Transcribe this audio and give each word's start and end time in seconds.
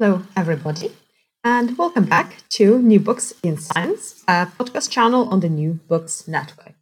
Hello, 0.00 0.22
everybody, 0.36 0.92
and 1.42 1.76
welcome 1.76 2.04
back 2.04 2.44
to 2.50 2.78
New 2.78 3.00
Books 3.00 3.34
in 3.42 3.56
Science, 3.56 4.22
a 4.28 4.46
podcast 4.46 4.90
channel 4.90 5.28
on 5.28 5.40
the 5.40 5.48
New 5.48 5.80
Books 5.88 6.28
Network. 6.28 6.74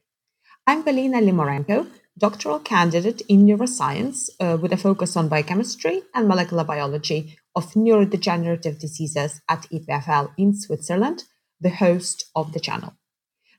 I'm 0.67 0.85
Galina 0.85 1.23
Limorenko, 1.25 1.87
doctoral 2.19 2.59
candidate 2.59 3.23
in 3.23 3.47
neuroscience 3.47 4.29
uh, 4.39 4.59
with 4.61 4.71
a 4.75 4.77
focus 4.77 5.17
on 5.17 5.31
biochemistry 5.31 6.03
and 6.15 6.29
molecular 6.29 6.63
biology 6.63 7.39
of 7.55 7.73
neurodegenerative 7.73 8.79
diseases 8.79 9.41
at 9.49 9.63
EPFL 9.73 10.33
in 10.37 10.55
Switzerland, 10.55 11.25
the 11.59 11.71
host 11.71 12.27
of 12.37 12.53
the 12.53 12.61
channel. 12.61 12.93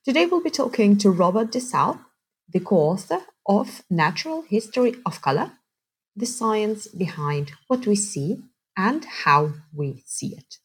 Today 0.06 0.28
we'll 0.28 0.44
be 0.44 0.52
talking 0.52 1.00
to 1.00 1.10
Robert 1.10 1.52
DeSalle, 1.52 2.00
the 2.48 2.60
co-author 2.60 3.22
of 3.48 3.82
Natural 3.90 4.44
History 4.44 4.94
of 5.04 5.20
Color, 5.24 5.54
the 6.16 6.28
science 6.28 6.88
behind 6.88 7.54
what 7.68 7.88
we 7.88 7.96
see 7.96 8.44
and 8.78 9.04
how 9.26 9.54
we 9.74 10.04
see 10.06 10.36
it. 10.38 10.58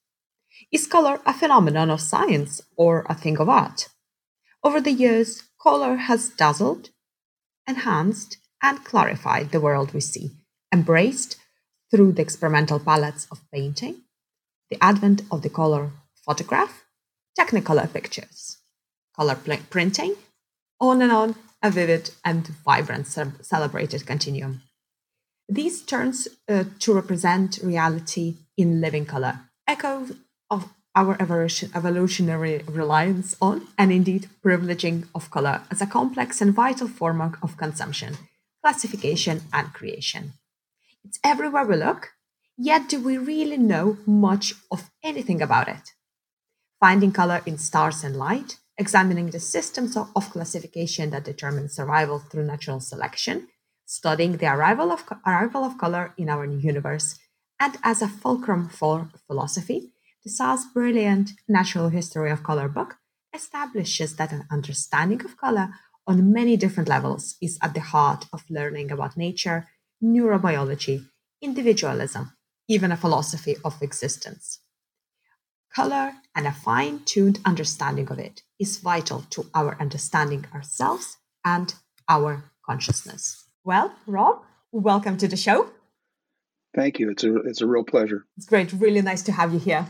Is 0.71 0.87
color 0.87 1.21
a 1.27 1.33
phenomenon 1.33 1.91
of 1.91 2.01
science 2.01 2.61
or 2.77 3.07
a 3.09 3.15
thing 3.15 3.39
of 3.39 3.49
art? 3.49 3.89
Over 4.63 4.81
the 4.81 4.93
years, 4.93 5.43
color 5.61 5.97
has 5.97 6.29
dazzled, 6.29 6.91
enhanced, 7.67 8.37
and 8.63 8.85
clarified 8.85 9.51
the 9.51 9.61
world 9.61 9.93
we 9.93 10.01
see, 10.01 10.31
embraced 10.73 11.37
through 11.91 12.13
the 12.13 12.23
experimental 12.23 12.79
palettes 12.79 13.27
of 13.31 13.41
painting, 13.53 14.03
the 14.71 14.83
advent 14.83 15.23
of 15.31 15.43
the 15.43 15.51
color 15.51 15.91
photograph, 16.25 16.85
technicolor 17.39 17.93
pictures, 17.93 18.59
color 19.17 19.35
printing, 19.71 20.15
on 20.81 21.03
and 21.03 21.13
on, 21.13 21.35
a 21.63 21.71
vivid 21.71 22.11
and 22.25 22.47
vibrant 22.65 23.07
celebrated 23.07 24.05
continuum. 24.07 24.63
These 25.49 25.83
turns 25.83 26.29
uh, 26.49 26.65
to 26.81 26.95
represent 26.95 27.59
reality 27.63 28.37
in 28.57 28.81
living 28.81 29.07
color, 29.07 29.41
echo 29.67 30.07
of 30.51 30.69
our 30.95 31.21
evolution, 31.21 31.71
evolutionary 31.75 32.63
reliance 32.67 33.35
on, 33.41 33.67
and 33.79 33.91
indeed 33.91 34.29
privileging 34.45 35.07
of 35.15 35.31
color 35.31 35.63
as 35.71 35.81
a 35.81 35.87
complex 35.87 36.41
and 36.41 36.55
vital 36.55 36.89
form 36.89 37.21
of 37.43 37.57
consumption, 37.57 38.17
classification, 38.63 39.43
and 39.53 39.73
creation. 39.73 40.35
It's 41.05 41.19
everywhere 41.25 41.65
we 41.65 41.77
look, 41.77 42.11
yet 42.57 42.89
do 42.89 43.01
we 43.01 43.17
really 43.19 43.59
know 43.59 43.97
much 44.07 44.55
of 44.71 44.91
anything 45.03 45.41
about 45.41 45.69
it? 45.69 45.93
Finding 46.79 47.13
color 47.13 47.43
in 47.47 47.59
stars 47.59 48.05
and 48.05 48.17
light, 48.17 48.59
examining 48.77 49.31
the 49.31 49.41
systems 49.41 49.97
of 49.97 50.31
classification 50.31 51.11
that 51.11 51.25
determine 51.25 51.69
survival 51.69 52.19
through 52.19 52.45
natural 52.45 52.81
selection, 52.81 53.49
studying 53.99 54.39
the 54.39 54.47
arrival 54.47 54.91
of, 54.91 55.05
arrival 55.27 55.65
of 55.65 55.77
color 55.77 56.15
in 56.17 56.31
our 56.31 56.47
universe, 56.47 57.19
and 57.61 57.77
as 57.83 58.01
a 58.01 58.09
fulcrum 58.09 58.67
for 58.71 59.11
philosophy, 59.27 59.93
DeSalle's 60.27 60.65
brilliant 60.73 61.33
Natural 61.47 61.91
History 61.91 62.31
of 62.31 62.43
Color 62.43 62.69
book 62.69 62.97
establishes 63.35 64.17
that 64.17 64.33
an 64.33 64.47
understanding 64.51 65.23
of 65.27 65.37
color 65.37 65.69
on 66.07 66.33
many 66.33 66.57
different 66.57 66.89
levels 66.89 67.37
is 67.43 67.59
at 67.61 67.75
the 67.75 67.81
heart 67.93 68.25
of 68.33 68.49
learning 68.49 68.91
about 68.91 69.19
nature, 69.19 69.69
neurobiology, 70.03 71.07
individualism, 71.43 72.33
even 72.69 72.93
a 72.93 72.97
philosophy 72.97 73.57
of 73.63 73.83
existence. 73.83 74.61
Color 75.75 76.15
and 76.35 76.47
a 76.47 76.53
fine 76.53 77.01
tuned 77.05 77.41
understanding 77.45 78.09
of 78.09 78.19
it 78.19 78.41
is 78.59 78.79
vital 78.79 79.27
to 79.31 79.51
our 79.55 79.77
understanding 79.79 80.47
ourselves 80.55 81.19
and 81.45 81.75
our 82.09 82.45
consciousness. 82.65 83.52
Well, 83.65 83.95
Rob, 84.07 84.43
welcome 84.73 85.17
to 85.19 85.29
the 85.29 85.37
show. 85.37 85.69
Thank 86.75 86.99
you. 86.99 87.11
It's 87.11 87.23
a 87.23 87.37
it's 87.43 87.61
a 87.61 87.67
real 87.67 87.85
pleasure. 87.85 88.27
It's 88.37 88.47
great. 88.47 88.73
Really 88.73 89.03
nice 89.03 89.23
to 89.23 89.33
have 89.33 89.53
you 89.53 89.61
here. 89.61 89.87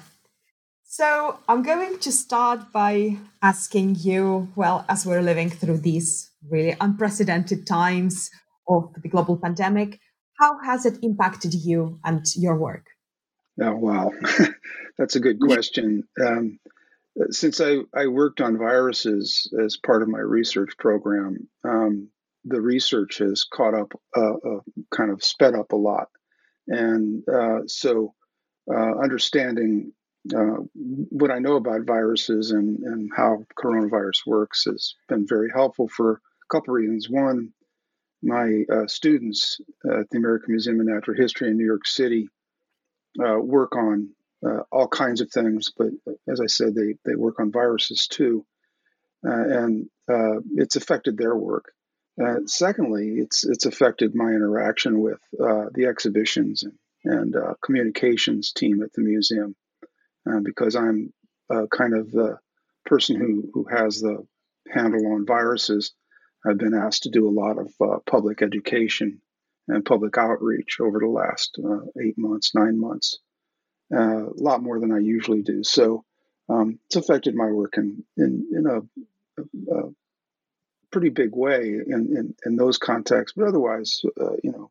So, 0.84 1.38
I'm 1.48 1.62
going 1.62 1.98
to 2.00 2.12
start 2.12 2.70
by 2.70 3.16
asking 3.40 3.96
you, 4.00 4.52
well, 4.56 4.84
as 4.90 5.06
we're 5.06 5.22
living 5.22 5.48
through 5.48 5.78
these 5.78 6.30
really 6.50 6.76
unprecedented 6.82 7.66
times 7.66 8.30
of 8.68 8.92
the 9.02 9.08
global 9.08 9.38
pandemic, 9.38 9.98
how 10.38 10.58
has 10.62 10.84
it 10.84 10.98
impacted 11.02 11.54
you 11.54 11.98
and 12.04 12.26
your 12.36 12.58
work? 12.58 12.84
Oh, 13.58 13.74
wow. 13.74 14.12
That's 14.98 15.16
a 15.16 15.20
good 15.20 15.40
question. 15.40 16.04
Um, 16.22 16.58
since 17.30 17.62
I, 17.62 17.78
I 17.94 18.08
worked 18.08 18.42
on 18.42 18.58
viruses 18.58 19.50
as 19.64 19.78
part 19.78 20.02
of 20.02 20.08
my 20.08 20.18
research 20.18 20.76
program, 20.78 21.48
um, 21.64 22.10
the 22.44 22.60
research 22.60 23.18
has 23.18 23.44
caught 23.44 23.74
up, 23.74 23.92
uh, 24.16 24.34
uh, 24.34 24.60
kind 24.90 25.10
of 25.10 25.22
sped 25.22 25.54
up 25.54 25.72
a 25.72 25.76
lot. 25.76 26.08
And 26.66 27.22
uh, 27.28 27.60
so 27.66 28.14
uh, 28.72 28.98
understanding 29.02 29.92
uh, 30.34 30.58
what 30.74 31.30
I 31.30 31.38
know 31.38 31.56
about 31.56 31.86
viruses 31.86 32.52
and, 32.52 32.78
and 32.80 33.10
how 33.16 33.44
coronavirus 33.60 34.26
works 34.26 34.64
has 34.64 34.94
been 35.08 35.26
very 35.26 35.50
helpful 35.52 35.88
for 35.88 36.12
a 36.12 36.54
couple 36.54 36.74
of 36.74 36.80
reasons. 36.80 37.10
One, 37.10 37.52
my 38.22 38.62
uh, 38.72 38.86
students 38.86 39.60
at 39.84 40.08
the 40.10 40.18
American 40.18 40.52
Museum 40.52 40.78
of 40.80 40.86
Natural 40.86 41.16
History 41.16 41.48
in 41.48 41.56
New 41.56 41.66
York 41.66 41.86
City 41.86 42.28
work 43.18 43.76
on 43.76 44.10
all 44.70 44.88
kinds 44.88 45.20
of 45.20 45.30
things, 45.30 45.72
but 45.76 45.88
as 46.28 46.40
I 46.40 46.46
said, 46.46 46.74
they, 46.74 46.94
they 47.04 47.14
work 47.14 47.38
on 47.40 47.52
viruses 47.52 48.06
too. 48.08 48.44
and 49.22 49.88
it's 50.56 50.76
affected 50.76 51.16
their 51.16 51.36
work. 51.36 51.72
Uh, 52.20 52.40
secondly, 52.46 53.14
it's 53.16 53.44
it's 53.44 53.66
affected 53.66 54.14
my 54.14 54.30
interaction 54.30 55.00
with 55.00 55.20
uh, 55.40 55.66
the 55.72 55.86
exhibitions 55.86 56.62
and, 56.62 56.74
and 57.04 57.36
uh, 57.36 57.54
communications 57.64 58.52
team 58.52 58.82
at 58.82 58.92
the 58.92 59.02
museum 59.02 59.56
uh, 60.28 60.40
because 60.40 60.76
I'm 60.76 61.12
uh, 61.50 61.66
kind 61.70 61.94
of 61.94 62.10
the 62.10 62.38
person 62.84 63.16
who 63.16 63.50
who 63.54 63.66
has 63.74 64.00
the 64.00 64.26
handle 64.68 65.14
on 65.14 65.26
viruses. 65.26 65.92
I've 66.44 66.58
been 66.58 66.74
asked 66.74 67.04
to 67.04 67.10
do 67.10 67.28
a 67.28 67.30
lot 67.30 67.56
of 67.58 67.72
uh, 67.80 67.98
public 68.04 68.42
education 68.42 69.20
and 69.68 69.84
public 69.84 70.18
outreach 70.18 70.78
over 70.80 70.98
the 70.98 71.06
last 71.06 71.56
eight 72.02 72.18
months, 72.18 72.52
nine 72.52 72.80
months, 72.80 73.20
a 73.92 74.26
lot 74.34 74.60
more 74.60 74.80
than 74.80 74.90
I 74.90 74.98
usually 74.98 75.42
do. 75.42 75.62
So 75.62 76.04
um, 76.48 76.80
it's 76.86 76.96
affected 76.96 77.36
my 77.36 77.46
work 77.46 77.74
in 77.76 78.04
in, 78.16 78.48
in 78.52 78.66
a, 78.66 79.72
a 79.72 79.92
pretty 80.92 81.08
big 81.08 81.34
way 81.34 81.80
in, 81.86 82.16
in, 82.16 82.34
in 82.44 82.56
those 82.56 82.78
contexts. 82.78 83.34
But 83.36 83.48
otherwise, 83.48 84.02
uh, 84.20 84.36
you 84.44 84.52
know, 84.52 84.70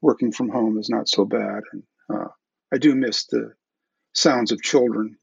working 0.00 0.32
from 0.32 0.48
home 0.48 0.78
is 0.78 0.88
not 0.88 1.08
so 1.08 1.24
bad. 1.24 1.62
And 1.72 1.82
uh, 2.08 2.28
I 2.72 2.78
do 2.78 2.94
miss 2.94 3.26
the 3.26 3.52
sounds 4.14 4.52
of 4.52 4.62
children 4.62 5.18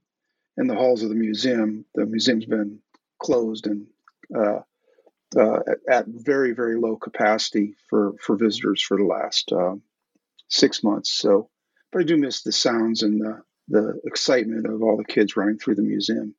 in 0.57 0.67
the 0.67 0.75
halls 0.75 1.01
of 1.01 1.09
the 1.09 1.15
museum. 1.15 1.85
The 1.95 2.05
museum's 2.05 2.45
been 2.45 2.79
closed 3.19 3.65
and 3.67 3.87
uh, 4.35 4.59
uh 5.37 5.59
at, 5.89 6.05
very, 6.07 6.53
very 6.53 6.79
low 6.79 6.95
capacity 6.95 7.75
for, 7.89 8.13
for 8.21 8.35
visitors 8.35 8.81
for 8.81 8.97
the 8.97 9.03
last 9.03 9.51
uh, 9.51 9.75
six 10.49 10.83
months. 10.83 11.11
So, 11.11 11.49
but 11.91 12.01
I 12.01 12.05
do 12.05 12.17
miss 12.17 12.43
the 12.43 12.51
sounds 12.51 13.01
and 13.01 13.19
the, 13.19 13.41
the 13.69 13.99
excitement 14.05 14.67
of 14.67 14.81
all 14.81 14.97
the 14.97 15.03
kids 15.03 15.35
running 15.35 15.57
through 15.57 15.75
the 15.75 15.81
museum. 15.81 16.35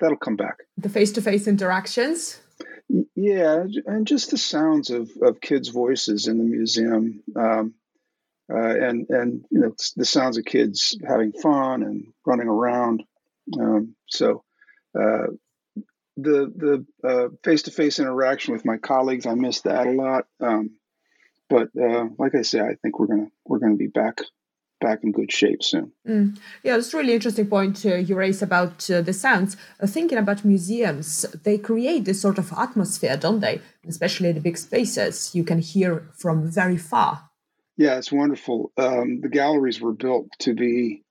That'll 0.00 0.16
come 0.16 0.36
back. 0.36 0.56
The 0.78 0.88
face 0.88 1.12
to 1.12 1.22
face 1.22 1.46
interactions 1.46 2.40
yeah, 3.14 3.64
and 3.86 4.06
just 4.06 4.30
the 4.30 4.38
sounds 4.38 4.90
of, 4.90 5.10
of 5.22 5.40
kids' 5.40 5.68
voices 5.68 6.26
in 6.26 6.38
the 6.38 6.44
museum. 6.44 7.22
Um, 7.36 7.74
uh, 8.52 8.56
and 8.56 9.06
and 9.10 9.44
you 9.50 9.60
know 9.60 9.74
the 9.96 10.04
sounds 10.04 10.36
of 10.36 10.44
kids 10.44 10.98
having 11.06 11.32
fun 11.32 11.82
and 11.82 12.12
running 12.26 12.48
around. 12.48 13.04
Um, 13.58 13.94
so 14.08 14.42
uh, 14.98 15.26
the 16.16 16.84
the 17.02 17.36
face 17.44 17.62
to 17.62 17.70
face 17.70 18.00
interaction 18.00 18.52
with 18.52 18.64
my 18.64 18.76
colleagues, 18.76 19.26
I 19.26 19.34
miss 19.34 19.60
that 19.62 19.86
a 19.86 19.92
lot. 19.92 20.24
Um, 20.40 20.70
but 21.48 21.68
uh, 21.80 22.06
like 22.18 22.34
I 22.34 22.42
say, 22.42 22.60
I 22.60 22.74
think 22.82 22.98
we're 22.98 23.06
gonna 23.06 23.30
we're 23.44 23.58
gonna 23.58 23.76
be 23.76 23.86
back 23.86 24.18
back 24.80 25.04
in 25.04 25.12
good 25.12 25.30
shape 25.30 25.62
soon. 25.62 25.92
Mm. 26.08 26.38
Yeah, 26.62 26.76
it's 26.76 26.94
really 26.94 27.14
interesting 27.14 27.46
point 27.46 27.84
uh, 27.86 27.96
you 27.96 28.16
raise 28.16 28.42
about 28.42 28.90
uh, 28.90 29.02
the 29.02 29.12
sounds. 29.12 29.56
Uh, 29.80 29.86
thinking 29.86 30.18
about 30.18 30.44
museums, 30.44 31.22
they 31.44 31.58
create 31.58 32.04
this 32.04 32.20
sort 32.20 32.38
of 32.38 32.52
atmosphere, 32.56 33.16
don't 33.16 33.40
they? 33.40 33.60
Especially 33.86 34.32
the 34.32 34.40
big 34.40 34.58
spaces, 34.58 35.34
you 35.34 35.44
can 35.44 35.58
hear 35.58 36.08
from 36.16 36.50
very 36.50 36.76
far. 36.76 37.30
Yeah, 37.76 37.96
it's 37.96 38.12
wonderful. 38.12 38.72
Um, 38.76 39.20
the 39.20 39.28
galleries 39.28 39.80
were 39.80 39.94
built 39.94 40.28
to 40.40 40.54
be 40.54 41.02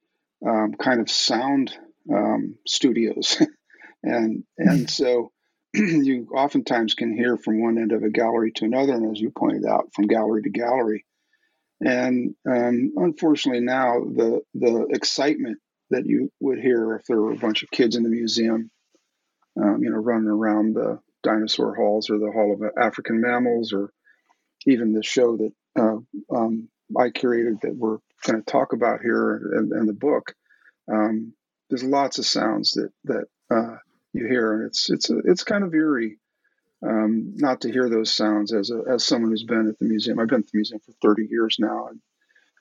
um, 0.45 0.75
kind 0.75 1.01
of 1.01 1.09
sound 1.09 1.75
um, 2.13 2.55
studios, 2.67 3.41
and 4.03 4.43
and 4.57 4.89
so 4.89 5.31
you 5.73 6.27
oftentimes 6.33 6.93
can 6.93 7.11
hear 7.11 7.37
from 7.37 7.61
one 7.61 7.77
end 7.77 7.91
of 7.91 8.03
a 8.03 8.09
gallery 8.09 8.51
to 8.53 8.65
another, 8.65 8.93
and 8.93 9.11
as 9.11 9.19
you 9.19 9.31
pointed 9.31 9.65
out, 9.65 9.93
from 9.93 10.07
gallery 10.07 10.43
to 10.43 10.49
gallery. 10.49 11.05
And 11.81 12.35
um, 12.47 12.93
unfortunately, 12.97 13.61
now 13.61 13.99
the 13.99 14.41
the 14.53 14.87
excitement 14.91 15.59
that 15.91 16.05
you 16.05 16.31
would 16.39 16.59
hear 16.59 16.95
if 16.95 17.05
there 17.05 17.21
were 17.21 17.31
a 17.31 17.37
bunch 17.37 17.63
of 17.63 17.71
kids 17.71 17.95
in 17.95 18.03
the 18.03 18.09
museum, 18.09 18.69
um, 19.61 19.81
you 19.81 19.89
know, 19.89 19.97
running 19.97 20.27
around 20.27 20.75
the 20.75 20.99
dinosaur 21.23 21.73
halls 21.75 22.09
or 22.09 22.19
the 22.19 22.31
Hall 22.31 22.53
of 22.53 22.71
African 22.77 23.21
Mammals, 23.21 23.73
or 23.73 23.91
even 24.65 24.93
the 24.93 25.03
show 25.03 25.37
that 25.37 25.51
uh, 25.77 26.35
um, 26.35 26.69
I 26.97 27.09
curated 27.09 27.61
that 27.61 27.75
we're 27.75 27.99
going 28.25 28.43
to 28.43 28.51
talk 28.51 28.73
about 28.73 29.01
here 29.01 29.53
in 29.55 29.85
the 29.85 29.93
book. 29.93 30.33
Um, 30.91 31.33
there's 31.69 31.83
lots 31.83 32.19
of 32.19 32.25
sounds 32.25 32.71
that 32.73 32.89
that 33.05 33.25
uh, 33.49 33.77
you 34.13 34.27
hear, 34.27 34.53
and 34.53 34.67
it's 34.67 34.89
it's 34.89 35.09
it's 35.09 35.43
kind 35.43 35.63
of 35.63 35.73
eerie 35.73 36.17
um, 36.85 37.33
not 37.35 37.61
to 37.61 37.71
hear 37.71 37.89
those 37.89 38.11
sounds 38.11 38.53
as 38.53 38.71
a, 38.71 38.83
as 38.89 39.03
someone 39.03 39.31
who's 39.31 39.43
been 39.43 39.67
at 39.67 39.79
the 39.79 39.85
museum. 39.85 40.19
I've 40.19 40.27
been 40.27 40.41
at 40.41 40.47
the 40.47 40.57
museum 40.57 40.79
for 40.79 40.93
30 41.01 41.27
years 41.29 41.57
now, 41.59 41.87
and 41.87 41.99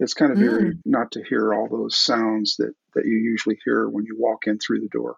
it's 0.00 0.14
kind 0.14 0.32
of 0.32 0.38
mm. 0.38 0.44
eerie 0.44 0.78
not 0.84 1.12
to 1.12 1.22
hear 1.22 1.54
all 1.54 1.68
those 1.68 1.96
sounds 1.96 2.56
that 2.56 2.74
that 2.94 3.06
you 3.06 3.16
usually 3.16 3.58
hear 3.64 3.88
when 3.88 4.04
you 4.04 4.16
walk 4.18 4.46
in 4.46 4.58
through 4.58 4.80
the 4.80 4.88
door. 4.88 5.16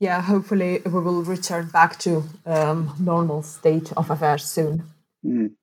Yeah, 0.00 0.22
hopefully 0.22 0.80
we 0.84 0.92
will 0.92 1.22
return 1.22 1.68
back 1.68 1.98
to 2.00 2.24
um, 2.46 2.94
normal 3.00 3.42
state 3.42 3.92
of 3.96 4.10
affairs 4.10 4.44
soon. 4.44 4.84
Mm. 5.26 5.54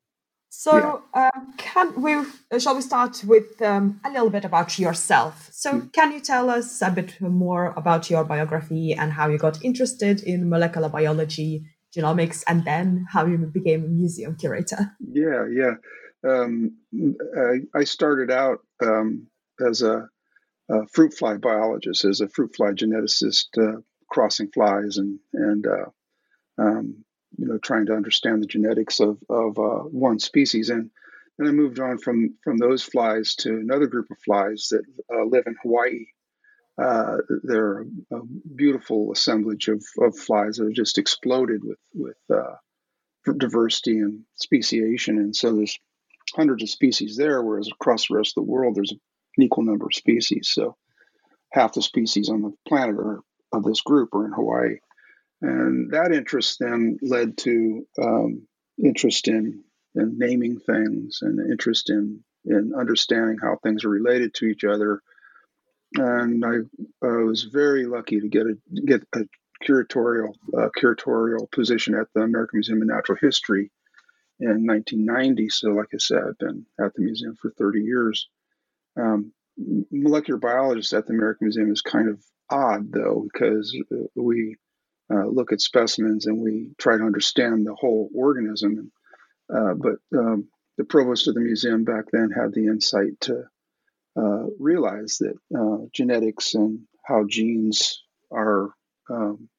So, 0.49 1.01
yeah. 1.13 1.29
um, 1.33 1.53
can 1.57 2.01
we 2.01 2.13
uh, 2.15 2.59
shall 2.59 2.75
we 2.75 2.81
start 2.81 3.23
with 3.25 3.61
um, 3.61 3.99
a 4.05 4.09
little 4.09 4.29
bit 4.29 4.45
about 4.45 4.77
yourself? 4.77 5.49
So, 5.51 5.73
mm. 5.73 5.93
can 5.93 6.11
you 6.11 6.19
tell 6.19 6.49
us 6.49 6.81
a 6.81 6.91
bit 6.91 7.19
more 7.19 7.73
about 7.75 8.09
your 8.09 8.23
biography 8.23 8.93
and 8.93 9.13
how 9.13 9.27
you 9.27 9.37
got 9.37 9.63
interested 9.63 10.21
in 10.21 10.49
molecular 10.49 10.89
biology 10.89 11.65
genomics 11.95 12.43
and 12.47 12.65
then 12.65 13.05
how 13.09 13.25
you 13.25 13.37
became 13.37 13.83
a 13.83 13.87
museum 13.87 14.35
curator. 14.35 14.91
Yeah, 14.99 15.45
yeah. 15.51 15.73
Um, 16.27 16.77
I, 17.37 17.79
I, 17.79 17.83
started 17.83 18.31
out 18.31 18.59
um, 18.81 19.27
as 19.65 19.83
a, 19.83 20.09
a, 20.69 20.87
fruit 20.87 21.13
fly 21.13 21.37
biologist, 21.37 22.03
as 22.03 22.19
a 22.19 22.27
fruit 22.27 22.55
fly 22.55 22.71
geneticist, 22.71 23.45
uh, 23.59 23.81
crossing 24.09 24.49
flies 24.51 24.97
and 24.97 25.19
and 25.33 25.67
uh, 25.67 25.85
um, 26.57 27.05
you 27.37 27.47
know 27.47 27.59
trying 27.59 27.85
to 27.87 27.95
understand 27.95 28.41
the 28.41 28.47
genetics 28.47 28.99
of 28.99 29.19
of 29.29 29.59
uh, 29.59 29.83
one 29.83 30.17
species. 30.17 30.71
And 30.71 30.89
then 31.37 31.47
I 31.47 31.51
moved 31.51 31.79
on 31.79 31.99
from 31.99 32.35
from 32.43 32.57
those 32.57 32.81
flies 32.81 33.35
to 33.35 33.49
another 33.49 33.85
group 33.85 34.07
of 34.09 34.17
flies 34.25 34.69
that 34.71 34.83
uh, 35.13 35.25
live 35.25 35.43
in 35.45 35.55
Hawaii 35.61 36.05
uh, 36.81 37.17
they're 37.43 37.81
a 38.11 38.19
beautiful 38.55 39.11
assemblage 39.11 39.69
of, 39.69 39.83
of 40.01 40.17
flies 40.17 40.57
that 40.57 40.65
have 40.65 40.73
just 40.73 40.97
exploded 40.97 41.61
with 41.63 41.79
with 41.93 42.17
uh, 42.33 42.55
diversity 43.37 43.99
and 43.99 44.23
speciation, 44.35 45.17
and 45.17 45.35
so 45.35 45.55
there's 45.55 45.77
hundreds 46.35 46.63
of 46.63 46.69
species 46.69 47.15
there, 47.15 47.41
whereas 47.41 47.69
across 47.71 48.07
the 48.07 48.15
rest 48.15 48.37
of 48.37 48.45
the 48.45 48.51
world 48.51 48.75
there's 48.75 48.91
an 48.91 48.99
equal 49.43 49.63
number 49.63 49.85
of 49.85 49.95
species. 49.95 50.49
So 50.53 50.75
half 51.51 51.73
the 51.73 51.81
species 51.81 52.29
on 52.29 52.41
the 52.41 52.53
planet 52.67 52.95
are 52.95 53.21
of 53.53 53.63
this 53.63 53.81
group 53.81 54.13
are 54.13 54.25
in 54.25 54.33
Hawaii, 54.33 54.77
and 55.41 55.91
that 55.91 56.11
interest 56.11 56.57
then 56.59 56.97
led 57.01 57.37
to 57.39 57.87
um, 58.01 58.47
interest 58.83 59.29
in, 59.29 59.63
in 59.95 60.17
naming 60.17 60.59
things 60.59 61.19
and 61.21 61.39
interest 61.51 61.89
in 61.89 62.21
in 62.43 62.73
understanding 62.77 63.37
how 63.41 63.57
things 63.63 63.85
are 63.85 63.89
related 63.89 64.33
to 64.35 64.45
each 64.45 64.65
other 64.65 65.01
and 65.97 66.45
I, 66.45 67.05
was 67.05 67.43
very 67.43 67.85
lucky 67.85 68.19
to 68.19 68.27
get 68.27 68.45
a 68.47 68.57
get 68.85 69.03
a 69.13 69.21
curatorial 69.63 70.33
uh, 70.57 70.69
curatorial 70.77 71.49
position 71.51 71.95
at 71.95 72.07
the 72.13 72.21
American 72.21 72.57
Museum 72.57 72.81
of 72.81 72.87
Natural 72.87 73.17
History 73.21 73.71
in 74.39 74.65
1990. 74.65 75.49
So, 75.49 75.69
like 75.69 75.89
I 75.93 75.97
said, 75.97 76.19
I've 76.29 76.37
been 76.37 76.65
at 76.79 76.93
the 76.93 77.03
museum 77.03 77.35
for 77.41 77.51
30 77.51 77.81
years. 77.81 78.27
Um, 78.97 79.31
molecular 79.91 80.39
biologist 80.39 80.93
at 80.93 81.07
the 81.07 81.13
American 81.13 81.45
Museum 81.45 81.71
is 81.71 81.81
kind 81.81 82.09
of 82.09 82.23
odd, 82.49 82.91
though, 82.91 83.25
because 83.31 83.75
uh, 83.91 84.07
we 84.15 84.57
uh, 85.13 85.25
look 85.27 85.51
at 85.51 85.61
specimens 85.61 86.25
and 86.25 86.39
we 86.39 86.71
try 86.77 86.97
to 86.97 87.03
understand 87.03 87.65
the 87.65 87.75
whole 87.75 88.09
organism. 88.15 88.91
Uh, 89.53 89.73
but 89.75 89.95
um, 90.17 90.47
the 90.77 90.83
provost 90.83 91.27
of 91.27 91.35
the 91.35 91.39
museum 91.39 91.83
back 91.83 92.05
then 92.11 92.31
had 92.31 92.53
the 92.53 92.67
insight 92.67 93.19
to 93.21 93.43
uh, 94.17 94.45
realize 94.59 95.17
that 95.19 95.35
uh, 95.57 95.85
genetics 95.93 96.53
and 96.55 96.81
how 97.03 97.25
genes 97.27 98.01
are 98.31 98.69
um, 99.09 99.49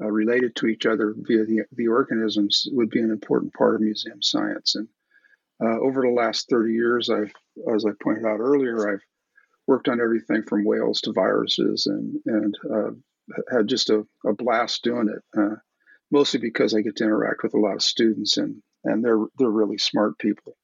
uh, 0.00 0.10
related 0.10 0.56
to 0.56 0.66
each 0.66 0.86
other 0.86 1.14
via 1.16 1.44
the, 1.44 1.62
the 1.72 1.88
organisms 1.88 2.66
would 2.72 2.90
be 2.90 3.00
an 3.00 3.10
important 3.10 3.52
part 3.52 3.74
of 3.74 3.80
museum 3.80 4.22
science. 4.22 4.74
And 4.74 4.88
uh, 5.62 5.78
over 5.80 6.02
the 6.02 6.10
last 6.10 6.48
30 6.50 6.72
years, 6.72 7.10
I've, 7.10 7.32
as 7.72 7.84
I 7.84 7.90
pointed 8.02 8.24
out 8.24 8.40
earlier, 8.40 8.92
I've 8.92 9.04
worked 9.66 9.88
on 9.88 10.00
everything 10.00 10.42
from 10.42 10.64
whales 10.64 11.00
to 11.02 11.12
viruses 11.12 11.86
and, 11.86 12.18
and 12.26 12.58
uh, 12.72 12.90
had 13.54 13.66
just 13.66 13.90
a, 13.90 14.06
a, 14.24 14.32
blast 14.32 14.84
doing 14.84 15.08
it, 15.08 15.58
mostly 16.10 16.40
because 16.40 16.74
I 16.74 16.82
get 16.82 16.96
to 16.96 17.04
interact 17.04 17.42
with 17.42 17.54
a 17.54 17.58
lot 17.58 17.74
of 17.74 17.82
students 17.82 18.36
and, 18.36 18.62
and 18.84 19.04
they're, 19.04 19.24
they're 19.38 19.50
really 19.50 19.78
smart 19.78 20.18
people 20.18 20.56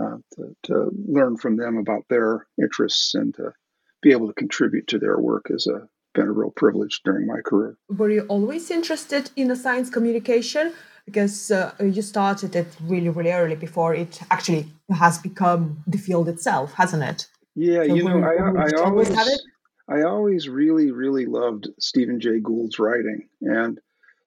uh, 0.00 0.16
to, 0.34 0.56
to, 0.62 0.90
learn 1.06 1.36
from 1.36 1.56
them 1.56 1.76
about 1.76 2.04
their 2.08 2.46
interests 2.60 3.14
and 3.14 3.34
to 3.34 3.52
be 4.02 4.12
able 4.12 4.26
to 4.28 4.34
contribute 4.34 4.86
to 4.88 4.98
their 4.98 5.18
work 5.18 5.46
has 5.48 5.66
a, 5.66 5.88
been 6.14 6.26
a 6.26 6.32
real 6.32 6.50
privilege 6.50 7.00
during 7.04 7.26
my 7.26 7.40
career. 7.44 7.76
Were 7.88 8.10
you 8.10 8.22
always 8.28 8.70
interested 8.70 9.30
in 9.36 9.48
the 9.48 9.56
science 9.56 9.90
communication? 9.90 10.72
Because 11.06 11.50
uh, 11.50 11.72
you 11.80 12.02
started 12.02 12.54
it 12.54 12.68
really, 12.82 13.08
really 13.08 13.32
early 13.32 13.56
before 13.56 13.94
it 13.94 14.20
actually 14.30 14.66
has 14.94 15.18
become 15.18 15.82
the 15.86 15.98
field 15.98 16.28
itself, 16.28 16.72
hasn't 16.74 17.02
it? 17.02 17.26
Yeah, 17.54 17.84
so 17.84 17.94
you 17.94 18.04
know, 18.04 18.22
I, 18.22 18.66
I 18.66 18.82
always, 18.82 19.10
I 19.88 20.02
always 20.02 20.48
really, 20.48 20.92
really 20.92 21.26
loved 21.26 21.68
Stephen 21.78 22.20
Jay 22.20 22.40
Gould's 22.40 22.78
writing, 22.78 23.28
and. 23.42 23.80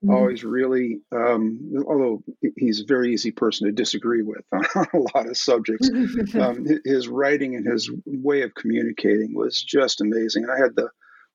Always 0.10 0.44
really, 0.44 1.02
um, 1.12 1.74
although 1.88 2.24
he's 2.58 2.82
a 2.82 2.86
very 2.86 3.14
easy 3.14 3.32
person 3.32 3.68
to 3.68 3.74
disagree 3.74 4.22
with 4.22 4.44
on, 4.52 4.66
a 4.94 4.98
lot 5.16 5.28
of 5.28 5.38
subjects, 5.38 5.90
um, 6.36 6.66
his 6.84 7.08
writing 7.08 7.56
and 7.56 7.66
his 7.66 7.90
way 8.06 8.42
of 8.42 8.54
communicating 8.56 9.34
was 9.34 9.62
just 9.62 10.02
amazing. 10.02 10.44
And 10.44 10.52
I 10.52 10.58
had 10.58 10.76
the 10.76 10.90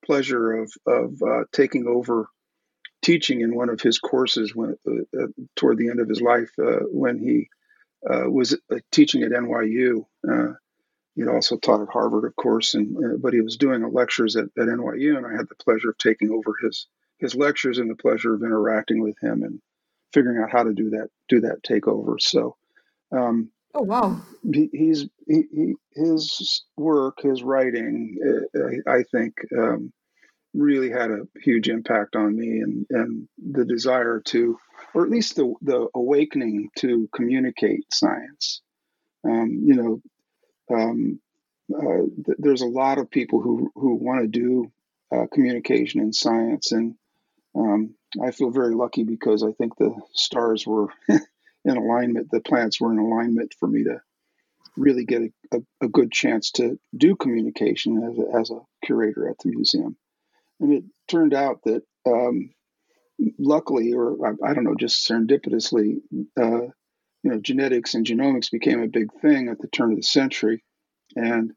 pleasure 0.04 0.52
of, 0.52 0.72
of 0.86 1.22
uh, 1.22 1.44
taking 1.52 1.86
over 1.86 2.28
teaching 3.02 3.40
in 3.40 3.54
one 3.54 3.68
of 3.68 3.80
his 3.80 3.98
courses 3.98 4.54
when, 4.54 4.76
uh, 4.86 5.18
uh, 5.18 5.26
toward 5.56 5.78
the 5.78 5.88
end 5.88 6.00
of 6.00 6.08
his 6.08 6.20
life 6.20 6.50
uh, 6.58 6.80
when 6.90 7.18
he 7.18 7.48
uh, 8.08 8.28
was 8.28 8.54
uh, 8.72 8.76
teaching 8.92 9.22
at 9.22 9.30
NYU. 9.30 10.04
He 11.14 11.26
also 11.26 11.56
taught 11.56 11.82
at 11.82 11.88
Harvard, 11.88 12.26
of 12.26 12.36
course, 12.36 12.74
and 12.74 13.20
but 13.20 13.32
he 13.32 13.40
was 13.40 13.56
doing 13.56 13.82
lectures 13.92 14.36
at, 14.36 14.44
at 14.44 14.68
NYU, 14.68 15.16
and 15.16 15.26
I 15.26 15.32
had 15.32 15.48
the 15.48 15.56
pleasure 15.56 15.90
of 15.90 15.98
taking 15.98 16.30
over 16.30 16.54
his 16.62 16.86
his 17.18 17.34
lectures 17.34 17.78
and 17.78 17.90
the 17.90 17.96
pleasure 17.96 18.34
of 18.34 18.42
interacting 18.42 19.02
with 19.02 19.16
him 19.22 19.42
and 19.42 19.60
figuring 20.12 20.42
out 20.42 20.50
how 20.50 20.62
to 20.62 20.72
do 20.72 20.90
that 20.90 21.08
do 21.28 21.40
that 21.40 21.62
takeover. 21.62 22.20
So, 22.20 22.56
um, 23.12 23.50
oh 23.74 23.82
wow, 23.82 24.20
he, 24.50 24.68
he's 24.72 25.06
he, 25.26 25.44
he, 25.52 25.74
his 25.94 26.64
work, 26.76 27.18
his 27.22 27.42
writing, 27.42 28.18
uh, 28.54 28.90
I 28.90 29.02
think, 29.02 29.34
um, 29.56 29.92
really 30.54 30.90
had 30.90 31.10
a 31.10 31.26
huge 31.42 31.68
impact 31.68 32.16
on 32.16 32.36
me, 32.36 32.60
and 32.60 32.86
and 32.90 33.28
the 33.38 33.64
desire 33.64 34.20
to, 34.26 34.58
or 34.94 35.04
at 35.04 35.10
least 35.10 35.36
the 35.36 35.54
the 35.62 35.88
awakening 35.94 36.70
to 36.78 37.08
communicate 37.14 37.92
science. 37.92 38.62
Um, 39.24 39.62
you 39.64 39.74
know. 39.74 40.00
Um, 40.70 41.20
uh, 41.74 42.04
th- 42.24 42.38
there's 42.38 42.62
a 42.62 42.66
lot 42.66 42.98
of 42.98 43.10
people 43.10 43.40
who 43.40 43.70
who 43.74 43.94
want 43.94 44.22
to 44.22 44.26
do 44.26 44.70
uh, 45.14 45.26
communication 45.32 46.00
and 46.00 46.14
science, 46.14 46.72
and 46.72 46.94
um, 47.54 47.94
I 48.22 48.30
feel 48.30 48.50
very 48.50 48.74
lucky 48.74 49.04
because 49.04 49.42
I 49.42 49.52
think 49.52 49.76
the 49.76 49.94
stars 50.12 50.66
were 50.66 50.88
in 51.08 51.76
alignment, 51.76 52.30
the 52.30 52.40
planets 52.40 52.80
were 52.80 52.92
in 52.92 52.98
alignment 52.98 53.54
for 53.58 53.68
me 53.68 53.84
to 53.84 54.00
really 54.76 55.04
get 55.04 55.22
a, 55.22 55.56
a, 55.56 55.86
a, 55.86 55.88
good 55.88 56.12
chance 56.12 56.52
to 56.52 56.78
do 56.96 57.16
communication 57.16 58.02
as 58.04 58.18
a, 58.18 58.38
as 58.38 58.50
a 58.50 58.60
curator 58.84 59.28
at 59.28 59.36
the 59.38 59.50
museum. 59.50 59.96
And 60.60 60.72
it 60.72 60.84
turned 61.08 61.34
out 61.34 61.60
that, 61.64 61.82
um, 62.06 62.50
luckily, 63.38 63.92
or 63.92 64.26
I, 64.26 64.50
I, 64.50 64.54
don't 64.54 64.64
know, 64.64 64.76
just 64.76 65.08
serendipitously, 65.08 65.96
uh, 66.40 66.66
you 67.22 67.30
know, 67.30 67.40
genetics 67.40 67.94
and 67.94 68.06
genomics 68.06 68.50
became 68.50 68.80
a 68.80 68.88
big 68.88 69.08
thing 69.20 69.48
at 69.48 69.58
the 69.58 69.68
turn 69.68 69.90
of 69.90 69.96
the 69.96 70.02
century. 70.02 70.64
And 71.16 71.52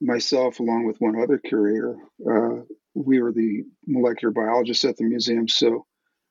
myself, 0.00 0.60
along 0.60 0.86
with 0.86 1.00
one 1.00 1.20
other 1.20 1.38
curator, 1.38 1.96
uh, 2.26 2.62
we 2.94 3.20
were 3.20 3.32
the 3.32 3.64
molecular 3.86 4.32
biologists 4.32 4.84
at 4.84 4.96
the 4.96 5.04
museum. 5.04 5.48
So 5.48 5.86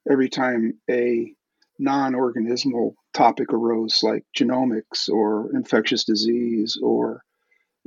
every 0.09 0.29
time 0.29 0.79
a 0.89 1.33
non 1.79 2.13
organismal 2.13 2.93
topic 3.13 3.53
arose, 3.53 4.03
like 4.03 4.23
genomics 4.37 5.09
or 5.09 5.49
infectious 5.53 6.03
disease 6.03 6.77
or 6.81 7.23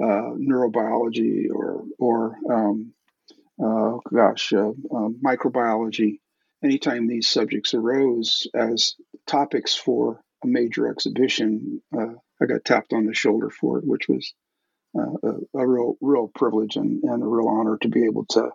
uh, 0.02 0.32
neurobiology 0.36 1.46
or, 1.54 1.84
or 1.98 2.36
um, 2.50 2.92
uh, 3.62 3.98
gosh, 4.12 4.52
uh, 4.52 4.70
um, 4.92 5.20
microbiology, 5.24 6.18
anytime 6.62 7.06
these 7.06 7.28
subjects 7.28 7.74
arose 7.74 8.48
as 8.54 8.94
topics 9.26 9.74
for 9.74 10.20
a 10.42 10.46
major 10.46 10.88
exhibition, 10.88 11.80
uh, 11.96 12.14
I 12.42 12.46
got 12.46 12.64
tapped 12.64 12.92
on 12.92 13.06
the 13.06 13.14
shoulder 13.14 13.50
for 13.50 13.78
it, 13.78 13.84
which 13.86 14.08
was 14.08 14.34
uh, 14.98 15.12
a, 15.22 15.60
a, 15.60 15.66
real, 15.66 15.96
real 16.00 16.28
privilege 16.34 16.76
and, 16.76 17.02
and 17.04 17.22
a 17.22 17.26
real 17.26 17.48
honor 17.48 17.78
to 17.82 17.88
be 17.88 18.04
able 18.04 18.26
to 18.30 18.50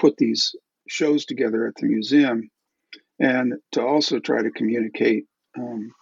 put 0.00 0.16
these 0.16 0.56
shows 0.88 1.24
together 1.24 1.66
at 1.66 1.74
the 1.76 1.86
museum 1.86 2.50
and 3.20 3.54
to 3.72 3.82
also 3.82 4.18
try 4.18 4.42
to 4.42 4.50
communicate 4.50 5.26
um, 5.56 5.92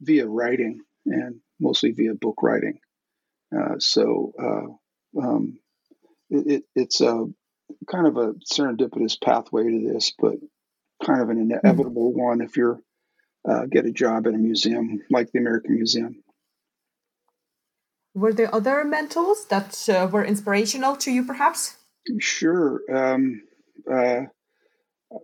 via 0.00 0.26
writing 0.26 0.80
and 1.06 1.40
mostly 1.60 1.92
via 1.92 2.14
book 2.14 2.42
writing. 2.42 2.78
Uh, 3.56 3.76
so 3.78 4.32
uh, 4.42 5.20
um, 5.22 5.58
it, 6.30 6.46
it, 6.46 6.62
it's 6.74 7.00
a 7.00 7.26
kind 7.90 8.06
of 8.06 8.16
a 8.16 8.34
serendipitous 8.52 9.20
pathway 9.20 9.64
to 9.64 9.92
this, 9.92 10.12
but 10.18 10.34
kind 11.04 11.22
of 11.22 11.30
an 11.30 11.36
hmm. 11.36 11.52
inevitable 11.52 12.10
mm-hmm. 12.10 12.22
one 12.22 12.40
if 12.40 12.56
you're 12.56 12.80
uh, 13.48 13.66
get 13.66 13.84
a 13.84 13.92
job 13.92 14.26
at 14.26 14.34
a 14.34 14.38
museum 14.38 15.02
like 15.10 15.30
the 15.30 15.38
American 15.38 15.74
Museum. 15.74 16.22
Were 18.14 18.32
there 18.32 18.54
other 18.54 18.84
mentors 18.84 19.44
that 19.50 19.88
uh, 19.88 20.08
were 20.10 20.24
inspirational 20.24 20.96
to 20.96 21.10
you, 21.10 21.24
perhaps? 21.24 21.76
Sure. 22.18 22.80
Um, 22.92 23.42
uh, 23.90 24.22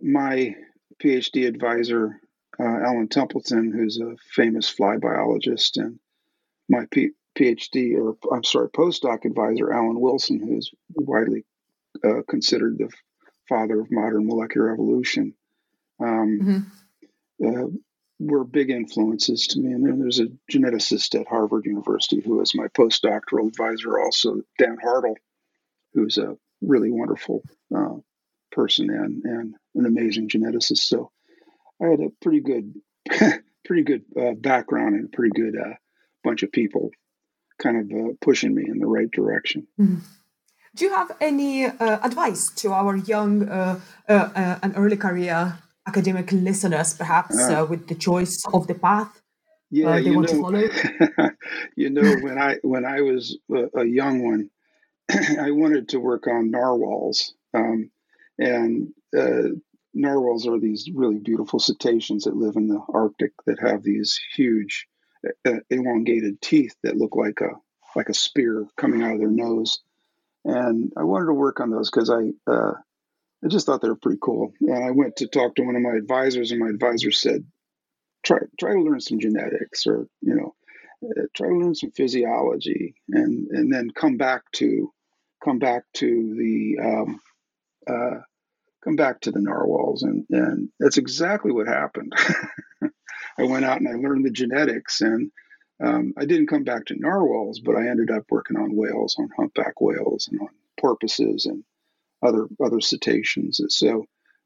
my 0.01 0.55
PhD 1.01 1.47
advisor, 1.47 2.19
uh, 2.59 2.63
Alan 2.63 3.07
Templeton, 3.07 3.71
who's 3.71 3.99
a 3.99 4.15
famous 4.33 4.69
fly 4.69 4.97
biologist, 4.97 5.77
and 5.77 5.99
my 6.69 6.85
P- 6.91 7.11
PhD, 7.37 7.95
or 7.95 8.17
I'm 8.31 8.43
sorry, 8.43 8.69
postdoc 8.69 9.25
advisor, 9.25 9.71
Allan 9.71 9.99
Wilson, 9.99 10.39
who's 10.39 10.71
widely 10.95 11.45
uh, 12.03 12.21
considered 12.27 12.77
the 12.77 12.89
father 13.47 13.81
of 13.81 13.91
modern 13.91 14.27
molecular 14.27 14.71
evolution. 14.71 15.33
Um, 15.99 16.67
mm-hmm. 17.41 17.65
uh, 17.65 17.67
were 18.21 18.43
big 18.43 18.69
influences 18.69 19.47
to 19.47 19.59
me. 19.59 19.73
And 19.73 19.85
then 19.85 19.99
there's 19.99 20.19
a 20.19 20.27
geneticist 20.51 21.19
at 21.19 21.27
Harvard 21.27 21.65
University 21.65 22.21
who 22.21 22.39
is 22.41 22.53
my 22.53 22.67
postdoctoral 22.67 23.47
advisor, 23.47 23.99
also 23.99 24.41
Dan 24.59 24.77
Hartl, 24.83 25.15
who's 25.93 26.17
a 26.17 26.37
really 26.61 26.91
wonderful 26.91 27.43
uh, 27.75 27.95
person 28.51 28.89
and, 28.89 29.23
and 29.23 29.55
an 29.75 29.85
amazing 29.85 30.29
geneticist. 30.29 30.79
So 30.79 31.11
I 31.81 31.87
had 31.87 31.99
a 31.99 32.09
pretty 32.21 32.41
good, 32.41 32.73
pretty 33.65 33.83
good 33.83 34.03
uh, 34.19 34.33
background 34.33 34.95
and 34.95 35.05
a 35.05 35.15
pretty 35.15 35.31
good 35.39 35.57
uh, 35.57 35.75
bunch 36.23 36.43
of 36.43 36.51
people 36.51 36.91
kind 37.59 37.77
of 37.77 37.97
uh, 37.97 38.13
pushing 38.21 38.53
me 38.53 38.65
in 38.67 38.79
the 38.79 38.87
right 38.87 39.11
direction. 39.11 39.67
Mm-hmm. 39.79 39.99
Do 40.73 40.85
you 40.85 40.93
have 40.93 41.11
any 41.19 41.65
uh, 41.65 41.99
advice 42.01 42.49
to 42.55 42.71
our 42.71 42.95
young 42.95 43.49
uh, 43.49 43.79
and 44.07 44.73
early 44.77 44.95
career 44.95 45.57
academic 45.85 46.31
listeners, 46.31 46.93
perhaps, 46.93 47.35
with 47.69 47.87
the 47.87 47.95
choice 47.95 48.41
of 48.53 48.67
the 48.67 48.75
path? 48.75 49.21
Yeah, 49.69 49.99
they 49.99 50.11
want 50.11 50.31
know, 50.33 50.33
to 50.33 50.69
follow. 51.17 51.31
you 51.75 51.89
know, 51.89 52.15
when 52.21 52.37
I 52.37 52.57
when 52.61 52.85
I 52.85 53.01
was 53.01 53.37
a, 53.49 53.81
a 53.81 53.85
young 53.85 54.23
one, 54.23 54.49
I 55.39 55.51
wanted 55.51 55.89
to 55.89 55.99
work 55.99 56.27
on 56.27 56.51
narwhals. 56.51 57.33
Um, 57.53 57.91
and 58.39 58.89
uh, 59.17 59.55
narwhals 59.93 60.47
are 60.47 60.59
these 60.59 60.89
really 60.93 61.19
beautiful 61.19 61.59
cetaceans 61.59 62.23
that 62.23 62.35
live 62.35 62.55
in 62.55 62.67
the 62.67 62.81
Arctic 62.93 63.33
that 63.45 63.59
have 63.59 63.83
these 63.83 64.19
huge, 64.35 64.87
uh, 65.45 65.59
elongated 65.69 66.41
teeth 66.41 66.75
that 66.83 66.97
look 66.97 67.15
like 67.15 67.41
a 67.41 67.49
like 67.95 68.09
a 68.09 68.13
spear 68.13 68.65
coming 68.77 69.03
out 69.03 69.13
of 69.13 69.19
their 69.19 69.29
nose. 69.29 69.79
And 70.45 70.91
I 70.97 71.03
wanted 71.03 71.25
to 71.25 71.33
work 71.33 71.59
on 71.59 71.69
those 71.69 71.89
because 71.89 72.09
I 72.09 72.31
uh, 72.51 72.73
I 73.43 73.47
just 73.47 73.65
thought 73.65 73.81
they 73.81 73.89
were 73.89 73.95
pretty 73.95 74.19
cool. 74.21 74.53
And 74.61 74.83
I 74.83 74.91
went 74.91 75.17
to 75.17 75.27
talk 75.27 75.55
to 75.55 75.63
one 75.63 75.75
of 75.75 75.81
my 75.81 75.95
advisors, 75.95 76.51
and 76.51 76.59
my 76.59 76.69
advisor 76.69 77.11
said, 77.11 77.45
"Try 78.23 78.39
try 78.59 78.73
to 78.73 78.81
learn 78.81 79.01
some 79.01 79.19
genetics, 79.19 79.85
or 79.85 80.07
you 80.21 80.35
know, 80.35 80.55
uh, 80.60 80.60
try 81.35 81.49
to 81.49 81.55
learn 81.55 81.75
some 81.75 81.91
physiology, 81.91 82.95
and 83.09 83.47
and 83.49 83.73
then 83.73 83.91
come 83.91 84.17
back 84.17 84.43
to 84.53 84.91
come 85.43 85.59
back 85.59 85.83
to 85.93 86.35
the 86.35 86.79
um, 86.83 87.19
uh, 87.87 88.21
come 88.83 88.95
back 88.95 89.21
to 89.21 89.31
the 89.31 89.39
narwhals. 89.39 90.03
And, 90.03 90.25
and 90.29 90.69
that's 90.79 90.97
exactly 90.97 91.51
what 91.51 91.67
happened. 91.67 92.13
I 93.37 93.43
went 93.43 93.65
out 93.65 93.79
and 93.79 93.87
I 93.87 93.93
learned 93.93 94.25
the 94.25 94.31
genetics 94.31 95.01
and 95.01 95.31
um, 95.83 96.13
I 96.17 96.25
didn't 96.25 96.47
come 96.47 96.63
back 96.63 96.85
to 96.85 96.95
narwhals, 96.99 97.59
but 97.59 97.75
I 97.75 97.87
ended 97.87 98.11
up 98.11 98.25
working 98.29 98.57
on 98.57 98.75
whales, 98.75 99.15
on 99.17 99.29
humpback 99.35 99.81
whales, 99.81 100.29
and 100.31 100.39
on 100.41 100.49
porpoises 100.79 101.45
and 101.45 101.63
other 102.23 102.47
other 102.63 102.81
cetaceans. 102.81 103.59
So 103.69 104.05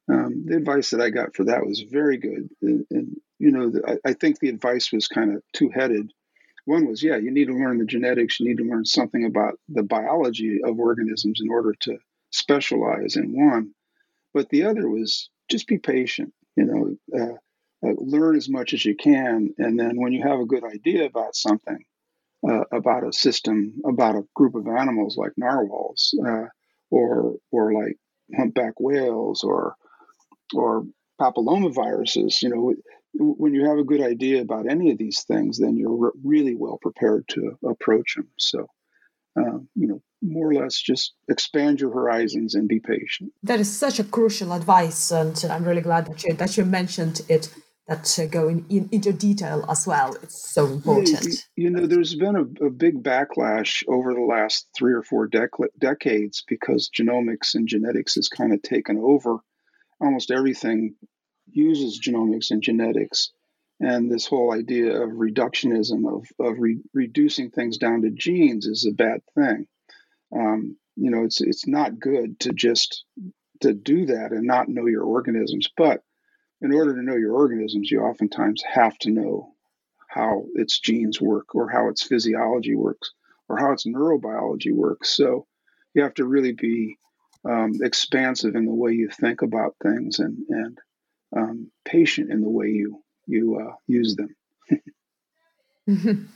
um, 0.10 0.46
the 0.46 0.56
advice 0.56 0.92
that 0.92 1.02
I 1.02 1.10
got 1.10 1.36
for 1.36 1.46
that 1.46 1.66
was 1.66 1.82
very 1.82 2.18
good. 2.18 2.50
And, 2.62 2.86
and 2.90 3.18
you 3.40 3.52
know, 3.52 3.70
the, 3.70 4.00
I, 4.06 4.10
I, 4.10 4.14
think 4.14 4.40
the 4.40 4.50
advice 4.50 4.94
was 4.94 5.08
kind 5.08 5.36
of 5.36 5.44
two 5.52 5.70
headed. 5.74 6.12
One 6.66 6.88
was, 6.88 7.04
yeah, 7.04 7.18
you 7.18 7.32
need 7.32 7.46
to 7.46 7.54
learn 7.54 7.78
the 7.78 7.86
genetics. 7.86 8.40
You 8.40 8.48
need 8.48 8.58
to 8.58 8.70
learn 8.70 8.86
something 8.86 9.26
about 9.26 9.60
the 9.70 9.84
biology 9.84 10.60
of 10.64 10.80
organisms 10.80 11.40
in 11.42 11.50
order 11.50 11.74
to 11.82 11.98
specialize 12.32 13.16
in 13.16 13.32
one. 13.34 13.72
But 14.34 14.50
the 14.50 14.64
other 14.64 14.90
was 14.90 15.30
just 15.50 15.68
be 15.68 15.78
patient, 15.78 16.34
you 16.56 16.66
know, 16.66 16.98
uh, 17.18 17.88
uh, 17.88 17.94
learn 17.98 18.36
as 18.36 18.50
much 18.50 18.74
as 18.74 18.84
you 18.84 18.96
can. 18.96 19.54
And 19.58 19.80
then 19.80 20.00
when 20.02 20.12
you 20.12 20.24
have 20.24 20.40
a 20.40 20.46
good 20.46 20.64
idea 20.64 21.06
about 21.06 21.36
something, 21.36 21.86
uh, 22.48 22.64
about 22.72 23.08
a 23.08 23.14
system, 23.14 23.82
about 23.86 24.16
a 24.16 24.26
group 24.36 24.56
of 24.56 24.68
animals 24.68 25.18
like 25.18 25.32
narwhals, 25.38 26.14
uh, 26.26 26.46
or 26.92 27.36
or 27.52 27.74
like 27.74 27.98
humpback 28.36 28.80
whales, 28.80 29.44
or 29.44 29.76
or 30.54 30.86
papillomaviruses, 31.20 32.42
you 32.42 32.50
know, 32.50 32.74
when 33.18 33.54
you 33.54 33.66
have 33.66 33.78
a 33.78 33.84
good 33.84 34.02
idea 34.02 34.42
about 34.42 34.70
any 34.70 34.92
of 34.92 34.98
these 34.98 35.24
things, 35.24 35.58
then 35.58 35.78
you're 35.78 35.96
re- 35.96 36.20
really 36.24 36.56
well 36.56 36.78
prepared 36.82 37.28
to 37.30 37.58
approach 37.66 38.16
them. 38.16 38.28
So, 38.38 38.68
uh, 39.38 39.60
you 39.76 39.88
know, 39.88 40.02
more 40.22 40.50
or 40.50 40.54
less 40.54 40.80
just 40.80 41.14
expand 41.30 41.80
your 41.80 41.92
horizons 41.92 42.56
and 42.56 42.68
be 42.68 42.80
patient. 42.80 43.32
That 43.44 43.60
is 43.60 43.76
such 43.76 44.00
a 44.00 44.04
crucial 44.04 44.54
advice, 44.54 45.12
and 45.12 45.40
I'm 45.50 45.64
really 45.64 45.82
glad 45.82 46.08
that 46.08 46.24
you 46.24 46.34
that 46.34 46.58
you 46.58 46.66
mentioned 46.66 47.22
it. 47.30 47.50
That 47.88 48.18
uh, 48.18 48.26
going 48.26 48.66
in, 48.68 48.90
into 48.92 49.14
detail 49.14 49.64
as 49.70 49.86
well. 49.86 50.16
It's 50.24 50.52
so 50.52 50.66
important. 50.66 51.24
You, 51.24 51.66
you 51.66 51.70
know, 51.70 51.86
there's 51.86 52.16
been 52.16 52.36
a, 52.36 52.66
a, 52.66 52.72
big 52.72 53.04
backlash 53.04 53.84
over 53.88 54.12
the 54.12 54.22
last 54.22 54.68
three 54.76 54.92
or 54.92 55.04
four 55.04 55.30
dec- 55.30 55.70
decades 55.78 56.44
because 56.48 56.90
genomics 56.90 57.54
and 57.54 57.68
genetics 57.68 58.16
has 58.16 58.28
kind 58.28 58.56
of 58.56 58.64
taken 58.64 58.98
over. 58.98 59.38
Almost 60.02 60.32
everything 60.32 60.96
uses 61.56 62.00
genomics 62.00 62.52
and 62.52 62.62
genetics 62.62 63.32
and 63.80 64.10
this 64.10 64.26
whole 64.26 64.54
idea 64.54 65.02
of 65.02 65.10
reductionism 65.10 66.08
of, 66.08 66.28
of 66.40 66.60
re- 66.60 66.82
reducing 66.94 67.50
things 67.50 67.78
down 67.78 68.02
to 68.02 68.10
genes 68.10 68.66
is 68.66 68.86
a 68.86 68.94
bad 68.94 69.22
thing 69.36 69.68
um, 70.36 70.78
you 70.96 71.12
know, 71.12 71.24
it's 71.24 71.42
it's 71.42 71.68
not 71.68 72.00
good 72.00 72.40
to 72.42 72.54
just 72.54 73.04
to 73.62 73.74
do 73.74 74.06
that 74.08 74.32
and 74.32 74.46
not 74.46 74.70
know 74.70 74.86
your 74.86 75.04
organisms. 75.04 75.70
But 75.76 76.04
in 76.62 76.74
order 76.74 76.96
to 76.96 77.02
know 77.02 77.16
your 77.16 77.34
organisms, 77.34 77.92
you 77.92 78.02
oftentimes 78.02 78.64
have 78.64 78.98
to 79.00 79.12
know 79.12 79.54
how 80.08 80.46
its 80.56 80.80
genes 80.80 81.20
work, 81.20 81.54
or 81.56 81.70
how 81.70 81.90
its 81.90 82.02
physiology 82.02 82.76
works, 82.76 83.12
or 83.50 83.58
how 83.58 83.72
its 83.72 83.86
neurobiology 83.86 84.74
works. 84.74 85.10
So 85.10 85.46
you 85.94 86.04
have 86.04 86.14
to 86.16 86.26
really 86.26 86.54
be 86.54 86.98
um, 87.44 87.74
expansive 87.82 88.56
in 88.56 88.66
the 88.66 88.74
way 88.74 88.94
you 88.94 89.10
think 89.10 89.42
about 89.42 89.76
things 89.84 90.20
and 90.20 90.38
and 90.50 90.78
um, 91.36 91.72
patient 91.86 92.32
in 92.32 92.42
the 92.42 92.50
way 92.50 92.68
you 92.68 93.04
you 93.28 93.60
uh, 93.60 93.74
use 93.88 94.16
them. 94.16 94.36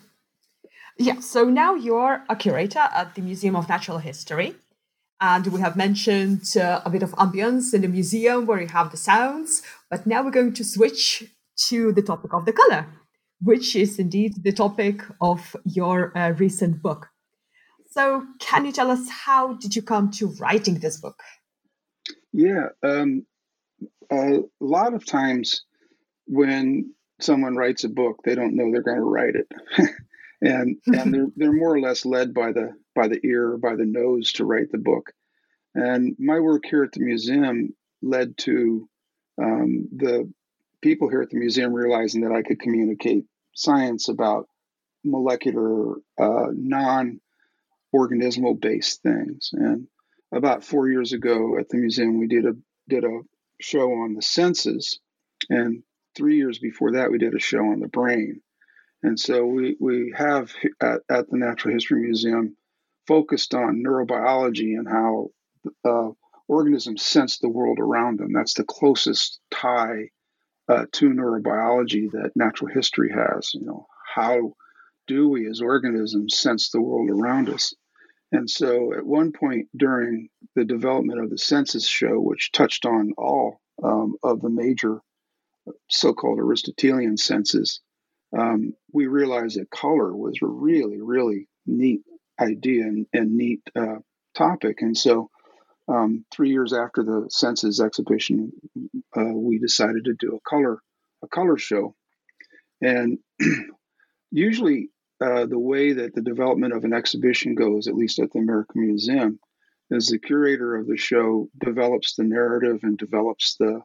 Yeah, 1.01 1.21
so 1.21 1.45
now 1.45 1.75
you're 1.75 2.25
a 2.27 2.35
curator 2.35 2.79
at 2.93 3.15
the 3.15 3.21
Museum 3.21 3.55
of 3.55 3.69
Natural 3.69 3.99
History. 3.99 4.55
And 5.21 5.47
we 5.47 5.61
have 5.61 5.77
mentioned 5.77 6.57
uh, 6.57 6.81
a 6.83 6.89
bit 6.89 7.03
of 7.03 7.11
ambience 7.13 7.73
in 7.73 7.83
the 7.83 7.87
museum 7.87 8.45
where 8.45 8.59
you 8.59 8.67
have 8.67 8.91
the 8.91 8.97
sounds, 8.97 9.61
but 9.89 10.05
now 10.05 10.21
we're 10.23 10.31
going 10.31 10.53
to 10.53 10.63
switch 10.65 11.23
to 11.69 11.93
the 11.93 12.01
topic 12.01 12.33
of 12.33 12.45
the 12.45 12.51
color. 12.51 12.85
which 13.41 13.75
is 13.75 13.99
indeed 13.99 14.43
the 14.43 14.51
topic 14.51 15.01
of 15.21 15.55
your 15.63 16.17
uh, 16.17 16.31
recent 16.31 16.81
book. 16.81 17.09
So, 17.91 18.25
can 18.39 18.65
you 18.65 18.71
tell 18.71 18.91
us 18.91 19.09
how 19.09 19.53
did 19.53 19.75
you 19.75 19.81
come 19.81 20.11
to 20.11 20.27
writing 20.39 20.79
this 20.79 20.97
book? 20.97 21.21
Yeah, 22.31 22.67
um, 22.83 23.25
a 24.11 24.39
lot 24.59 24.93
of 24.93 25.05
times 25.05 25.63
when 26.25 26.93
someone 27.19 27.55
writes 27.55 27.83
a 27.83 27.89
book, 27.89 28.19
they 28.23 28.35
don't 28.35 28.55
know 28.55 28.71
they're 28.71 28.81
going 28.81 28.97
to 28.97 29.03
write 29.03 29.35
it, 29.35 29.47
and 30.41 30.77
and 30.87 31.13
they're 31.13 31.27
they're 31.35 31.53
more 31.53 31.75
or 31.75 31.81
less 31.81 32.05
led 32.05 32.33
by 32.33 32.51
the 32.51 32.73
by 32.95 33.07
the 33.07 33.19
ear 33.23 33.53
or 33.53 33.57
by 33.57 33.75
the 33.75 33.85
nose 33.85 34.33
to 34.33 34.45
write 34.45 34.71
the 34.71 34.77
book. 34.77 35.11
And 35.75 36.15
my 36.19 36.39
work 36.39 36.63
here 36.65 36.83
at 36.83 36.91
the 36.91 37.01
museum 37.01 37.75
led 38.01 38.37
to 38.39 38.89
um, 39.41 39.87
the 39.95 40.31
people 40.81 41.09
here 41.09 41.21
at 41.21 41.29
the 41.29 41.37
museum 41.37 41.73
realizing 41.73 42.21
that 42.21 42.31
I 42.31 42.41
could 42.41 42.59
communicate 42.59 43.25
science 43.53 44.09
about 44.09 44.47
molecular, 45.03 45.95
uh, 46.19 46.47
non 46.51 47.19
organismal 47.95 48.59
based 48.59 49.01
things. 49.01 49.51
And 49.53 49.87
about 50.33 50.63
four 50.63 50.89
years 50.89 51.13
ago 51.13 51.57
at 51.59 51.69
the 51.69 51.77
museum, 51.77 52.19
we 52.19 52.27
did 52.27 52.45
a 52.45 52.53
did 52.87 53.03
a 53.03 53.21
show 53.59 53.91
on 53.91 54.13
the 54.13 54.21
senses, 54.21 54.99
and 55.49 55.83
three 56.15 56.37
years 56.37 56.59
before 56.59 56.93
that, 56.93 57.11
we 57.11 57.17
did 57.17 57.35
a 57.35 57.39
show 57.39 57.59
on 57.59 57.79
the 57.79 57.87
brain. 57.87 58.41
And 59.03 59.19
so 59.19 59.45
we 59.45 59.77
we 59.79 60.13
have 60.17 60.51
at, 60.81 61.01
at 61.09 61.29
the 61.29 61.37
Natural 61.37 61.73
History 61.73 62.01
Museum 62.01 62.57
focused 63.07 63.53
on 63.53 63.83
neurobiology 63.85 64.77
and 64.77 64.87
how 64.87 65.29
uh, 65.85 66.09
organisms 66.47 67.03
sense 67.03 67.37
the 67.37 67.49
world 67.49 67.79
around 67.79 68.19
them. 68.19 68.33
That's 68.33 68.55
the 68.55 68.65
closest 68.65 69.39
tie 69.51 70.09
uh, 70.67 70.85
to 70.91 71.09
neurobiology 71.09 72.11
that 72.11 72.31
natural 72.35 72.71
history 72.73 73.11
has. 73.11 73.53
You 73.53 73.65
know, 73.65 73.87
how 74.15 74.53
do 75.07 75.29
we 75.29 75.47
as 75.49 75.61
organisms 75.61 76.37
sense 76.37 76.69
the 76.69 76.81
world 76.81 77.09
around 77.09 77.49
us? 77.49 77.73
And 78.31 78.49
so, 78.49 78.93
at 78.93 79.05
one 79.05 79.31
point 79.31 79.69
during 79.75 80.29
the 80.55 80.65
development 80.65 81.19
of 81.19 81.29
the 81.29 81.37
senses 81.37 81.87
show, 81.87 82.19
which 82.19 82.51
touched 82.51 82.85
on 82.85 83.13
all 83.17 83.59
um, 83.83 84.15
of 84.21 84.41
the 84.41 84.49
major 84.49 85.01
so 85.89 86.13
called 86.13 86.39
Aristotelian 86.39 87.17
senses, 87.17 87.81
um, 88.37 88.73
we 88.93 89.07
realized 89.07 89.59
that 89.59 89.71
color 89.71 90.15
was 90.15 90.37
a 90.41 90.45
really, 90.45 91.01
really 91.01 91.47
neat 91.65 92.01
idea 92.39 92.83
and, 92.83 93.07
and 93.13 93.35
neat 93.35 93.61
uh, 93.75 93.97
topic. 94.35 94.81
And 94.81 94.95
so, 94.95 95.29
um, 95.87 96.23
three 96.31 96.51
years 96.51 96.71
after 96.71 97.03
the 97.03 97.27
Senses 97.31 97.79
exhibition, 97.79 98.51
uh, 99.17 99.33
we 99.33 99.57
decided 99.57 100.05
to 100.05 100.13
do 100.13 100.35
a 100.35 100.49
color 100.49 100.79
a 101.23 101.27
color 101.27 101.57
show. 101.57 101.95
And 102.81 103.17
usually, 104.31 104.89
uh, 105.21 105.45
the 105.45 105.59
way 105.59 105.93
that 105.93 106.13
the 106.15 106.21
development 106.21 106.73
of 106.73 106.83
an 106.83 106.93
exhibition 106.93 107.55
goes, 107.55 107.87
at 107.87 107.95
least 107.95 108.19
at 108.19 108.31
the 108.31 108.39
American 108.39 108.85
Museum, 108.85 109.39
is 109.91 110.07
the 110.07 110.19
curator 110.19 110.75
of 110.75 110.87
the 110.87 110.97
show 110.97 111.49
develops 111.63 112.15
the 112.15 112.23
narrative 112.23 112.79
and 112.83 112.97
develops 112.97 113.55
the 113.57 113.81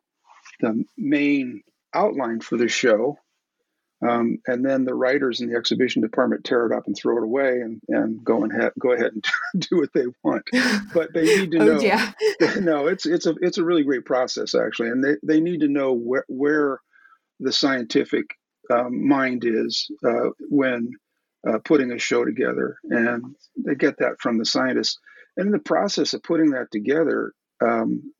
the 0.60 0.84
main 0.96 1.62
outline 1.94 2.40
for 2.40 2.56
the 2.56 2.68
show. 2.68 3.18
Um, 4.06 4.38
and 4.46 4.64
then 4.64 4.84
the 4.84 4.94
writers 4.94 5.40
in 5.40 5.48
the 5.48 5.56
exhibition 5.56 6.02
department 6.02 6.44
tear 6.44 6.66
it 6.66 6.76
up 6.76 6.86
and 6.86 6.94
throw 6.94 7.16
it 7.16 7.22
away 7.22 7.60
and, 7.60 7.80
and 7.88 8.22
go 8.22 8.42
and 8.42 8.52
ha- 8.52 8.72
go 8.78 8.92
ahead 8.92 9.12
and 9.12 9.24
do 9.70 9.78
what 9.78 9.92
they 9.94 10.04
want. 10.22 10.44
But 10.92 11.14
they 11.14 11.24
need 11.24 11.52
to 11.52 11.58
oh, 11.60 11.64
know. 11.64 11.80
Yeah. 11.80 12.12
no, 12.60 12.86
it's 12.86 13.06
it's 13.06 13.26
a 13.26 13.34
it's 13.40 13.58
a 13.58 13.64
really 13.64 13.82
great 13.82 14.04
process 14.04 14.54
actually, 14.54 14.90
and 14.90 15.02
they, 15.02 15.16
they 15.22 15.40
need 15.40 15.60
to 15.60 15.68
know 15.68 15.94
where 15.94 16.24
where 16.28 16.80
the 17.40 17.52
scientific 17.52 18.26
um, 18.70 19.08
mind 19.08 19.44
is 19.46 19.90
uh, 20.06 20.30
when 20.50 20.90
uh, 21.46 21.58
putting 21.64 21.92
a 21.92 21.98
show 21.98 22.24
together, 22.24 22.78
and 22.84 23.34
they 23.56 23.74
get 23.74 23.98
that 23.98 24.20
from 24.20 24.38
the 24.38 24.44
scientists. 24.44 24.98
And 25.36 25.46
in 25.46 25.52
the 25.52 25.58
process 25.58 26.14
of 26.14 26.22
putting 26.22 26.50
that 26.50 26.70
together, 26.70 27.32
um, 27.60 28.12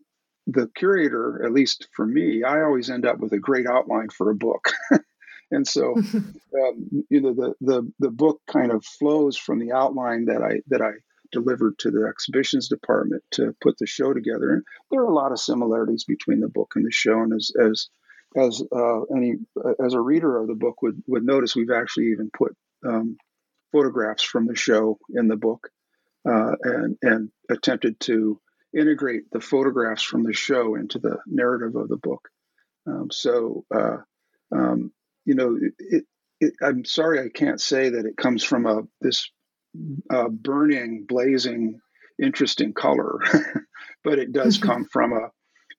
the 0.47 0.71
curator, 0.77 1.43
at 1.45 1.53
least 1.53 1.89
for 1.95 2.07
me, 2.07 2.43
I 2.43 2.63
always 2.63 2.91
end 2.91 3.07
up 3.07 3.19
with 3.19 3.33
a 3.33 3.39
great 3.39 3.67
outline 3.67 4.09
for 4.11 4.31
a 4.31 4.35
book. 4.35 4.73
and 5.51 5.67
so, 5.67 5.95
um, 5.97 7.05
you 7.09 7.21
know, 7.21 7.35
the, 7.35 7.55
the 7.61 7.93
the 7.99 8.11
book 8.11 8.41
kind 8.51 8.73
of 8.73 8.85
flows 8.85 9.37
from 9.37 9.59
the 9.59 9.73
outline 9.73 10.27
that 10.27 10.43
I 10.43 10.61
that 10.69 10.83
I 10.83 10.93
delivered 11.33 11.79
to 11.79 11.91
the 11.91 12.07
exhibitions 12.09 12.69
department 12.69 13.23
to 13.33 13.55
put 13.61 13.77
the 13.79 13.87
show 13.87 14.13
together. 14.13 14.53
And 14.53 14.63
there 14.91 15.01
are 15.01 15.11
a 15.11 15.15
lot 15.15 15.33
of 15.33 15.41
similarities 15.41 16.05
between 16.05 16.41
the 16.41 16.49
book 16.49 16.73
and 16.77 16.85
the 16.85 16.93
show. 16.93 17.21
And 17.21 17.33
as 17.33 17.51
as 17.59 17.89
as 18.37 18.63
uh, 18.73 19.03
any 19.17 19.35
as 19.85 19.95
a 19.95 20.01
reader 20.01 20.37
of 20.37 20.49
the 20.49 20.55
book 20.55 20.83
would 20.83 21.03
would 21.07 21.25
notice, 21.25 21.57
we've 21.57 21.71
actually 21.71 22.09
even 22.09 22.31
put 22.37 22.57
um, 22.87 23.17
photographs 23.73 24.23
from 24.23 24.47
the 24.47 24.57
show 24.57 24.99
in 25.15 25.29
the 25.29 25.37
book 25.37 25.69
uh, 26.29 26.53
and 26.63 26.97
and 27.03 27.31
attempted 27.51 27.99
to 28.01 28.41
integrate 28.77 29.31
the 29.31 29.41
photographs 29.41 30.03
from 30.03 30.23
the 30.23 30.33
show 30.33 30.75
into 30.75 30.99
the 30.99 31.19
narrative 31.27 31.77
of 31.77 31.89
the 31.89 31.97
book. 31.97 32.29
Um, 32.87 33.09
so, 33.11 33.65
uh, 33.75 33.99
um, 34.55 34.93
you 35.25 35.35
know, 35.35 35.59
it, 35.79 36.05
it, 36.41 36.55
I'm 36.61 36.85
sorry 36.85 37.21
I 37.21 37.29
can't 37.29 37.61
say 37.61 37.91
that 37.91 38.07
it 38.07 38.17
comes 38.17 38.43
from 38.43 38.67
a 38.67 38.83
this 39.01 39.31
uh, 40.11 40.29
burning, 40.29 41.05
blazing, 41.07 41.81
interesting 42.23 42.73
color, 42.73 43.19
but 44.05 44.19
it 44.19 44.33
does 44.33 44.59
come 44.59 44.87
from 44.87 45.13
a 45.13 45.31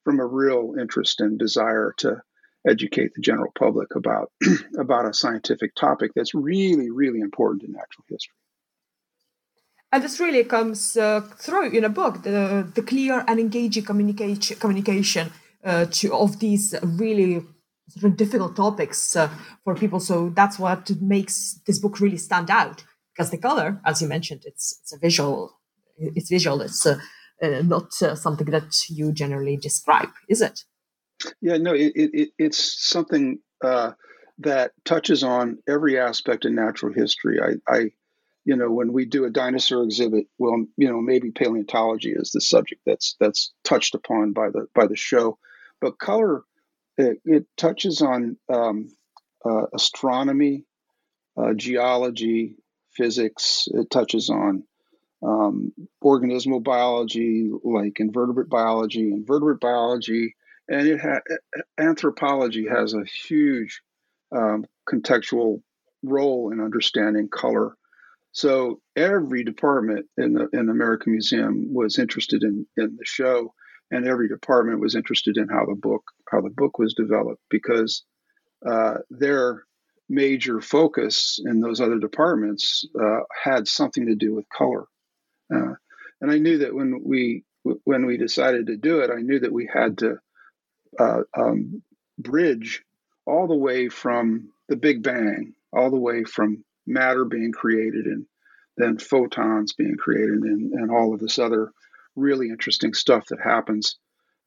from 0.03 0.19
a 0.19 0.25
real 0.25 0.75
interest 0.79 1.21
and 1.21 1.39
desire 1.39 1.93
to 1.97 2.21
educate 2.67 3.13
the 3.13 3.21
general 3.21 3.51
public 3.57 3.95
about 3.95 4.31
about 4.77 5.05
a 5.05 5.13
scientific 5.13 5.75
topic 5.75 6.11
that's 6.15 6.33
really, 6.33 6.89
really 6.89 7.19
important 7.19 7.63
in 7.63 7.71
natural 7.71 8.05
history. 8.09 8.35
And 9.91 10.03
this 10.03 10.19
really 10.19 10.43
comes 10.43 10.97
uh, 10.97 11.21
through 11.37 11.69
in 11.69 11.83
a 11.83 11.89
book 11.89 12.23
the, 12.23 12.69
the 12.75 12.81
clear 12.81 13.23
and 13.27 13.39
engaging 13.39 13.85
communication 13.85 14.57
communication 14.57 15.31
uh, 15.63 15.85
to, 15.85 16.13
of 16.13 16.39
these 16.39 16.75
really 16.83 17.41
sort 17.89 18.11
of 18.11 18.17
difficult 18.17 18.55
topics 18.55 19.15
uh, 19.15 19.29
for 19.63 19.75
people. 19.75 19.99
So 19.99 20.29
that's 20.29 20.59
what 20.59 20.89
makes 21.01 21.59
this 21.65 21.79
book 21.79 21.99
really 21.99 22.17
stand 22.17 22.49
out 22.49 22.83
because 23.13 23.31
the 23.31 23.37
color, 23.37 23.79
as 23.85 24.01
you 24.01 24.07
mentioned, 24.07 24.41
it's 24.45 24.79
it's 24.81 24.93
a 24.93 24.97
visual, 24.97 25.59
it's 25.97 26.29
visual. 26.29 26.61
It's 26.61 26.85
uh, 26.85 26.99
uh, 27.41 27.61
not 27.63 28.01
uh, 28.01 28.15
something 28.15 28.47
that 28.47 28.89
you 28.89 29.11
generally 29.11 29.57
describe, 29.57 30.09
is 30.29 30.41
it? 30.41 30.65
Yeah, 31.41 31.57
no, 31.57 31.73
it, 31.73 31.93
it 31.95 32.29
it's 32.37 32.89
something 32.89 33.39
that 34.39 34.71
touches 34.83 35.23
on 35.23 35.59
every 35.67 35.99
aspect 35.99 36.45
of 36.45 36.51
natural 36.51 36.93
history. 36.93 37.39
I, 37.41 37.73
I 37.73 37.91
you 38.43 38.55
know, 38.55 38.69
when 38.69 38.93
we 38.93 39.05
do 39.05 39.25
a 39.25 39.31
dinosaur 39.31 39.83
exhibit, 39.83 40.27
well, 40.37 40.65
you 40.77 40.89
know, 40.89 41.01
maybe 41.01 41.31
paleontology 41.31 42.11
is 42.11 42.31
the 42.31 42.41
subject 42.41 42.81
that's 42.85 43.15
that's 43.19 43.53
touched 43.63 43.95
upon 43.95 44.33
by 44.33 44.49
the 44.49 44.67
by 44.75 44.87
the 44.87 44.95
show, 44.95 45.37
but 45.81 45.97
color 45.97 46.43
it, 46.97 47.19
it 47.25 47.45
touches 47.57 48.01
on 48.01 48.37
um, 48.53 48.89
uh, 49.43 49.65
astronomy, 49.73 50.63
uh, 51.37 51.53
geology, 51.53 52.55
physics. 52.91 53.67
It 53.71 53.89
touches 53.89 54.29
on 54.29 54.63
um, 55.23 55.73
organismal 56.03 56.63
biology, 56.63 57.49
like 57.63 57.99
invertebrate 57.99 58.49
biology, 58.49 59.11
invertebrate 59.11 59.59
biology, 59.59 60.35
and 60.69 60.87
it 60.87 60.99
ha- 60.99 61.21
anthropology 61.77 62.67
has 62.67 62.93
a 62.93 63.03
huge 63.03 63.81
um, 64.35 64.65
contextual 64.89 65.61
role 66.03 66.51
in 66.51 66.59
understanding 66.59 67.27
color 67.29 67.75
so 68.35 68.81
every 68.97 69.45
department 69.45 70.07
in 70.17 70.33
the 70.33 70.49
in 70.51 70.65
the 70.65 70.73
American 70.73 71.13
Museum 71.13 71.73
was 71.73 71.97
interested 71.97 72.43
in 72.43 72.67
in 72.75 72.97
the 72.97 73.05
show, 73.05 73.53
and 73.91 74.05
every 74.05 74.27
department 74.27 74.81
was 74.81 74.93
interested 74.93 75.37
in 75.37 75.47
how 75.47 75.65
the 75.65 75.75
book 75.75 76.03
how 76.29 76.41
the 76.41 76.49
book 76.49 76.77
was 76.77 76.93
developed 76.93 77.41
because 77.49 78.03
uh, 78.67 78.95
their 79.09 79.63
major 80.09 80.59
focus 80.59 81.39
in 81.45 81.61
those 81.61 81.79
other 81.79 81.97
departments 81.97 82.83
uh, 83.01 83.21
had 83.41 83.69
something 83.69 84.07
to 84.07 84.15
do 84.15 84.35
with 84.35 84.49
color. 84.49 84.83
Uh, 85.53 85.75
and 86.19 86.29
I 86.29 86.37
knew 86.37 86.57
that 86.57 86.75
when 86.75 87.03
we 87.05 87.45
when 87.85 88.05
we 88.05 88.17
decided 88.17 88.67
to 88.67 88.75
do 88.75 88.99
it, 88.99 89.11
I 89.11 89.21
knew 89.21 89.39
that 89.39 89.53
we 89.53 89.69
had 89.73 89.99
to 89.99 90.17
uh, 90.99 91.21
um, 91.37 91.81
bridge 92.17 92.83
all 93.25 93.47
the 93.47 93.55
way 93.55 93.89
from 93.89 94.49
the 94.67 94.75
Big 94.75 95.03
Bang, 95.03 95.53
all 95.73 95.89
the 95.89 95.97
way 95.97 96.23
from 96.23 96.63
matter 96.87 97.25
being 97.25 97.51
created 97.51 98.05
and 98.05 98.25
then 98.77 98.97
photons 98.97 99.73
being 99.73 99.95
created 99.97 100.41
and, 100.43 100.73
and 100.73 100.91
all 100.91 101.13
of 101.13 101.19
this 101.19 101.39
other 101.39 101.71
really 102.15 102.49
interesting 102.49 102.93
stuff 102.93 103.25
that 103.27 103.39
happens 103.41 103.97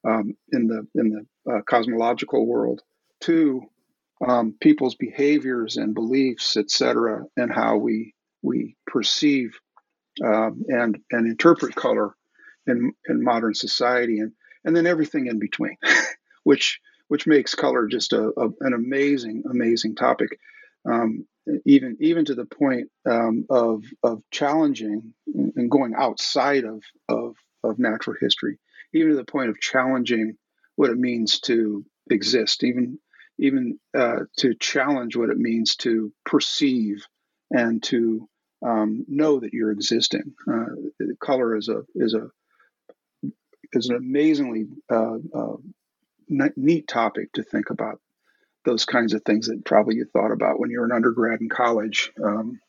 um, 0.07 0.35
in 0.51 0.67
the 0.67 0.87
in 0.95 1.09
the 1.45 1.51
uh, 1.51 1.61
cosmological 1.61 2.45
world 2.45 2.81
to 3.21 3.61
um, 4.25 4.55
people's 4.59 4.95
behaviors 4.95 5.77
and 5.77 5.93
beliefs, 5.93 6.57
etc., 6.57 7.25
and 7.37 7.51
how 7.51 7.77
we 7.77 8.13
we 8.41 8.75
perceive 8.87 9.59
um, 10.23 10.63
and 10.67 10.97
and 11.11 11.27
interpret 11.27 11.75
color 11.75 12.15
in 12.67 12.93
in 13.07 13.23
modern 13.23 13.53
society, 13.53 14.19
and 14.19 14.33
and 14.63 14.75
then 14.75 14.87
everything 14.87 15.27
in 15.27 15.39
between, 15.39 15.77
which 16.43 16.79
which 17.07 17.25
makes 17.25 17.55
color 17.55 17.87
just 17.87 18.13
a, 18.13 18.31
a, 18.37 18.49
an 18.61 18.73
amazing 18.73 19.43
amazing 19.49 19.95
topic. 19.95 20.39
um, 20.89 21.25
even 21.65 21.97
even 21.99 22.25
to 22.25 22.35
the 22.35 22.45
point 22.45 22.89
um, 23.09 23.45
of 23.49 23.83
of 24.03 24.21
challenging 24.31 25.13
and 25.25 25.69
going 25.69 25.93
outside 25.95 26.63
of, 26.63 26.83
of 27.07 27.35
of 27.63 27.79
natural 27.79 28.15
history, 28.19 28.57
even 28.93 29.09
to 29.11 29.15
the 29.15 29.25
point 29.25 29.49
of 29.49 29.59
challenging 29.59 30.37
what 30.75 30.89
it 30.89 30.97
means 30.97 31.39
to 31.41 31.85
exist, 32.09 32.63
even 32.63 32.99
even 33.37 33.79
uh, 33.97 34.19
to 34.37 34.53
challenge 34.55 35.15
what 35.15 35.29
it 35.29 35.37
means 35.37 35.75
to 35.77 36.11
perceive 36.25 37.05
and 37.51 37.81
to 37.83 38.27
um, 38.65 39.05
know 39.07 39.39
that 39.39 39.53
you're 39.53 39.71
existing. 39.71 40.33
Uh, 40.51 40.65
color 41.21 41.55
is 41.55 41.69
a 41.69 41.83
is 41.95 42.13
a 42.13 42.29
is 43.73 43.89
an 43.89 43.95
amazingly 43.95 44.67
uh, 44.91 45.17
uh 45.33 45.55
neat 46.29 46.87
topic 46.87 47.33
to 47.33 47.43
think 47.43 47.69
about 47.69 47.99
those 48.65 48.85
kinds 48.85 49.13
of 49.13 49.23
things 49.23 49.47
that 49.47 49.65
probably 49.65 49.95
you 49.95 50.05
thought 50.05 50.31
about 50.31 50.59
when 50.59 50.69
you 50.69 50.79
were 50.79 50.85
an 50.85 50.91
undergrad 50.91 51.41
in 51.41 51.49
college, 51.49 52.11
um, 52.23 52.59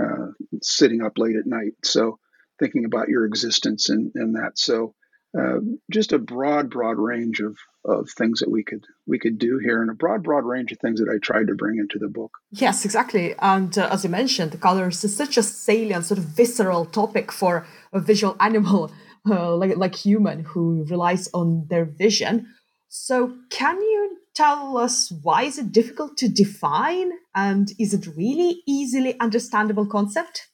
uh, 0.00 0.28
sitting 0.62 1.02
up 1.02 1.18
late 1.18 1.36
at 1.36 1.46
night. 1.46 1.74
So 1.84 2.18
thinking 2.58 2.84
about 2.84 3.08
your 3.08 3.26
existence 3.26 3.88
and, 3.88 4.12
and 4.14 4.36
that. 4.36 4.52
So 4.56 4.94
uh, 5.38 5.58
just 5.90 6.12
a 6.12 6.18
broad, 6.18 6.70
broad 6.70 6.98
range 6.98 7.40
of, 7.40 7.56
of 7.84 8.08
things 8.10 8.40
that 8.40 8.50
we 8.50 8.62
could 8.62 8.84
we 9.06 9.18
could 9.18 9.38
do 9.38 9.58
here, 9.58 9.80
and 9.80 9.90
a 9.90 9.94
broad, 9.94 10.22
broad 10.22 10.44
range 10.44 10.72
of 10.72 10.78
things 10.78 11.00
that 11.00 11.08
I 11.08 11.18
tried 11.18 11.46
to 11.46 11.54
bring 11.54 11.78
into 11.78 11.98
the 11.98 12.08
book. 12.08 12.32
Yes, 12.50 12.84
exactly. 12.84 13.34
And 13.38 13.76
uh, 13.78 13.88
as 13.90 14.04
you 14.04 14.10
mentioned, 14.10 14.52
the 14.52 14.58
colors 14.58 15.02
is 15.04 15.16
such 15.16 15.38
a 15.38 15.42
salient, 15.42 16.04
sort 16.04 16.18
of 16.18 16.24
visceral 16.24 16.84
topic 16.84 17.32
for 17.32 17.66
a 17.94 18.00
visual 18.00 18.36
animal 18.40 18.92
uh, 19.30 19.56
like 19.56 19.76
like 19.76 19.94
human 19.94 20.44
who 20.44 20.84
relies 20.84 21.28
on 21.32 21.66
their 21.68 21.86
vision. 21.86 22.46
So, 22.94 23.38
can 23.48 23.80
you 23.80 24.18
tell 24.34 24.76
us 24.76 25.10
why 25.22 25.44
is 25.44 25.56
it 25.56 25.72
difficult 25.72 26.18
to 26.18 26.28
define 26.28 27.12
and 27.34 27.72
is 27.78 27.94
it 27.94 28.06
really 28.18 28.62
easily 28.66 29.18
understandable 29.18 29.86
concept? 29.86 30.50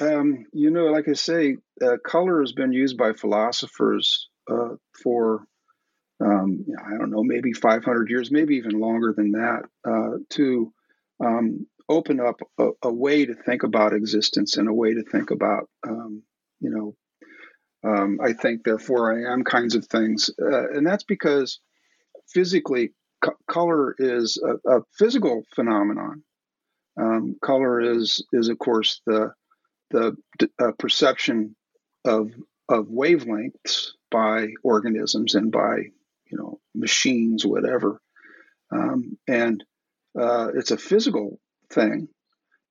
Um, 0.00 0.46
you 0.52 0.70
know 0.70 0.86
like 0.86 1.08
i 1.08 1.12
say 1.12 1.56
uh, 1.82 1.98
color 2.04 2.40
has 2.40 2.52
been 2.52 2.72
used 2.72 2.96
by 2.96 3.12
philosophers 3.12 4.28
uh, 4.50 4.74
for 5.02 5.44
um, 6.20 6.64
i 6.84 6.96
don't 6.98 7.10
know 7.10 7.22
maybe 7.22 7.52
500 7.52 8.10
years 8.10 8.30
maybe 8.30 8.56
even 8.56 8.78
longer 8.78 9.12
than 9.16 9.32
that 9.32 9.62
uh, 9.84 10.18
to 10.30 10.72
um, 11.24 11.66
open 11.88 12.20
up 12.20 12.40
a, 12.58 12.70
a, 12.82 12.92
way 12.92 13.26
to 13.26 13.34
think 13.34 13.62
about 13.62 13.92
existence 13.92 14.56
and 14.56 14.68
a 14.68 14.74
way 14.74 14.94
to 14.94 15.02
think 15.02 15.30
about 15.30 15.68
um, 15.84 16.22
you 16.60 16.70
know 16.70 16.94
um, 17.88 18.18
i 18.22 18.32
think 18.32 18.62
therefore 18.64 19.14
i 19.14 19.32
am 19.32 19.42
kinds 19.42 19.74
of 19.74 19.86
things 19.86 20.30
uh, 20.40 20.68
and 20.70 20.86
that's 20.86 21.04
because 21.04 21.60
physically, 22.28 22.92
co- 23.22 23.36
color 23.48 23.94
is 23.98 24.40
a, 24.42 24.78
a, 24.78 24.82
physical 24.96 25.44
phenomenon. 25.54 26.22
Um, 27.00 27.36
color 27.42 27.80
is 27.80 28.24
is 28.32 28.48
of 28.48 28.58
course 28.58 29.00
the 29.06 29.32
the 29.90 30.16
uh, 30.58 30.72
perception 30.78 31.54
of 32.04 32.32
of 32.68 32.86
wavelengths 32.86 33.92
by 34.10 34.48
organisms 34.62 35.34
and 35.34 35.52
by 35.52 35.76
you 36.30 36.38
know 36.38 36.60
machines, 36.74 37.46
whatever, 37.46 38.00
um, 38.72 39.16
and 39.28 39.64
uh, 40.18 40.48
it's 40.54 40.72
a 40.72 40.78
physical 40.78 41.38
thing. 41.70 42.08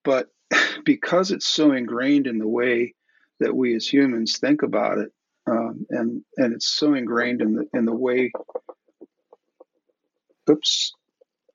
But 0.03 0.27
because 0.85 1.31
it's 1.31 1.47
so 1.47 1.71
ingrained 1.71 2.27
in 2.27 2.37
the 2.37 2.47
way 2.47 2.93
that 3.39 3.55
we 3.55 3.75
as 3.75 3.87
humans 3.87 4.37
think 4.37 4.63
about 4.63 4.97
it, 4.97 5.11
um, 5.47 5.85
and 5.89 6.23
and 6.37 6.53
it's 6.53 6.67
so 6.67 6.93
ingrained 6.93 7.41
in 7.41 7.55
the 7.55 7.65
in 7.73 7.85
the 7.85 7.95
way 7.95 8.31
oops, 10.49 10.93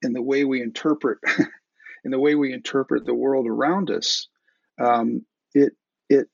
in 0.02 0.12
the 0.12 0.22
way 0.22 0.44
we 0.44 0.62
interpret 0.62 1.18
in 2.04 2.10
the 2.10 2.18
way 2.20 2.34
we 2.34 2.52
interpret 2.52 3.04
the 3.04 3.14
world 3.14 3.46
around 3.46 3.90
us, 3.90 4.28
um, 4.80 5.24
it 5.54 5.72
it 6.08 6.28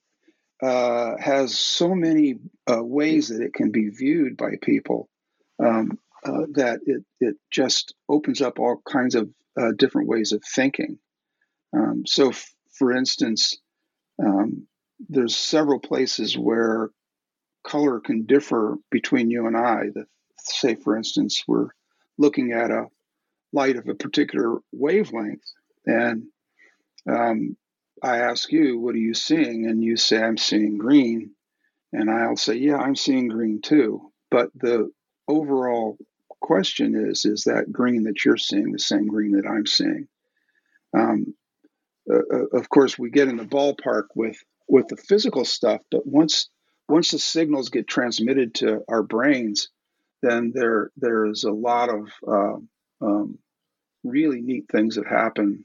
uh, 0.62 1.16
has 1.18 1.56
so 1.56 1.94
many 1.94 2.36
uh, 2.70 2.82
ways 2.82 3.28
that 3.28 3.42
it 3.42 3.54
can 3.54 3.70
be 3.70 3.88
viewed 3.88 4.36
by 4.36 4.52
people 4.62 5.08
um, 5.64 5.98
uh, 6.24 6.46
that 6.52 6.80
it 6.86 7.04
it 7.20 7.36
just 7.50 7.94
opens 8.08 8.40
up 8.40 8.58
all 8.58 8.82
kinds 8.88 9.14
of 9.14 9.28
uh, 9.58 9.72
different 9.76 10.08
ways 10.08 10.32
of 10.32 10.42
thinking. 10.44 10.98
Um, 11.76 12.04
so, 12.06 12.30
f- 12.30 12.54
for 12.78 12.92
instance, 12.92 13.58
um, 14.24 14.66
there's 15.08 15.36
several 15.36 15.80
places 15.80 16.36
where 16.36 16.90
color 17.64 18.00
can 18.00 18.26
differ 18.26 18.76
between 18.90 19.30
you 19.30 19.46
and 19.46 19.56
I. 19.56 19.90
That, 19.94 20.06
say, 20.38 20.74
for 20.74 20.96
instance, 20.96 21.44
we're 21.46 21.68
looking 22.16 22.52
at 22.52 22.70
a 22.70 22.86
light 23.52 23.76
of 23.76 23.88
a 23.88 23.94
particular 23.94 24.58
wavelength 24.72 25.42
and 25.86 26.24
um, 27.08 27.56
I 28.02 28.18
ask 28.18 28.52
you, 28.52 28.78
what 28.78 28.94
are 28.94 28.98
you 28.98 29.14
seeing? 29.14 29.66
And 29.66 29.82
you 29.82 29.96
say, 29.96 30.22
I'm 30.22 30.36
seeing 30.36 30.78
green. 30.78 31.32
And 31.92 32.10
I'll 32.10 32.36
say, 32.36 32.54
yeah, 32.54 32.76
I'm 32.76 32.94
seeing 32.94 33.28
green 33.28 33.60
too. 33.62 34.12
But 34.30 34.50
the 34.54 34.90
overall 35.26 35.96
question 36.40 36.94
is, 36.94 37.24
is 37.24 37.44
that 37.44 37.72
green 37.72 38.04
that 38.04 38.24
you're 38.24 38.36
seeing 38.36 38.72
the 38.72 38.78
same 38.78 39.06
green 39.06 39.32
that 39.32 39.48
I'm 39.48 39.66
seeing? 39.66 40.06
Um, 40.96 41.34
uh, 42.10 42.18
uh 42.32 42.58
of 42.58 42.68
course, 42.68 42.98
we 42.98 43.10
get 43.10 43.28
in 43.28 43.36
the 43.36 43.44
ballpark 43.44 44.04
with, 44.14 44.36
with 44.68 44.88
the 44.88 44.96
physical 44.96 45.44
stuff, 45.44 45.80
but 45.90 46.06
once, 46.06 46.48
once 46.88 47.10
the 47.10 47.18
signals 47.18 47.70
get 47.70 47.86
transmitted 47.86 48.54
to 48.54 48.82
our 48.88 49.02
brains, 49.02 49.68
then 50.22 50.52
there 50.54 50.90
there's 50.96 51.44
a 51.44 51.52
lot 51.52 51.88
of 51.90 52.08
uh, 52.26 52.56
um, 53.06 53.38
really 54.02 54.40
neat 54.40 54.64
things 54.70 54.96
that 54.96 55.06
happen. 55.06 55.64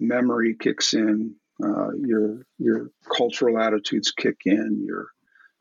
Memory 0.00 0.56
kicks 0.58 0.94
in, 0.94 1.36
uh, 1.64 1.90
your 1.92 2.44
your 2.58 2.90
cultural 3.16 3.58
attitudes 3.58 4.12
kick 4.12 4.40
in, 4.44 4.82
your 4.84 5.08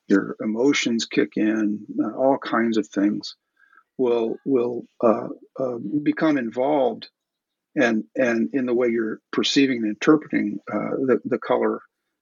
your 0.08 0.36
emotions 0.42 1.06
kick 1.06 1.34
in, 1.36 1.86
uh, 2.04 2.16
all 2.18 2.38
kinds 2.38 2.78
of 2.78 2.88
things 2.88 3.36
will 3.98 4.38
will 4.46 4.86
uh, 5.04 5.28
uh, 5.60 5.78
become 6.02 6.38
involved, 6.38 7.10
and 7.76 8.06
and 8.16 8.50
in 8.54 8.66
the 8.66 8.74
way 8.74 8.88
you're 8.88 9.20
perceiving 9.32 9.78
and 9.78 9.88
interpreting 9.88 10.60
uh, 10.72 10.96
the 11.06 11.22
the 11.26 11.38
color 11.38 11.82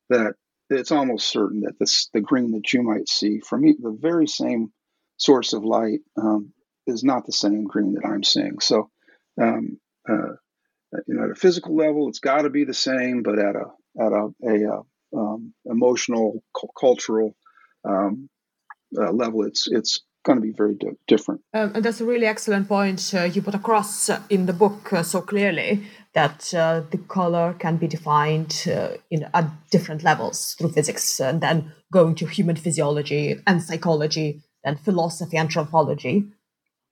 that 0.09 0.35
it's 0.69 0.91
almost 0.91 1.29
certain 1.29 1.61
that 1.61 1.77
this 1.79 2.09
the 2.13 2.21
green 2.21 2.51
that 2.51 2.73
you 2.73 2.83
might 2.83 3.09
see 3.09 3.39
from 3.39 3.61
me 3.61 3.75
the 3.79 3.97
very 3.99 4.27
same 4.27 4.71
source 5.17 5.53
of 5.53 5.65
light 5.65 5.99
um, 6.21 6.53
is 6.87 7.03
not 7.03 7.25
the 7.25 7.31
same 7.31 7.65
green 7.65 7.93
that 7.93 8.05
I'm 8.05 8.23
seeing. 8.23 8.59
So, 8.59 8.89
um, 9.41 9.79
uh, 10.09 10.33
you 11.07 11.15
know, 11.15 11.25
at 11.25 11.31
a 11.31 11.35
physical 11.35 11.75
level, 11.75 12.07
it's 12.07 12.19
got 12.19 12.43
to 12.43 12.49
be 12.49 12.63
the 12.63 12.73
same, 12.73 13.23
but 13.23 13.39
at 13.39 13.55
a 13.55 13.65
at 13.99 14.11
a, 14.11 14.29
a, 14.43 14.63
a 14.65 14.81
um, 15.17 15.53
emotional, 15.65 16.43
cu- 16.53 16.67
cultural 16.79 17.35
um, 17.83 18.29
uh, 18.97 19.11
level, 19.11 19.43
it's 19.45 19.67
it's 19.69 20.03
going 20.23 20.37
to 20.37 20.41
be 20.41 20.51
very 20.51 20.75
di- 20.75 20.97
different. 21.07 21.41
Um, 21.53 21.71
and 21.75 21.83
that's 21.85 22.01
a 22.01 22.05
really 22.05 22.25
excellent 22.25 22.67
point 22.67 23.13
uh, 23.13 23.23
you 23.23 23.41
put 23.41 23.55
across 23.55 24.09
in 24.29 24.45
the 24.45 24.53
book 24.53 24.93
uh, 24.93 25.03
so 25.03 25.21
clearly 25.21 25.83
that 26.13 26.53
uh, 26.53 26.81
the 26.91 26.97
color 26.97 27.55
can 27.59 27.77
be 27.77 27.87
defined 27.87 28.65
uh, 28.67 28.97
in 29.09 29.27
at 29.33 29.45
different 29.69 30.03
levels 30.03 30.55
through 30.57 30.71
physics, 30.71 31.19
and 31.19 31.41
then 31.41 31.71
going 31.91 32.15
to 32.15 32.25
human 32.25 32.55
physiology 32.55 33.35
and 33.45 33.61
psychology 33.61 34.41
and 34.63 34.79
philosophy, 34.79 35.37
anthropology. 35.37 36.25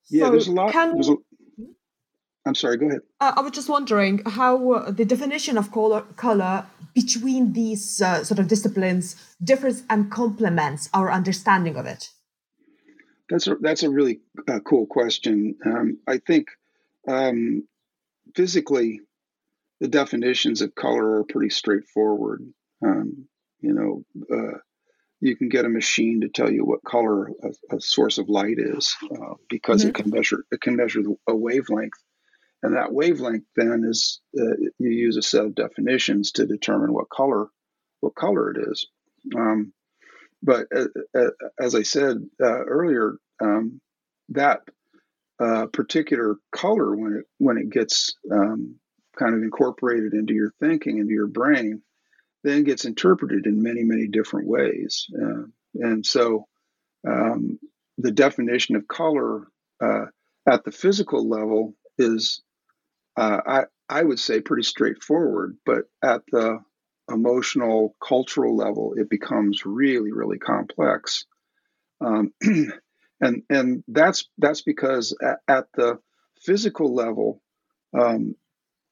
Yeah, 0.08 0.26
so 0.26 0.30
there's 0.30 0.48
a 0.48 0.52
lot. 0.52 0.72
Can, 0.72 0.94
there's 0.94 1.10
a, 1.10 1.16
I'm 2.46 2.54
sorry, 2.54 2.78
go 2.78 2.86
ahead. 2.86 3.00
Uh, 3.20 3.32
I 3.36 3.40
was 3.40 3.52
just 3.52 3.68
wondering 3.68 4.22
how 4.24 4.72
uh, 4.72 4.90
the 4.90 5.04
definition 5.04 5.58
of 5.58 5.70
color, 5.70 6.02
color 6.16 6.64
between 6.94 7.52
these 7.52 8.00
uh, 8.00 8.24
sort 8.24 8.38
of 8.38 8.48
disciplines 8.48 9.16
differs 9.42 9.82
and 9.90 10.10
complements 10.10 10.88
our 10.94 11.10
understanding 11.10 11.76
of 11.76 11.84
it. 11.84 12.10
That's 13.30 13.46
a, 13.46 13.56
that's 13.60 13.82
a 13.82 13.90
really 13.90 14.20
uh, 14.48 14.60
cool 14.60 14.86
question. 14.86 15.56
Um, 15.64 15.98
I 16.06 16.18
think 16.18 16.48
um, 17.06 17.66
physically, 18.34 19.00
the 19.80 19.88
definitions 19.88 20.62
of 20.62 20.74
color 20.74 21.18
are 21.18 21.24
pretty 21.24 21.50
straightforward. 21.50 22.42
Um, 22.84 23.28
you 23.60 23.74
know, 23.74 24.04
uh, 24.32 24.58
you 25.20 25.36
can 25.36 25.48
get 25.48 25.64
a 25.64 25.68
machine 25.68 26.20
to 26.20 26.28
tell 26.28 26.50
you 26.50 26.64
what 26.64 26.84
color 26.84 27.30
a, 27.42 27.76
a 27.76 27.80
source 27.80 28.18
of 28.18 28.28
light 28.28 28.58
is 28.58 28.94
uh, 29.10 29.34
because 29.48 29.80
mm-hmm. 29.80 29.90
it 29.90 29.94
can 29.94 30.10
measure 30.10 30.44
it 30.50 30.60
can 30.60 30.76
measure 30.76 31.00
a 31.28 31.34
wavelength 31.34 31.98
and 32.62 32.76
that 32.76 32.92
wavelength 32.92 33.44
then 33.56 33.84
is 33.88 34.20
uh, 34.38 34.56
you 34.78 34.90
use 34.90 35.16
a 35.16 35.22
set 35.22 35.44
of 35.44 35.54
definitions 35.54 36.32
to 36.32 36.46
determine 36.46 36.92
what 36.92 37.08
color 37.08 37.48
what 38.00 38.14
color 38.14 38.50
it 38.50 38.58
is 38.70 38.86
um, 39.36 39.72
but 40.42 40.66
uh, 40.74 40.86
uh 41.16 41.30
as 41.60 41.74
i 41.74 41.82
said 41.82 42.16
uh, 42.42 42.64
earlier 42.64 43.18
um, 43.40 43.80
that 44.30 44.60
uh, 45.40 45.66
particular 45.66 46.36
color 46.52 46.96
when 46.96 47.14
it 47.14 47.24
when 47.38 47.58
it 47.58 47.70
gets 47.70 48.16
um, 48.32 48.76
kind 49.16 49.34
of 49.34 49.42
incorporated 49.42 50.12
into 50.14 50.34
your 50.34 50.52
thinking 50.60 50.98
into 50.98 51.12
your 51.12 51.28
brain 51.28 51.82
then 52.44 52.64
gets 52.64 52.84
interpreted 52.84 53.46
in 53.46 53.62
many, 53.62 53.82
many 53.82 54.06
different 54.06 54.48
ways. 54.48 55.06
Uh, 55.14 55.44
and 55.74 56.04
so 56.04 56.46
um, 57.06 57.58
the 57.98 58.12
definition 58.12 58.76
of 58.76 58.88
color 58.88 59.48
uh, 59.82 60.06
at 60.48 60.64
the 60.64 60.72
physical 60.72 61.28
level 61.28 61.74
is, 61.98 62.42
uh, 63.16 63.40
I, 63.46 63.64
I 63.88 64.02
would 64.02 64.20
say, 64.20 64.40
pretty 64.40 64.62
straightforward. 64.62 65.56
But 65.66 65.84
at 66.02 66.22
the 66.30 66.60
emotional, 67.10 67.96
cultural 68.06 68.56
level, 68.56 68.94
it 68.96 69.08
becomes 69.08 69.64
really, 69.64 70.12
really 70.12 70.38
complex. 70.38 71.26
Um, 72.00 72.32
and 73.20 73.42
and 73.50 73.84
that's 73.88 74.28
that's 74.38 74.62
because 74.62 75.16
at, 75.22 75.38
at 75.48 75.66
the 75.74 75.98
physical 76.42 76.94
level, 76.94 77.42
um, 77.98 78.34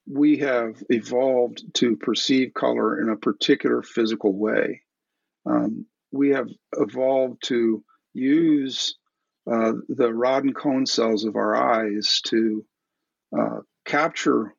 we 0.09 0.37
have 0.37 0.81
evolved 0.89 1.63
to 1.75 1.95
perceive 1.97 2.53
color 2.53 3.01
in 3.01 3.09
a 3.09 3.17
particular 3.17 3.81
physical 3.81 4.37
way. 4.37 4.81
Um, 5.45 5.85
we 6.11 6.29
have 6.29 6.49
evolved 6.75 7.43
to 7.45 7.83
use 8.13 8.95
uh, 9.49 9.73
the 9.87 10.13
rod 10.13 10.43
and 10.43 10.55
cone 10.55 10.85
cells 10.85 11.25
of 11.25 11.35
our 11.35 11.55
eyes 11.55 12.21
to 12.25 12.65
uh, 13.37 13.59
capture 13.85 14.53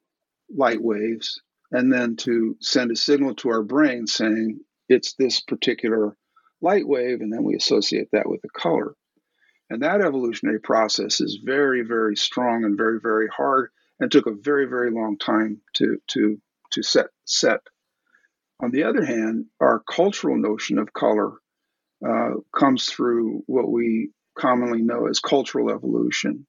light 0.51 0.83
waves 0.83 1.41
and 1.71 1.93
then 1.93 2.17
to 2.17 2.57
send 2.61 2.91
a 2.91 2.97
signal 2.97 3.35
to 3.37 3.51
our 3.51 3.63
brain 3.63 4.07
saying 4.07 4.61
it's 4.89 5.15
this 5.15 5.41
particular 5.41 6.17
light 6.61 6.87
wave, 6.87 7.21
and 7.21 7.33
then 7.33 7.45
we 7.45 7.55
associate 7.55 8.09
that 8.13 8.29
with 8.29 8.43
the 8.43 8.49
color. 8.49 8.95
And 9.71 9.83
that 9.83 10.01
evolutionary 10.01 10.61
process 10.61 11.21
is 11.21 11.41
very, 11.45 11.83
very 11.83 12.17
strong 12.17 12.65
and 12.65 12.77
very, 12.77 13.01
very 13.01 13.29
hard, 13.29 13.71
and 14.01 14.11
took 14.11 14.27
a 14.27 14.33
very, 14.33 14.67
very 14.67 14.91
long 14.91 15.19
time 15.19 15.61
to 15.75 15.99
to 16.09 16.41
to 16.73 16.83
set 16.83 17.09
set. 17.25 17.61
On 18.61 18.71
the 18.71 18.85
other 18.85 19.05
hand, 19.05 19.47
our 19.61 19.83
cultural 19.89 20.37
notion 20.37 20.79
of 20.79 20.93
color 20.93 21.35
uh, 22.07 22.31
comes 22.57 22.87
through 22.87 23.43
what 23.47 23.71
we 23.71 24.11
commonly 24.37 24.83
know 24.83 25.07
as 25.07 25.21
cultural 25.21 25.71
evolution. 25.71 26.47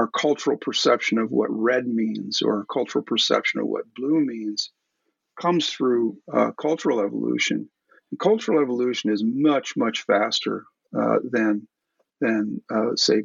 Our 0.00 0.08
cultural 0.08 0.56
perception 0.56 1.18
of 1.18 1.30
what 1.30 1.50
red 1.50 1.86
means, 1.86 2.40
or 2.40 2.60
our 2.60 2.64
cultural 2.64 3.04
perception 3.04 3.60
of 3.60 3.66
what 3.66 3.92
blue 3.94 4.18
means, 4.18 4.70
comes 5.38 5.68
through 5.68 6.16
uh, 6.32 6.52
cultural 6.52 7.00
evolution. 7.00 7.68
And 8.10 8.18
cultural 8.18 8.62
evolution 8.62 9.12
is 9.12 9.22
much, 9.22 9.76
much 9.76 10.06
faster 10.06 10.64
uh, 10.98 11.18
than 11.30 11.68
than 12.18 12.62
uh, 12.72 12.96
say 12.96 13.24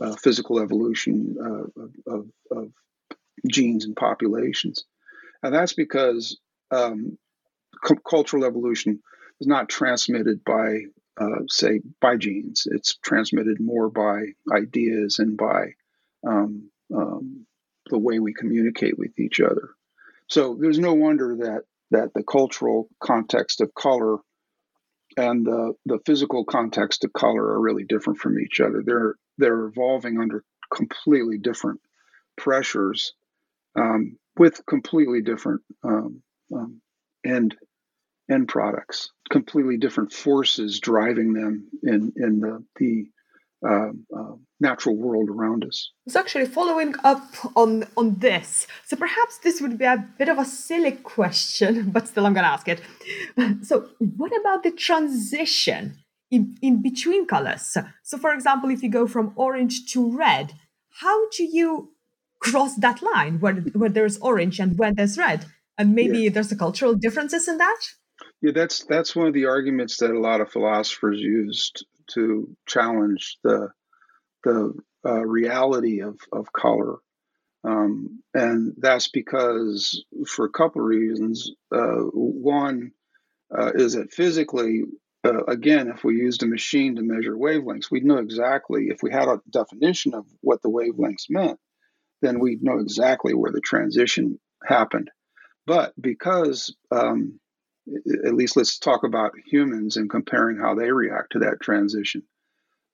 uh, 0.00 0.14
physical 0.14 0.60
evolution 0.60 1.34
uh, 1.44 1.82
of, 1.82 1.90
of, 2.06 2.30
of, 2.52 2.72
genes 3.50 3.84
and 3.84 3.96
populations, 3.96 4.84
and 5.42 5.52
that's 5.52 5.72
because 5.72 6.38
um, 6.70 7.18
c- 7.84 7.96
cultural 8.08 8.44
evolution 8.44 9.02
is 9.40 9.48
not 9.48 9.68
transmitted 9.68 10.44
by 10.44 10.82
uh, 11.20 11.40
say 11.48 11.80
by 12.00 12.16
genes. 12.16 12.68
It's 12.70 12.94
transmitted 12.94 13.58
more 13.58 13.88
by 13.88 14.34
ideas 14.52 15.18
and 15.18 15.36
by 15.36 15.72
um, 16.26 16.70
um, 16.94 17.46
the 17.88 17.98
way 17.98 18.18
we 18.18 18.34
communicate 18.34 18.98
with 18.98 19.18
each 19.18 19.40
other. 19.40 19.70
So 20.28 20.56
there's 20.60 20.78
no 20.78 20.94
wonder 20.94 21.36
that 21.40 21.62
that 21.92 22.12
the 22.14 22.24
cultural 22.24 22.88
context 23.00 23.60
of 23.60 23.72
color 23.74 24.18
and 25.16 25.46
the, 25.46 25.74
the 25.86 26.00
physical 26.04 26.44
context 26.44 27.04
of 27.04 27.12
color 27.12 27.42
are 27.42 27.60
really 27.60 27.84
different 27.84 28.18
from 28.18 28.38
each 28.40 28.60
other. 28.60 28.82
They're 28.84 29.14
they're 29.38 29.66
evolving 29.66 30.18
under 30.20 30.44
completely 30.74 31.38
different 31.38 31.80
pressures 32.36 33.14
um, 33.76 34.18
with 34.36 34.64
completely 34.66 35.22
different 35.22 35.62
um, 35.84 36.22
um, 36.52 36.80
end 37.24 37.56
end 38.30 38.48
products, 38.48 39.10
completely 39.30 39.76
different 39.76 40.12
forces 40.12 40.80
driving 40.80 41.32
them 41.32 41.68
in 41.82 42.12
in 42.16 42.40
the 42.40 42.64
the 42.76 43.06
uh, 43.68 43.90
uh, 44.16 44.32
natural 44.60 44.96
world 44.96 45.28
around 45.28 45.64
us. 45.64 45.90
It's 46.06 46.16
actually 46.16 46.46
following 46.46 46.94
up 47.04 47.26
on 47.54 47.86
on 47.96 48.18
this. 48.18 48.66
So 48.86 48.96
perhaps 48.96 49.38
this 49.38 49.60
would 49.60 49.78
be 49.78 49.84
a 49.84 50.04
bit 50.18 50.28
of 50.28 50.38
a 50.38 50.44
silly 50.44 50.92
question, 50.92 51.90
but 51.94 52.08
still 52.08 52.26
I'm 52.26 52.34
going 52.34 52.44
to 52.44 52.50
ask 52.50 52.68
it. 52.68 52.80
So, 53.62 53.88
what 53.98 54.32
about 54.40 54.62
the 54.62 54.70
transition 54.70 55.98
in, 56.30 56.56
in 56.62 56.82
between 56.82 57.26
colors? 57.26 57.76
So, 58.02 58.18
for 58.18 58.32
example, 58.32 58.70
if 58.70 58.82
you 58.82 58.88
go 58.88 59.06
from 59.06 59.32
orange 59.36 59.92
to 59.92 60.16
red, 60.16 60.54
how 61.00 61.28
do 61.30 61.44
you 61.44 61.92
cross 62.40 62.76
that 62.76 63.02
line 63.02 63.40
where, 63.40 63.54
where 63.54 63.90
there's 63.90 64.18
orange 64.18 64.58
and 64.58 64.78
when 64.78 64.94
there's 64.94 65.18
red? 65.18 65.46
And 65.78 65.94
maybe 65.94 66.20
yeah. 66.20 66.30
there's 66.30 66.52
a 66.52 66.56
cultural 66.56 66.94
differences 66.94 67.48
in 67.48 67.58
that? 67.58 67.80
Yeah, 68.40 68.52
that's 68.54 68.84
that's 68.84 69.14
one 69.14 69.26
of 69.26 69.34
the 69.34 69.46
arguments 69.46 69.98
that 69.98 70.10
a 70.10 70.18
lot 70.18 70.40
of 70.40 70.50
philosophers 70.50 71.20
used 71.20 71.84
to 72.14 72.56
challenge 72.66 73.38
the 73.42 73.68
the 74.44 74.74
uh, 75.04 75.24
reality 75.24 76.00
of 76.00 76.18
of 76.32 76.52
color, 76.52 76.96
um, 77.64 78.22
and 78.34 78.74
that's 78.78 79.08
because 79.08 80.04
for 80.28 80.44
a 80.44 80.50
couple 80.50 80.82
of 80.82 80.86
reasons. 80.86 81.52
Uh, 81.74 82.02
one 82.12 82.92
uh, 83.56 83.72
is 83.74 83.94
that 83.94 84.12
physically, 84.12 84.82
uh, 85.24 85.44
again, 85.44 85.88
if 85.88 86.04
we 86.04 86.16
used 86.16 86.42
a 86.42 86.46
machine 86.46 86.96
to 86.96 87.02
measure 87.02 87.36
wavelengths, 87.36 87.90
we'd 87.90 88.04
know 88.04 88.18
exactly 88.18 88.86
if 88.88 89.02
we 89.02 89.10
had 89.10 89.28
a 89.28 89.40
definition 89.50 90.14
of 90.14 90.26
what 90.40 90.62
the 90.62 90.70
wavelengths 90.70 91.30
meant, 91.30 91.58
then 92.22 92.40
we'd 92.40 92.62
know 92.62 92.78
exactly 92.78 93.34
where 93.34 93.52
the 93.52 93.60
transition 93.60 94.38
happened. 94.64 95.10
But 95.66 95.92
because 96.00 96.74
um, 96.90 97.40
at 98.24 98.34
least 98.34 98.56
let's 98.56 98.78
talk 98.78 99.04
about 99.04 99.32
humans 99.44 99.96
and 99.96 100.10
comparing 100.10 100.58
how 100.58 100.74
they 100.74 100.90
react 100.90 101.32
to 101.32 101.40
that 101.40 101.60
transition. 101.60 102.22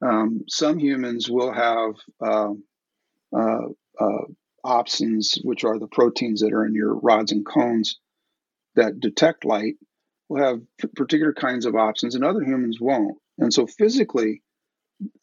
Um, 0.05 0.43
some 0.49 0.79
humans 0.79 1.31
will 1.31 1.53
have 1.53 1.95
uh, 2.21 2.53
uh, 3.35 3.69
uh, 4.01 4.25
opsins, 4.65 5.39
which 5.45 5.65
are 5.65 5.79
the 5.79 5.89
proteins 5.89 6.41
that 6.41 6.53
are 6.53 6.67
in 6.67 6.75
your 6.75 6.95
rods 6.95 7.33
and 7.33 7.47
cones 7.47 7.99
that 8.75 9.01
detect 9.01 9.45
light, 9.45 9.75
will 10.29 10.43
have 10.43 10.61
particular 10.97 11.33
kinds 11.33 11.67
of 11.67 11.75
opsins, 11.75 12.15
and 12.15 12.25
other 12.25 12.43
humans 12.43 12.79
won't. 12.81 13.19
And 13.39 13.53
so, 13.53 13.67
physically, 13.67 14.43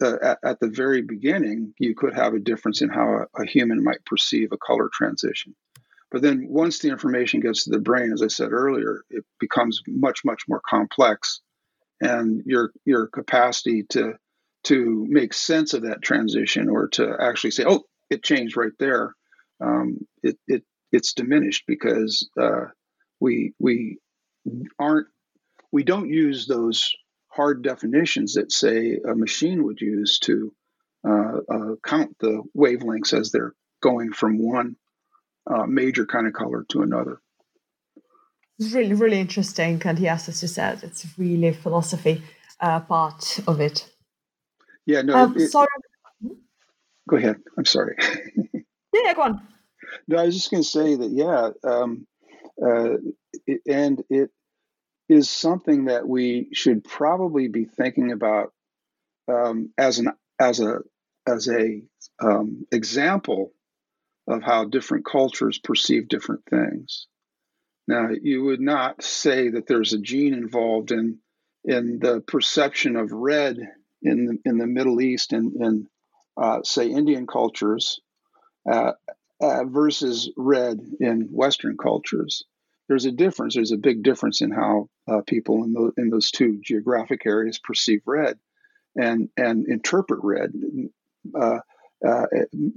uh, 0.02 0.18
at, 0.22 0.40
at, 0.44 0.60
the 0.60 0.70
very 0.70 1.02
beginning, 1.02 1.74
you 1.78 1.96
could 1.96 2.14
have 2.14 2.34
a 2.34 2.40
difference 2.40 2.82
in 2.82 2.90
how 2.90 3.26
a, 3.36 3.42
a 3.42 3.46
human 3.46 3.84
might 3.84 4.04
perceive 4.06 4.52
a 4.52 4.58
color 4.58 4.90
transition. 4.92 5.56
But 6.12 6.22
then 6.22 6.48
once 6.50 6.80
the 6.80 6.90
information 6.90 7.40
gets 7.40 7.64
to 7.66 7.70
the 7.70 7.80
brain, 7.80 8.12
as 8.12 8.22
I 8.22 8.28
said 8.28 8.52
earlier, 8.52 9.04
it 9.10 9.24
becomes 9.40 9.82
much, 9.88 10.26
much 10.26 10.44
more 10.48 10.62
complex. 10.68 11.42
And 12.02 12.44
your 12.46 12.72
your 12.86 13.08
capacity 13.08 13.84
to 13.90 14.14
to 14.64 15.06
make 15.10 15.34
sense 15.34 15.74
of 15.74 15.84
that 15.84 16.02
transition 16.02 16.70
or 16.70 16.88
to 16.90 17.16
actually 17.20 17.52
say, 17.52 17.66
oh, 17.68 17.84
it 18.10 18.24
changed 18.24 18.58
right 18.58 18.72
there, 18.80 19.14
um, 19.62 20.08
it, 20.24 20.38
it 20.48 20.64
it's 20.92 21.14
diminished 21.14 21.66
because 21.68 22.30
uh, 22.40 22.66
we 23.20 23.54
we 23.60 24.00
aren't 24.80 25.08
we 25.72 25.84
don't 25.84 26.10
use 26.10 26.48
those 26.48 26.94
hard 27.28 27.62
definitions 27.62 28.34
that 28.34 28.52
say 28.52 29.00
a 29.06 29.14
machine 29.14 29.64
would 29.64 29.82
use 29.82 30.20
to 30.20 30.54
uh, 31.08 31.38
uh, 31.50 31.76
count 31.84 32.16
the 32.20 32.44
wavelengths 32.58 33.14
as 33.14 33.32
they're 33.32 33.54
going 33.82 34.12
from 34.12 34.40
one 34.40 34.76
uh, 35.48 35.66
major 35.66 36.06
kind 36.06 36.28
of 36.28 36.34
color 36.34 36.66
to 36.70 36.82
another. 36.82 37.22
It's 38.58 38.74
really, 38.74 38.94
really 38.94 39.20
interesting. 39.20 39.82
And 39.86 40.00
yes, 40.00 40.28
as 40.28 40.42
you 40.42 40.48
said, 40.48 40.84
it's 40.84 41.06
really 41.18 41.54
philosophy 41.54 42.24
uh, 42.60 42.82
part 42.82 43.40
of 43.48 43.62
it. 43.62 43.90
Yeah, 44.86 45.02
no. 45.02 45.16
Um, 45.16 45.38
it, 45.38 45.50
sorry. 45.50 45.68
Go 47.08 47.16
ahead. 47.16 47.38
I'm 47.58 47.66
sorry. 47.66 47.96
yeah, 48.94 49.14
go 49.14 49.22
on. 49.22 49.48
No, 50.08 50.18
I 50.18 50.26
was 50.26 50.36
just 50.36 50.52
going 50.52 50.64
to 50.64 50.70
say 50.70 50.96
that, 50.96 51.10
yeah, 51.12 51.50
um, 51.64 52.06
uh, 52.62 52.98
it, 53.48 53.62
and 53.68 54.04
it 54.10 54.30
is 55.08 55.30
something 55.30 55.86
that 55.86 56.08
we 56.08 56.50
should 56.54 56.84
probably 56.84 57.48
be 57.48 57.66
thinking 57.66 58.12
about 58.12 58.54
um, 59.28 59.72
as 59.78 60.00
an 60.00 60.12
as 60.40 60.60
a 60.60 60.80
as 61.28 61.48
a 61.48 61.82
um, 62.20 62.66
example 62.72 63.52
of 64.30 64.44
how 64.44 64.64
different 64.66 65.06
cultures 65.06 65.58
perceive 65.58 66.08
different 66.08 66.46
things. 66.50 67.08
Now, 67.88 68.10
you 68.10 68.44
would 68.44 68.62
not 68.62 69.02
say 69.02 69.50
that 69.50 69.66
there's 69.66 69.94
a 69.94 70.00
gene 70.00 70.34
involved 70.34 70.92
in 70.92 71.20
in 71.66 72.00
the 72.00 72.22
perception 72.22 72.96
of 72.96 73.12
red 73.12 73.58
in 74.02 74.26
the, 74.26 74.38
in 74.46 74.58
the 74.58 74.68
Middle 74.68 75.02
East 75.02 75.34
and 75.34 75.54
in, 75.56 75.88
uh, 76.38 76.60
say 76.64 76.88
Indian 76.88 77.28
cultures 77.28 78.00
uh, 78.72 78.94
uh, 79.42 79.66
versus 79.66 80.32
red 80.38 80.80
in 81.02 81.28
Western 81.32 81.78
cultures. 81.78 82.46
There's 82.88 83.06
a 83.06 83.12
difference. 83.12 83.56
There's 83.56 83.74
a 83.74 83.78
big 83.78 84.04
difference 84.04 84.42
in 84.42 84.52
how 84.52 84.90
uh, 85.08 85.22
people 85.28 85.64
in, 85.64 85.74
the, 85.74 85.92
in 85.98 86.10
those 86.10 86.32
two 86.32 86.60
geographic 86.64 87.26
areas 87.26 87.60
perceive 87.60 88.02
red 88.06 88.40
and 88.96 89.30
and 89.38 89.68
interpret 89.68 90.20
red. 90.24 90.54
Uh, 92.06 92.26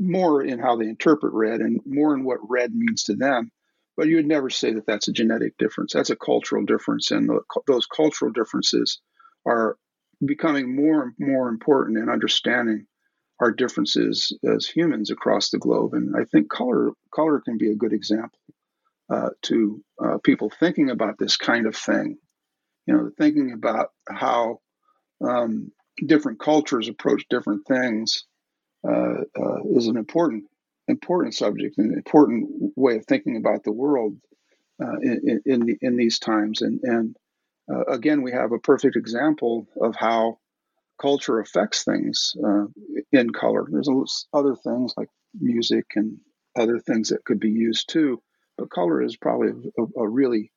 more 0.01 0.43
in 0.43 0.59
how 0.59 0.77
they 0.77 0.89
interpret 0.89 1.33
red 1.33 1.61
and 1.61 1.81
more 1.87 2.13
in 2.13 2.25
what 2.25 2.41
red 2.49 2.75
means 2.75 3.05
to 3.05 3.15
them. 3.15 3.53
But 3.97 4.09
you 4.09 4.17
would 4.17 4.27
never 4.27 4.51
say 4.51 4.73
that 4.73 4.87
that's 4.87 5.07
a 5.07 5.13
genetic 5.13 5.57
difference. 5.59 5.93
That's 5.93 6.11
a 6.11 6.17
cultural 6.17 6.65
difference, 6.65 7.11
and 7.11 7.29
the, 7.29 7.41
those 7.67 7.87
cultural 7.87 8.33
differences 8.33 9.01
are 9.47 9.77
becoming 10.25 10.75
more 10.75 11.03
and 11.05 11.13
more 11.19 11.49
important 11.49 11.99
in 11.99 12.09
understanding 12.09 12.87
our 13.41 13.53
differences 13.53 14.37
as 14.45 14.67
humans 14.67 15.11
across 15.11 15.51
the 15.51 15.59
globe. 15.59 15.95
And 15.95 16.17
I 16.17 16.25
think 16.25 16.51
color 16.51 16.91
color 17.15 17.41
can 17.41 17.59
be 17.59 17.71
a 17.71 17.77
good 17.77 17.93
example 17.93 18.41
uh, 19.13 19.31
to 19.43 19.85
uh, 20.03 20.19
people 20.25 20.51
thinking 20.51 20.91
about 20.91 21.19
this 21.19 21.37
kind 21.37 21.67
of 21.67 21.77
thing. 21.77 22.19
You 22.87 22.95
know, 22.95 23.11
thinking 23.17 23.53
about 23.53 23.91
how 24.09 24.59
um, 25.25 25.71
different 26.07 26.41
cultures 26.41 26.89
approach 26.89 27.25
different 27.31 27.67
things 27.69 28.25
uh, 28.87 29.23
uh 29.39 29.63
is 29.75 29.87
an 29.87 29.97
important 29.97 30.45
important 30.89 31.35
subject, 31.35 31.79
an 31.79 31.93
important 31.95 32.73
way 32.77 32.97
of 32.97 33.07
thinking 33.07 33.37
about 33.37 33.65
the 33.65 33.73
world 33.73 34.17
uh, 34.83 34.99
in 35.01 35.41
in, 35.47 35.79
in, 35.81 35.97
these 35.97 36.19
times. 36.19 36.63
And 36.63 36.81
and 36.83 37.17
uh, 37.71 37.85
again, 37.85 38.23
we 38.23 38.33
have 38.33 38.53
a 38.53 38.59
perfect 38.59 38.97
example 38.97 39.67
of 39.81 39.95
how 39.97 40.39
culture 41.01 41.41
affects 41.41 41.85
things 41.85 42.35
uh, 42.45 42.67
in 43.13 43.31
color. 43.31 43.67
There's 43.71 43.89
other 44.33 44.57
things 44.57 44.95
like 44.97 45.09
music 45.41 45.87
and 45.97 46.19
other 46.57 46.79
things 46.79 47.09
that 47.09 47.25
could 47.25 47.41
be 47.41 47.51
used 47.51 47.89
too, 47.89 48.23
but 48.59 48.71
color 48.71 49.03
is 49.03 49.17
probably 49.17 49.73
a, 49.79 50.01
a 50.01 50.09
really 50.09 50.53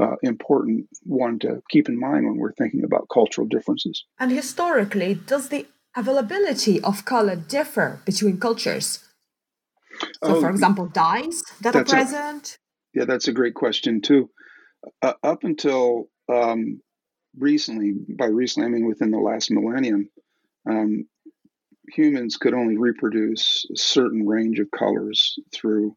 uh, 0.00 0.16
important 0.22 0.88
one 1.02 1.38
to 1.40 1.62
keep 1.70 1.88
in 1.88 1.98
mind 1.98 2.26
when 2.26 2.36
we're 2.36 2.52
thinking 2.52 2.84
about 2.84 3.08
cultural 3.12 3.46
differences. 3.46 4.04
And 4.18 4.30
historically, 4.30 5.14
does 5.14 5.48
the 5.48 5.66
availability 5.96 6.80
of 6.82 7.04
color 7.04 7.36
differ 7.36 8.00
between 8.04 8.38
cultures? 8.38 9.04
So, 10.00 10.36
oh, 10.36 10.40
for 10.40 10.50
example, 10.50 10.86
dyes 10.86 11.42
that 11.60 11.76
are 11.76 11.84
present. 11.84 12.58
A, 12.94 13.00
yeah, 13.00 13.04
that's 13.04 13.28
a 13.28 13.32
great 13.32 13.54
question 13.54 14.00
too. 14.00 14.30
Uh, 15.02 15.12
up 15.22 15.44
until 15.44 16.08
um, 16.32 16.80
recently, 17.38 17.92
by 18.18 18.26
recently 18.26 18.66
I 18.66 18.70
mean 18.70 18.86
within 18.86 19.10
the 19.10 19.18
last 19.18 19.50
millennium, 19.50 20.08
um, 20.68 21.06
humans 21.92 22.36
could 22.36 22.54
only 22.54 22.76
reproduce 22.78 23.66
a 23.72 23.76
certain 23.76 24.26
range 24.26 24.58
of 24.58 24.70
colors 24.70 25.38
through 25.54 25.96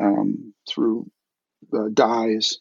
um, 0.00 0.54
through 0.68 1.10
uh, 1.76 1.88
dyes 1.92 2.58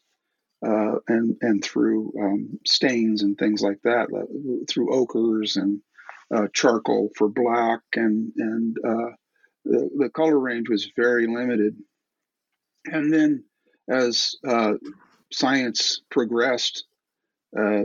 uh, 0.65 0.95
and 1.07 1.37
and 1.41 1.63
through 1.63 2.13
um, 2.21 2.59
stains 2.65 3.23
and 3.23 3.37
things 3.37 3.61
like 3.61 3.81
that, 3.83 4.07
through 4.69 4.93
ochres 4.93 5.55
and 5.55 5.81
uh, 6.33 6.47
charcoal 6.53 7.09
for 7.15 7.27
black, 7.27 7.81
and 7.95 8.31
and 8.37 8.77
uh, 8.85 9.11
the, 9.65 9.89
the 9.97 10.09
color 10.09 10.39
range 10.39 10.69
was 10.69 10.91
very 10.95 11.27
limited. 11.27 11.75
And 12.85 13.13
then 13.13 13.43
as 13.89 14.35
uh, 14.47 14.73
science 15.31 16.01
progressed, 16.09 16.85
uh, 17.57 17.83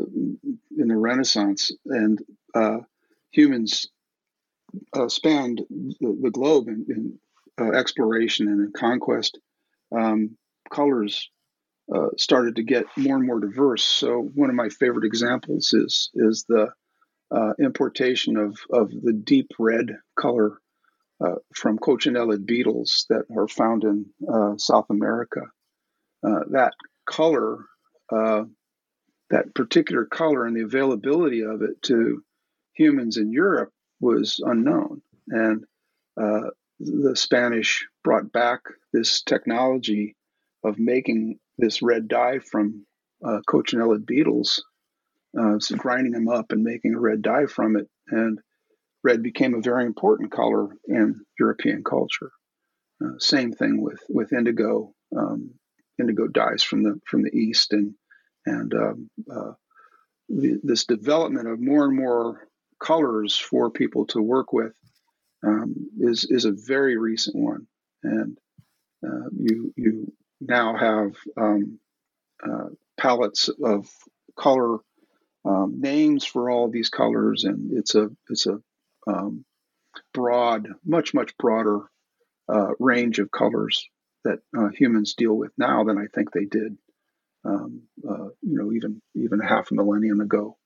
in 0.79 0.89
the 0.89 0.97
Renaissance, 0.97 1.71
and 1.87 2.19
uh, 2.55 2.79
humans 3.31 3.87
uh, 4.95 5.09
spanned 5.09 5.63
the, 5.69 6.19
the 6.23 6.31
globe 6.31 6.69
in, 6.69 6.87
in 6.89 7.75
exploration 7.75 8.49
and 8.49 8.61
in 8.61 8.73
conquest. 8.73 9.39
Um, 9.95 10.37
colors 10.71 11.31
uh, 11.95 12.09
started 12.17 12.57
to 12.57 12.63
get 12.63 12.85
more 12.97 13.17
and 13.17 13.27
more 13.27 13.41
diverse. 13.41 13.85
So 13.85 14.31
one 14.35 14.51
of 14.51 14.57
my 14.57 14.69
favorite 14.69 15.05
examples 15.05 15.73
is 15.73 16.11
is 16.15 16.45
the 16.49 16.69
uh, 17.31 17.53
importation 17.61 18.37
of 18.37 18.59
of 18.71 18.91
the 18.91 19.13
deep 19.13 19.51
red 19.59 19.99
color 20.19 20.61
from 21.53 21.79
cochinellid 21.79 22.47
beetles 22.47 23.05
that 23.11 23.25
are 23.37 23.49
found 23.49 23.83
in 23.83 24.07
South 24.59 24.87
America. 24.91 25.43
that 26.23 26.73
color 27.07 27.65
that 29.31 29.55
particular 29.55 30.05
color 30.05 30.47
and 30.47 30.57
the 30.57 30.63
availability 30.63 31.43
of 31.43 31.63
it 31.63 31.81
to 31.83 32.23
humans 32.75 33.17
in 33.17 33.33
Europe 33.33 33.71
was 34.01 34.41
unknown. 34.45 35.03
And 35.29 35.65
uh, 36.21 36.51
the 36.81 37.17
Spanish 37.17 37.87
brought 38.05 38.33
back 38.33 38.61
this 38.93 39.23
technology 39.23 40.17
of 40.65 40.79
making 40.79 41.39
this 41.59 41.83
red 41.83 42.09
dye 42.09 42.39
from 42.39 42.87
uh, 43.25 43.41
cochinellid 43.49 44.07
beetles, 44.07 44.65
uh, 45.39 45.59
so 45.59 45.77
grinding 45.77 46.13
them 46.13 46.29
up 46.29 46.53
and 46.53 46.63
making 46.63 46.95
a 46.95 47.01
red 47.01 47.23
dye 47.23 47.47
from 47.47 47.77
it. 47.77 47.89
And 48.09 48.39
red 49.03 49.23
became 49.23 49.55
a 49.55 49.61
very 49.61 49.85
important 49.85 50.33
color 50.33 50.69
in 50.87 51.21
European 51.39 51.85
culture. 51.85 52.31
Uh, 53.03 53.19
same 53.19 53.53
thing 53.53 53.81
with 53.81 54.01
with 54.09 54.33
indigo. 54.33 54.93
Um, 55.17 55.55
indigo 55.99 56.27
dyes 56.27 56.63
from 56.63 56.83
the 56.83 57.01
from 57.07 57.23
the 57.23 57.35
east 57.35 57.73
and 57.73 57.95
and 58.47 58.75
um, 58.75 59.11
uh, 59.31 59.53
the, 60.29 60.61
this 60.63 60.85
development 60.85 61.49
of 61.49 61.61
more 61.61 61.85
and 61.85 61.97
more 61.97 62.49
colors 62.81 63.37
for 63.37 63.71
people 63.71 64.07
to 64.07 64.21
work 64.21 64.53
with 64.53 64.75
um, 65.47 65.75
is 66.01 66.25
is 66.29 66.45
a 66.45 66.53
very 66.53 66.97
recent 66.97 67.37
one, 67.37 67.67
and 68.03 68.39
uh, 69.07 69.29
you 69.39 69.73
you 69.77 70.13
now 70.41 70.77
have 70.77 71.17
um, 71.37 71.79
uh, 72.45 72.69
palettes 72.99 73.49
of 73.63 73.89
color 74.37 74.79
um, 75.49 75.81
names 75.81 76.25
for 76.25 76.51
all 76.51 76.71
these 76.71 76.91
colors, 76.91 77.45
and 77.45 77.73
it's 77.77 77.95
a 77.95 78.11
it's 78.29 78.47
a 78.47 78.59
um, 79.07 79.45
broad, 80.13 80.69
much 80.85 81.15
much 81.15 81.37
broader 81.39 81.81
uh, 82.53 82.71
range 82.79 83.19
of 83.19 83.31
colors 83.31 83.89
that 84.25 84.41
uh, 84.57 84.69
humans 84.69 85.15
deal 85.15 85.35
with 85.35 85.53
now 85.57 85.85
than 85.85 85.99
I 85.99 86.07
think 86.15 86.33
they 86.33 86.45
did 86.45 86.77
um, 87.45 87.83
uh, 88.09 88.29
you 88.43 88.59
know, 88.59 88.73
even 88.73 89.01
even 89.15 89.41
half 89.41 89.71
a 89.71 89.75
millennium 89.75 90.21
ago. 90.21 90.57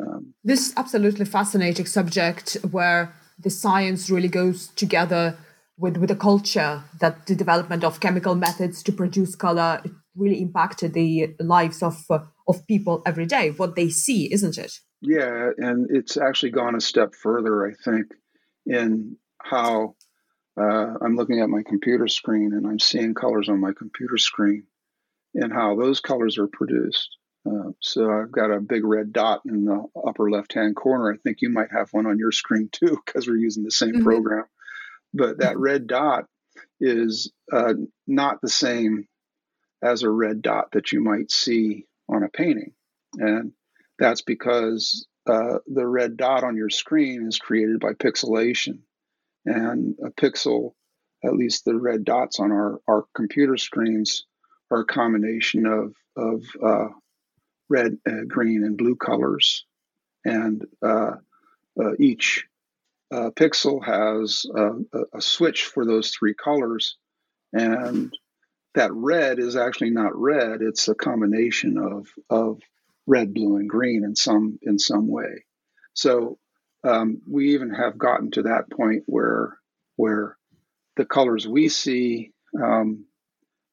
Um, 0.00 0.34
this 0.42 0.72
absolutely 0.76 1.24
fascinating 1.24 1.86
subject 1.86 2.56
where 2.70 3.14
the 3.38 3.50
science 3.50 4.10
really 4.10 4.28
goes 4.28 4.68
together 4.68 5.36
with 5.76 5.96
with 5.96 6.08
the 6.08 6.16
culture 6.16 6.84
that 7.00 7.26
the 7.26 7.34
development 7.34 7.84
of 7.84 8.00
chemical 8.00 8.34
methods 8.34 8.82
to 8.84 8.92
produce 8.92 9.34
color 9.34 9.82
really 10.16 10.40
impacted 10.40 10.92
the 10.92 11.34
lives 11.40 11.82
of 11.82 12.04
uh, 12.10 12.18
of 12.48 12.66
people 12.66 13.02
every 13.06 13.26
day 13.26 13.50
what 13.50 13.76
they 13.76 13.88
see 13.88 14.32
isn't 14.32 14.58
it 14.58 14.72
yeah 15.00 15.50
and 15.58 15.88
it's 15.90 16.16
actually 16.16 16.50
gone 16.50 16.74
a 16.74 16.80
step 16.80 17.14
further 17.14 17.66
i 17.66 17.72
think 17.84 18.06
in 18.66 19.16
how 19.42 19.94
uh, 20.60 20.94
i'm 21.02 21.16
looking 21.16 21.40
at 21.40 21.48
my 21.48 21.62
computer 21.66 22.08
screen 22.08 22.52
and 22.52 22.66
i'm 22.66 22.78
seeing 22.78 23.14
colors 23.14 23.48
on 23.48 23.60
my 23.60 23.72
computer 23.76 24.18
screen 24.18 24.64
and 25.34 25.52
how 25.52 25.76
those 25.76 26.00
colors 26.00 26.38
are 26.38 26.48
produced. 26.48 27.16
Uh, 27.46 27.70
so 27.80 28.08
I've 28.10 28.30
got 28.30 28.52
a 28.52 28.60
big 28.60 28.84
red 28.84 29.12
dot 29.12 29.42
in 29.46 29.64
the 29.64 29.84
upper 30.06 30.30
left 30.30 30.52
hand 30.54 30.76
corner. 30.76 31.12
I 31.12 31.16
think 31.16 31.38
you 31.40 31.50
might 31.50 31.72
have 31.72 31.88
one 31.92 32.06
on 32.06 32.18
your 32.18 32.32
screen 32.32 32.68
too 32.70 33.00
because 33.04 33.26
we're 33.26 33.36
using 33.36 33.64
the 33.64 33.70
same 33.70 33.94
mm-hmm. 33.94 34.04
program. 34.04 34.44
But 35.12 35.38
that 35.38 35.58
red 35.58 35.86
dot 35.86 36.26
is 36.80 37.32
uh, 37.52 37.74
not 38.06 38.40
the 38.40 38.48
same 38.48 39.06
as 39.82 40.02
a 40.02 40.10
red 40.10 40.42
dot 40.42 40.72
that 40.72 40.92
you 40.92 41.02
might 41.02 41.30
see 41.30 41.86
on 42.14 42.22
a 42.22 42.28
painting. 42.28 42.72
And 43.14 43.52
that's 43.98 44.22
because 44.22 45.06
uh, 45.26 45.58
the 45.66 45.86
red 45.86 46.16
dot 46.16 46.44
on 46.44 46.56
your 46.56 46.70
screen 46.70 47.26
is 47.26 47.38
created 47.38 47.80
by 47.80 47.92
pixelation. 47.92 48.80
And 49.44 49.96
a 50.04 50.10
pixel, 50.10 50.74
at 51.24 51.34
least 51.34 51.64
the 51.64 51.76
red 51.76 52.04
dots 52.04 52.40
on 52.40 52.52
our, 52.52 52.80
our 52.88 53.04
computer 53.14 53.56
screens, 53.56 54.24
are 54.72 54.80
a 54.80 54.86
combination 54.86 55.66
of 55.66 55.94
of 56.16 56.42
uh, 56.62 56.88
red, 57.68 57.98
uh, 58.08 58.24
green, 58.26 58.64
and 58.64 58.76
blue 58.76 58.96
colors, 58.96 59.64
and 60.24 60.64
uh, 60.82 61.12
uh 61.80 61.92
each 61.98 62.46
uh, 63.12 63.30
pixel 63.30 63.84
has 63.84 64.46
a, 64.54 64.70
a, 65.14 65.20
switch 65.20 65.64
for 65.64 65.84
those 65.84 66.10
three 66.10 66.34
colors, 66.34 66.96
and 67.52 68.16
that 68.74 68.92
red 68.92 69.38
is 69.38 69.56
actually 69.56 69.90
not 69.90 70.16
red; 70.16 70.62
it's 70.62 70.88
a 70.88 70.94
combination 70.94 71.78
of 71.78 72.08
of 72.30 72.60
red, 73.06 73.34
blue, 73.34 73.56
and 73.56 73.68
green 73.68 74.04
in 74.04 74.16
some 74.16 74.58
in 74.62 74.78
some 74.78 75.08
way. 75.08 75.44
So 75.94 76.38
um, 76.84 77.22
we 77.28 77.54
even 77.54 77.70
have 77.70 77.98
gotten 77.98 78.30
to 78.32 78.42
that 78.42 78.70
point 78.70 79.04
where 79.06 79.58
where 79.96 80.36
the 80.96 81.04
colors 81.04 81.46
we 81.46 81.68
see 81.68 82.32
um, 82.60 83.06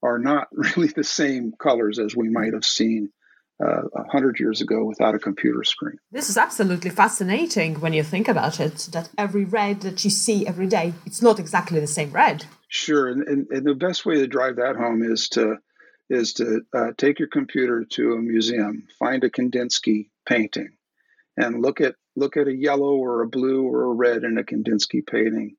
are 0.01 0.19
not 0.19 0.47
really 0.51 0.87
the 0.87 1.03
same 1.03 1.53
colors 1.57 1.99
as 1.99 2.15
we 2.15 2.29
might 2.29 2.53
have 2.53 2.65
seen 2.65 3.11
uh, 3.61 3.81
a 3.93 3.99
uh, 3.99 4.03
hundred 4.09 4.39
years 4.39 4.61
ago 4.61 4.85
without 4.85 5.15
a 5.15 5.19
computer 5.19 5.63
screen. 5.63 5.97
This 6.11 6.29
is 6.29 6.37
absolutely 6.37 6.89
fascinating 6.89 7.79
when 7.81 7.93
you 7.93 8.03
think 8.03 8.27
about 8.27 8.59
it. 8.59 8.89
That 8.91 9.09
every 9.17 9.43
red 9.43 9.81
that 9.81 10.03
you 10.03 10.09
see 10.09 10.47
every 10.47 10.67
day, 10.67 10.93
it's 11.05 11.21
not 11.21 11.39
exactly 11.39 11.79
the 11.79 11.87
same 11.87 12.11
red. 12.11 12.45
Sure, 12.69 13.07
and, 13.07 13.27
and, 13.27 13.47
and 13.49 13.65
the 13.65 13.75
best 13.75 14.05
way 14.05 14.15
to 14.15 14.27
drive 14.27 14.57
that 14.57 14.75
home 14.75 15.03
is 15.03 15.29
to 15.29 15.57
is 16.09 16.33
to 16.33 16.61
uh, 16.73 16.91
take 16.97 17.19
your 17.19 17.27
computer 17.27 17.85
to 17.85 18.13
a 18.13 18.21
museum, 18.21 18.87
find 18.97 19.23
a 19.23 19.29
Kandinsky 19.29 20.09
painting, 20.27 20.69
and 21.37 21.61
look 21.61 21.81
at 21.81 21.95
look 22.15 22.37
at 22.37 22.47
a 22.47 22.55
yellow 22.55 22.95
or 22.95 23.21
a 23.21 23.27
blue 23.27 23.63
or 23.63 23.83
a 23.83 23.93
red 23.93 24.23
in 24.23 24.37
a 24.37 24.43
Kandinsky 24.43 25.05
painting, 25.05 25.55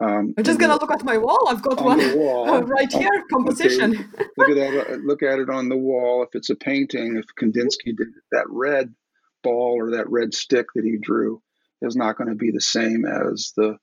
um, 0.00 0.34
I'm 0.36 0.44
just 0.44 0.58
gonna 0.58 0.76
look 0.76 0.90
at 0.90 1.04
my 1.04 1.18
wall. 1.18 1.46
I've 1.48 1.62
got 1.62 1.78
on 1.78 1.84
one 1.84 2.18
wall, 2.18 2.62
right 2.62 2.90
here. 2.90 3.24
Composition. 3.32 3.92
Okay. 4.14 4.24
look 4.38 4.48
at 4.50 4.54
that. 4.56 4.90
Uh, 4.90 4.96
look 5.04 5.22
at 5.22 5.38
it 5.38 5.50
on 5.50 5.68
the 5.68 5.76
wall. 5.76 6.22
If 6.22 6.30
it's 6.34 6.48
a 6.48 6.56
painting, 6.56 7.16
if 7.16 7.26
Kandinsky 7.38 7.96
did 7.96 8.08
that 8.32 8.46
red 8.48 8.94
ball 9.42 9.76
or 9.78 9.90
that 9.92 10.10
red 10.10 10.34
stick 10.34 10.66
that 10.74 10.84
he 10.84 10.96
drew 11.00 11.42
is 11.82 11.96
not 11.96 12.16
going 12.16 12.28
to 12.28 12.34
be 12.34 12.50
the 12.50 12.60
same 12.60 13.04
as 13.04 13.52
the 13.56 13.76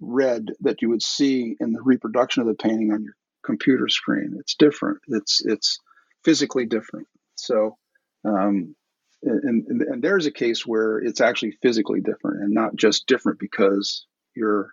red 0.00 0.46
that 0.60 0.82
you 0.82 0.90
would 0.90 1.02
see 1.02 1.56
in 1.60 1.72
the 1.72 1.82
reproduction 1.82 2.42
of 2.42 2.48
the 2.48 2.54
painting 2.54 2.92
on 2.92 3.02
your 3.02 3.14
computer 3.44 3.88
screen. 3.88 4.36
It's 4.38 4.54
different. 4.54 4.98
It's 5.08 5.42
it's 5.44 5.78
physically 6.24 6.66
different. 6.66 7.06
So, 7.36 7.76
um, 8.24 8.74
and, 9.22 9.66
and, 9.66 9.82
and 9.82 10.02
there's 10.02 10.26
a 10.26 10.30
case 10.30 10.66
where 10.66 10.98
it's 10.98 11.20
actually 11.22 11.52
physically 11.62 12.00
different 12.00 12.42
and 12.42 12.52
not 12.52 12.76
just 12.76 13.06
different 13.06 13.38
because 13.38 14.06
your 14.36 14.72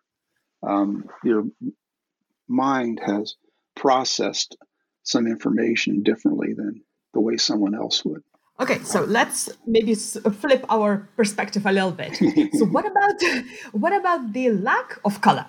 um, 0.65 1.05
your 1.23 1.45
mind 2.47 2.99
has 3.05 3.35
processed 3.75 4.57
some 5.03 5.27
information 5.27 6.03
differently 6.03 6.53
than 6.53 6.81
the 7.13 7.21
way 7.21 7.37
someone 7.37 7.75
else 7.75 8.03
would. 8.03 8.23
Okay, 8.59 8.79
so 8.83 9.01
let's 9.03 9.49
maybe 9.67 9.93
flip 9.95 10.65
our 10.69 11.09
perspective 11.17 11.65
a 11.65 11.71
little 11.71 11.91
bit. 11.91 12.15
so 12.53 12.65
what 12.75 12.85
about 12.85 13.15
what 13.73 13.93
about 13.93 14.33
the 14.33 14.51
lack 14.51 14.97
of 15.03 15.21
color? 15.21 15.45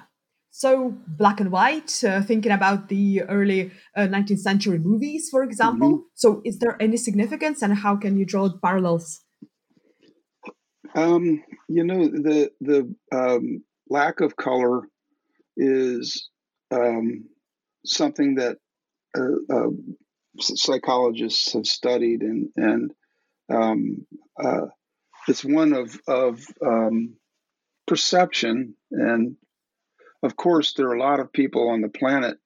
So 0.51 0.97
black 1.07 1.39
and 1.39 1.53
white, 1.53 2.03
uh, 2.03 2.23
thinking 2.23 2.51
about 2.51 2.89
the 2.89 3.23
early 3.23 3.71
uh, 3.95 4.09
19th 4.09 4.39
century 4.39 4.79
movies, 4.79 5.29
for 5.31 5.43
example. 5.43 5.91
Mm-hmm. 5.91 6.15
So 6.15 6.41
is 6.45 6.59
there 6.59 6.77
any 6.81 6.97
significance, 6.97 7.63
and 7.63 7.75
how 7.75 7.95
can 7.97 8.17
you 8.17 8.25
draw 8.25 8.49
parallels? 8.63 9.21
Um, 10.95 11.45
you 11.69 11.85
know, 11.85 12.09
the 12.09 12.51
the 12.61 12.93
um, 13.13 13.63
lack 13.89 14.21
of 14.21 14.37
color 14.37 14.89
is 15.57 16.29
um, 16.71 17.25
something 17.85 18.37
that 18.37 18.59
uh, 19.17 19.55
uh 19.55 19.71
psychologists 20.39 21.53
have 21.55 21.67
studied, 21.67 22.23
and 22.23 22.49
and 22.57 22.93
um, 23.53 24.07
uh, 24.43 24.67
it's 25.29 25.45
one 25.45 25.73
of 25.73 25.99
of 26.07 26.45
um, 26.65 27.15
perception. 27.87 28.75
And 28.91 29.37
of 30.23 30.37
course, 30.37 30.75
there 30.75 30.89
are 30.89 30.97
a 30.97 31.01
lot 31.01 31.21
of 31.21 31.33
people 31.33 31.71
on 31.71 31.81
the 31.81 31.89
planet 31.89 32.39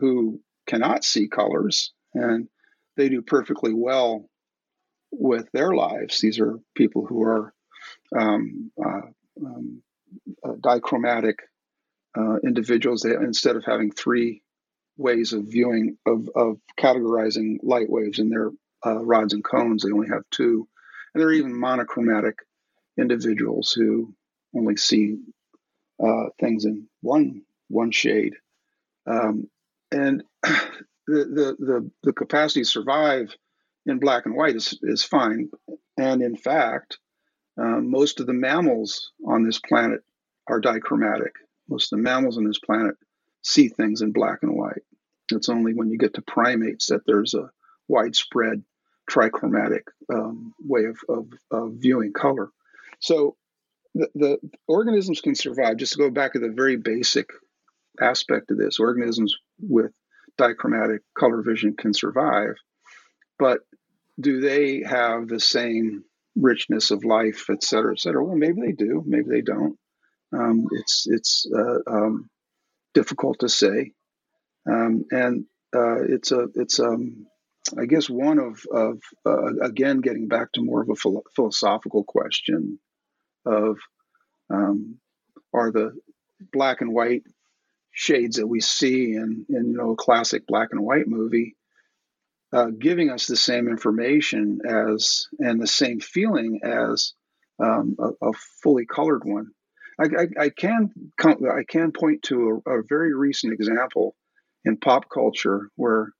who 0.00 0.40
cannot 0.66 1.04
see 1.04 1.28
colors, 1.28 1.92
and 2.14 2.48
they 2.96 3.08
do 3.08 3.22
perfectly 3.22 3.72
well 3.72 4.28
with 5.10 5.50
their 5.52 5.74
lives. 5.74 6.20
These 6.20 6.40
are 6.40 6.58
people 6.74 7.06
who 7.06 7.22
are 7.22 7.54
um, 8.16 8.70
uh, 8.84 9.00
um, 9.44 9.82
uh, 10.44 10.52
dichromatic 10.60 11.36
uh, 12.16 12.36
individuals. 12.44 13.02
They, 13.02 13.12
instead 13.12 13.56
of 13.56 13.64
having 13.64 13.92
three 13.92 14.42
ways 14.96 15.32
of 15.32 15.44
viewing 15.44 15.98
of, 16.06 16.28
of 16.34 16.58
categorizing 16.78 17.58
light 17.62 17.90
waves 17.90 18.18
in 18.18 18.30
their 18.30 18.50
uh, 18.84 19.04
rods 19.04 19.32
and 19.32 19.44
cones. 19.44 19.82
They 19.82 19.92
only 19.92 20.08
have 20.08 20.22
two, 20.30 20.68
and 21.14 21.20
there 21.20 21.28
are 21.28 21.32
even 21.32 21.58
monochromatic 21.58 22.38
individuals 22.98 23.72
who 23.72 24.14
only 24.56 24.76
see 24.76 25.18
uh, 26.02 26.26
things 26.40 26.64
in 26.64 26.88
one 27.02 27.42
one 27.68 27.90
shade. 27.90 28.34
Um, 29.06 29.48
and 29.92 30.24
the, 30.42 30.62
the, 31.06 31.56
the 31.58 31.90
the 32.02 32.12
capacity 32.12 32.60
to 32.60 32.64
survive 32.64 33.34
in 33.86 33.98
black 33.98 34.26
and 34.26 34.34
white 34.34 34.56
is 34.56 34.78
is 34.82 35.04
fine. 35.04 35.50
And 35.98 36.22
in 36.22 36.36
fact, 36.36 36.98
uh, 37.60 37.80
most 37.80 38.20
of 38.20 38.26
the 38.26 38.34
mammals 38.34 39.12
on 39.26 39.44
this 39.44 39.58
planet 39.58 40.00
are 40.48 40.60
dichromatic. 40.60 41.32
Most 41.68 41.92
of 41.92 41.98
the 41.98 42.02
mammals 42.02 42.38
on 42.38 42.44
this 42.44 42.58
planet 42.58 42.94
see 43.42 43.68
things 43.68 44.02
in 44.02 44.12
black 44.12 44.38
and 44.42 44.56
white. 44.56 44.82
It's 45.32 45.48
only 45.48 45.74
when 45.74 45.90
you 45.90 45.98
get 45.98 46.14
to 46.14 46.22
primates 46.22 46.86
that 46.86 47.06
there's 47.06 47.34
a 47.34 47.50
widespread 47.88 48.62
trichromatic 49.10 49.82
um, 50.12 50.52
way 50.60 50.84
of, 50.84 50.98
of, 51.08 51.28
of, 51.50 51.74
viewing 51.74 52.12
color. 52.12 52.50
So 53.00 53.36
the, 53.94 54.08
the, 54.14 54.38
organisms 54.66 55.20
can 55.20 55.34
survive. 55.34 55.76
Just 55.76 55.92
to 55.92 55.98
go 55.98 56.10
back 56.10 56.32
to 56.32 56.38
the 56.38 56.50
very 56.50 56.76
basic 56.76 57.30
aspect 58.00 58.50
of 58.50 58.58
this, 58.58 58.78
organisms 58.78 59.36
with 59.60 59.92
dichromatic 60.38 60.98
color 61.16 61.42
vision 61.42 61.74
can 61.76 61.94
survive, 61.94 62.56
but 63.38 63.60
do 64.20 64.40
they 64.40 64.82
have 64.82 65.28
the 65.28 65.40
same 65.40 66.04
richness 66.36 66.90
of 66.90 67.04
life, 67.04 67.46
et 67.50 67.62
cetera, 67.62 67.92
et 67.92 68.00
cetera? 68.00 68.24
Well, 68.24 68.36
maybe 68.36 68.60
they 68.60 68.72
do, 68.72 69.02
maybe 69.06 69.28
they 69.30 69.40
don't. 69.40 69.78
Um, 70.32 70.66
it's 70.72 71.06
it's 71.08 71.46
uh, 71.54 71.78
um, 71.86 72.28
difficult 72.94 73.40
to 73.40 73.48
say. 73.48 73.92
Um, 74.68 75.04
and 75.10 75.44
uh, 75.74 76.02
it's 76.02 76.32
a 76.32 76.48
it's 76.54 76.80
um 76.80 77.26
I 77.78 77.86
guess 77.86 78.08
one 78.08 78.38
of 78.38 78.64
of 78.72 79.00
uh, 79.24 79.56
again 79.62 80.00
getting 80.00 80.28
back 80.28 80.52
to 80.52 80.62
more 80.62 80.82
of 80.82 80.90
a 80.90 80.96
philo- 80.96 81.24
philosophical 81.34 82.04
question 82.04 82.78
of 83.44 83.78
um, 84.50 84.98
are 85.52 85.70
the 85.70 85.92
black 86.52 86.80
and 86.80 86.92
white 86.92 87.22
shades 87.92 88.36
that 88.36 88.46
we 88.46 88.60
see 88.60 89.14
in 89.14 89.46
in 89.48 89.70
you 89.70 89.76
know 89.76 89.92
a 89.92 89.96
classic 89.96 90.46
black 90.46 90.68
and 90.72 90.80
white 90.80 91.08
movie 91.08 91.56
uh, 92.52 92.66
giving 92.66 93.10
us 93.10 93.26
the 93.26 93.36
same 93.36 93.68
information 93.68 94.60
as 94.66 95.26
and 95.38 95.60
the 95.60 95.66
same 95.66 96.00
feeling 96.00 96.60
as 96.62 97.12
um, 97.58 97.96
a, 97.98 98.28
a, 98.28 98.32
fully 98.62 98.86
colored 98.86 99.24
one. 99.24 99.50
I, 99.98 100.04
I, 100.04 100.44
I, 100.44 100.48
can 100.50 100.90
I 101.24 101.62
can 101.68 101.92
point 101.92 102.22
to 102.24 102.62
a, 102.66 102.78
a 102.78 102.82
very 102.88 103.14
recent 103.14 103.52
example 103.52 104.14
in 104.64 104.76
pop 104.76 105.08
culture 105.08 105.70
where 105.76 106.12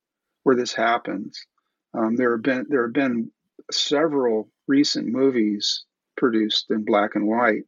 where 0.44 0.56
this 0.56 0.72
happens. 0.72 1.44
Um, 1.92 2.16
there 2.16 2.32
have 2.32 2.42
been 2.42 2.66
there 2.68 2.84
have 2.84 2.92
been 2.92 3.30
several 3.70 4.48
recent 4.68 5.06
movies 5.06 5.84
produced 6.16 6.70
in 6.70 6.84
black 6.84 7.14
and 7.14 7.26
white 7.26 7.64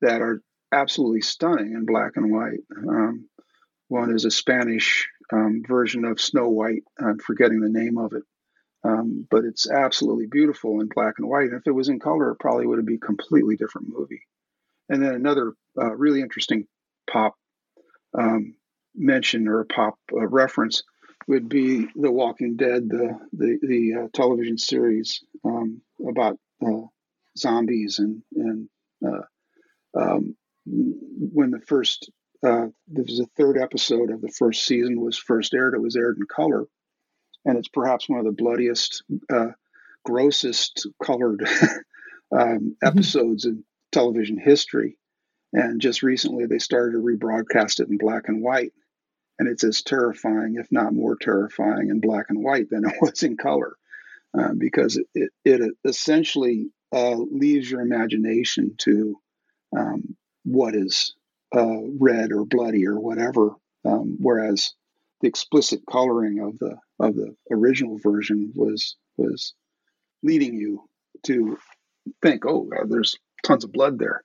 that 0.00 0.22
are 0.22 0.40
absolutely 0.72 1.20
stunning 1.20 1.72
in 1.72 1.84
black 1.84 2.12
and 2.16 2.32
white. 2.32 2.60
Um, 2.88 3.28
one 3.88 4.14
is 4.14 4.24
a 4.24 4.30
Spanish 4.30 5.08
um, 5.32 5.62
version 5.66 6.04
of 6.04 6.20
Snow 6.20 6.48
White. 6.48 6.84
I'm 6.98 7.18
forgetting 7.18 7.60
the 7.60 7.68
name 7.68 7.98
of 7.98 8.12
it, 8.12 8.22
um, 8.82 9.26
but 9.30 9.44
it's 9.44 9.70
absolutely 9.70 10.26
beautiful 10.26 10.80
in 10.80 10.88
black 10.94 11.14
and 11.18 11.28
white. 11.28 11.50
And 11.50 11.54
if 11.60 11.66
it 11.66 11.74
was 11.74 11.88
in 11.88 12.00
color, 12.00 12.30
it 12.30 12.40
probably 12.40 12.66
would 12.66 12.84
be 12.86 12.96
a 12.96 12.98
completely 12.98 13.56
different 13.56 13.88
movie. 13.90 14.22
And 14.88 15.02
then 15.02 15.14
another 15.14 15.54
uh, 15.80 15.94
really 15.94 16.20
interesting 16.20 16.66
pop 17.10 17.34
um, 18.16 18.54
mention 18.94 19.48
or 19.48 19.60
a 19.60 19.66
pop 19.66 19.98
uh, 20.12 20.26
reference 20.26 20.82
would 21.26 21.48
be 21.48 21.86
The 21.96 22.10
Walking 22.10 22.56
Dead, 22.56 22.88
the 22.88 23.18
the, 23.32 23.58
the 23.62 24.02
uh, 24.02 24.08
television 24.12 24.58
series 24.58 25.22
um, 25.44 25.80
about 26.06 26.38
uh, 26.64 26.82
zombies 27.36 27.98
and 27.98 28.22
and 28.34 28.68
uh, 29.06 29.22
um, 29.98 30.36
when 30.66 31.50
the 31.50 31.60
first 31.60 32.10
uh, 32.44 32.66
there 32.88 33.04
was 33.04 33.20
a 33.20 33.26
third 33.36 33.58
episode 33.58 34.10
of 34.10 34.20
the 34.20 34.28
first 34.28 34.66
season 34.66 35.00
was 35.00 35.16
first 35.16 35.54
aired. 35.54 35.74
It 35.74 35.80
was 35.80 35.96
aired 35.96 36.18
in 36.18 36.26
color, 36.26 36.64
and 37.44 37.56
it's 37.56 37.68
perhaps 37.68 38.08
one 38.08 38.18
of 38.18 38.26
the 38.26 38.32
bloodiest, 38.32 39.02
uh, 39.32 39.52
grossest 40.04 40.86
colored 41.02 41.42
um, 42.32 42.38
mm-hmm. 42.38 42.68
episodes 42.82 43.46
in 43.46 43.64
television 43.94 44.38
history. 44.38 44.98
And 45.52 45.80
just 45.80 46.02
recently, 46.02 46.46
they 46.46 46.58
started 46.58 46.92
to 46.92 46.98
rebroadcast 46.98 47.80
it 47.80 47.88
in 47.88 47.96
black 47.96 48.28
and 48.28 48.42
white 48.42 48.72
and 49.38 49.48
it's 49.48 49.64
as 49.64 49.82
terrifying, 49.82 50.56
if 50.58 50.70
not 50.70 50.94
more 50.94 51.16
terrifying, 51.16 51.90
in 51.90 52.00
black 52.00 52.26
and 52.28 52.42
white 52.42 52.70
than 52.70 52.84
it 52.84 52.94
was 53.00 53.22
in 53.22 53.36
color, 53.36 53.76
uh, 54.38 54.52
because 54.56 55.00
it, 55.14 55.30
it 55.44 55.72
essentially 55.84 56.70
uh, 56.92 57.16
leaves 57.16 57.70
your 57.70 57.80
imagination 57.80 58.74
to 58.78 59.16
um, 59.76 60.16
what 60.44 60.74
is 60.74 61.14
uh, 61.54 61.80
red 61.98 62.32
or 62.32 62.44
bloody 62.44 62.86
or 62.86 62.98
whatever, 62.98 63.54
um, 63.84 64.16
whereas 64.20 64.74
the 65.20 65.28
explicit 65.28 65.80
coloring 65.90 66.40
of 66.40 66.58
the 66.58 66.76
of 67.00 67.16
the 67.16 67.34
original 67.50 67.98
version 67.98 68.52
was 68.54 68.96
was 69.16 69.54
leading 70.22 70.54
you 70.54 70.88
to 71.24 71.58
think, 72.22 72.44
oh, 72.46 72.68
there's 72.86 73.16
tons 73.44 73.64
of 73.64 73.72
blood 73.72 73.98
there, 73.98 74.22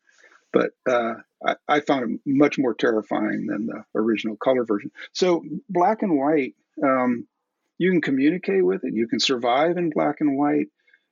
but 0.51 0.71
uh, 0.89 1.15
I, 1.45 1.55
I, 1.67 1.79
found 1.81 2.11
it 2.11 2.19
much 2.25 2.57
more 2.57 2.73
terrifying 2.73 3.47
than 3.47 3.67
the 3.67 3.83
original 3.95 4.35
color 4.35 4.65
version. 4.65 4.91
So 5.13 5.43
black 5.69 6.01
and 6.01 6.17
white, 6.17 6.55
um, 6.83 7.27
you 7.77 7.91
can 7.91 8.01
communicate 8.01 8.65
with 8.65 8.83
it. 8.83 8.93
You 8.93 9.07
can 9.07 9.19
survive 9.19 9.77
in 9.77 9.89
black 9.89 10.17
and 10.19 10.37
white. 10.37 10.67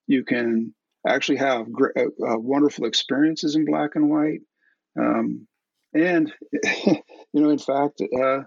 You 0.08 0.24
can 0.24 0.74
actually 1.08 1.38
have 1.38 1.72
great, 1.72 1.96
uh, 1.98 2.34
uh, 2.34 2.38
wonderful 2.38 2.86
experiences 2.86 3.56
in 3.56 3.66
black 3.66 3.92
and 3.96 4.10
white. 4.10 4.42
Um, 5.00 5.48
and 5.94 6.32
you 6.54 7.02
know, 7.34 7.50
in 7.50 7.60
fact, 7.60 8.02
uh, 8.02 8.42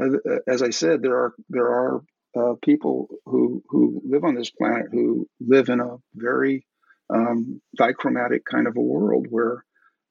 uh, 0.00 0.38
as 0.46 0.62
I 0.62 0.70
said, 0.70 1.02
there 1.02 1.16
are 1.16 1.34
there 1.48 1.68
are 1.68 2.02
uh, 2.36 2.54
people 2.62 3.08
who 3.26 3.62
who 3.68 4.02
live 4.04 4.24
on 4.24 4.34
this 4.34 4.50
planet 4.50 4.86
who 4.90 5.28
live 5.40 5.68
in 5.68 5.80
a 5.80 5.96
very 6.14 6.66
um, 7.10 7.60
dichromatic 7.76 8.44
kind 8.44 8.66
of 8.66 8.76
a 8.76 8.80
world 8.80 9.26
where 9.30 9.64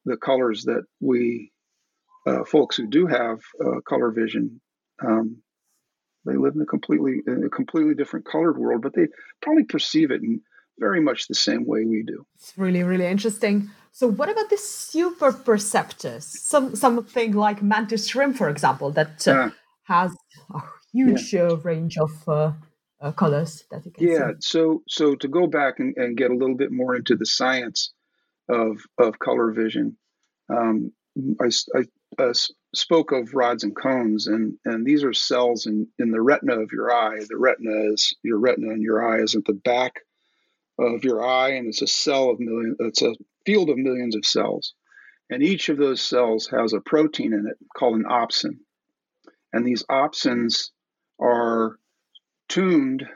the 0.05 0.17
colors 0.17 0.63
that 0.63 0.83
we 0.99 1.51
uh, 2.25 2.43
folks 2.45 2.77
who 2.77 2.87
do 2.87 3.07
have 3.07 3.39
uh, 3.63 3.79
color 3.87 4.11
vision 4.11 4.61
um, 5.05 5.41
they 6.25 6.37
live 6.37 6.55
in 6.55 6.61
a 6.61 6.65
completely 6.65 7.21
in 7.27 7.43
a 7.43 7.49
completely 7.49 7.95
different 7.95 8.25
colored 8.25 8.57
world 8.57 8.81
but 8.81 8.93
they 8.95 9.07
probably 9.41 9.63
perceive 9.63 10.11
it 10.11 10.21
in 10.21 10.41
very 10.79 11.01
much 11.01 11.27
the 11.27 11.35
same 11.35 11.65
way 11.65 11.85
we 11.85 12.03
do 12.03 12.25
it's 12.35 12.53
really 12.57 12.83
really 12.83 13.07
interesting 13.07 13.69
So 13.95 14.07
what 14.07 14.27
about 14.27 14.49
the 14.49 14.57
super 14.57 15.31
perceptors? 15.31 16.23
Some 16.23 16.75
something 16.75 17.33
like 17.33 17.61
mantis 17.61 18.07
shrimp, 18.07 18.37
for 18.37 18.49
example, 18.49 18.89
that 18.91 19.27
uh, 19.27 19.51
has 19.83 20.11
a 20.51 20.61
huge 20.91 21.31
yeah. 21.31 21.43
uh, 21.43 21.55
range 21.57 21.99
of 21.99 22.11
uh, 23.03 23.11
colors 23.11 23.65
that 23.69 23.85
you 23.85 23.91
can 23.91 24.07
yeah, 24.07 24.29
see. 24.29 24.35
so 24.39 24.81
so 24.87 25.13
to 25.15 25.27
go 25.27 25.45
back 25.45 25.79
and, 25.79 25.95
and, 25.97 26.17
get 26.17 26.31
a 26.31 26.35
little 26.35 26.55
bit 26.55 26.71
more 26.71 26.95
into 26.95 27.15
the 27.15 27.25
science 27.25 27.91
of 28.49 28.77
of 28.97 29.19
color 29.19 29.51
vision, 29.51 29.97
um, 30.49 30.93
I, 31.41 31.49
I 31.75 31.83
uh, 32.17 32.33
spoke 32.73 33.11
of 33.11 33.33
rods 33.33 33.63
and 33.63 33.75
cones, 33.75 34.27
and 34.27 34.57
and 34.63 34.85
these 34.85 35.03
are 35.03 35.13
cells 35.13 35.65
in 35.65 35.87
in 35.99 36.11
the 36.11 36.21
retina 36.21 36.59
of 36.59 36.71
your 36.71 36.93
eye. 36.93 37.19
The 37.27 37.37
retina 37.37 37.91
is 37.91 38.15
your 38.23 38.39
retina 38.39 38.71
in 38.71 38.81
your 38.81 39.05
eye 39.05 39.21
is 39.21 39.35
at 39.35 39.45
the 39.45 39.53
back 39.53 39.99
of 40.79 41.03
your 41.03 41.23
eye, 41.25 41.51
and 41.51 41.67
it's 41.67 41.81
a 41.81 41.87
cell 41.87 42.29
of 42.29 42.39
million. 42.39 42.77
It's 42.79 43.01
a 43.01 43.13
field 43.45 43.69
of 43.69 43.77
millions 43.77 44.15
of 44.15 44.25
cells, 44.25 44.73
and 45.29 45.43
each 45.43 45.67
of 45.67 45.77
those 45.77 46.01
cells 46.01 46.47
has 46.47 46.71
a 46.71 46.79
protein 46.79 47.33
in 47.33 47.47
it 47.47 47.57
called 47.75 47.97
an 47.97 48.05
opsin, 48.05 48.59
and 49.51 49.67
these 49.67 49.83
opsins 49.91 50.69
are 51.19 51.77
tuned 52.53 53.07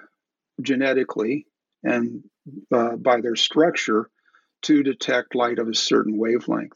genetically 0.62 1.46
and 1.84 2.24
uh, 2.74 2.96
by 2.96 3.22
their 3.22 3.36
structure 3.36 4.10
to 4.64 4.82
detect 4.82 5.36
light 5.36 5.60
of 5.60 5.68
a 5.68 5.76
certain 5.76 6.18
wavelength, 6.18 6.74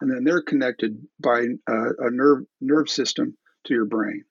and 0.00 0.10
then 0.10 0.22
they're 0.24 0.42
connected 0.42 0.92
by 1.18 1.46
uh, 1.70 1.92
a 1.98 2.10
nerve 2.10 2.44
nerve 2.60 2.90
system 2.90 3.36
to 3.64 3.72
your 3.72 3.86
brain. 3.86 4.24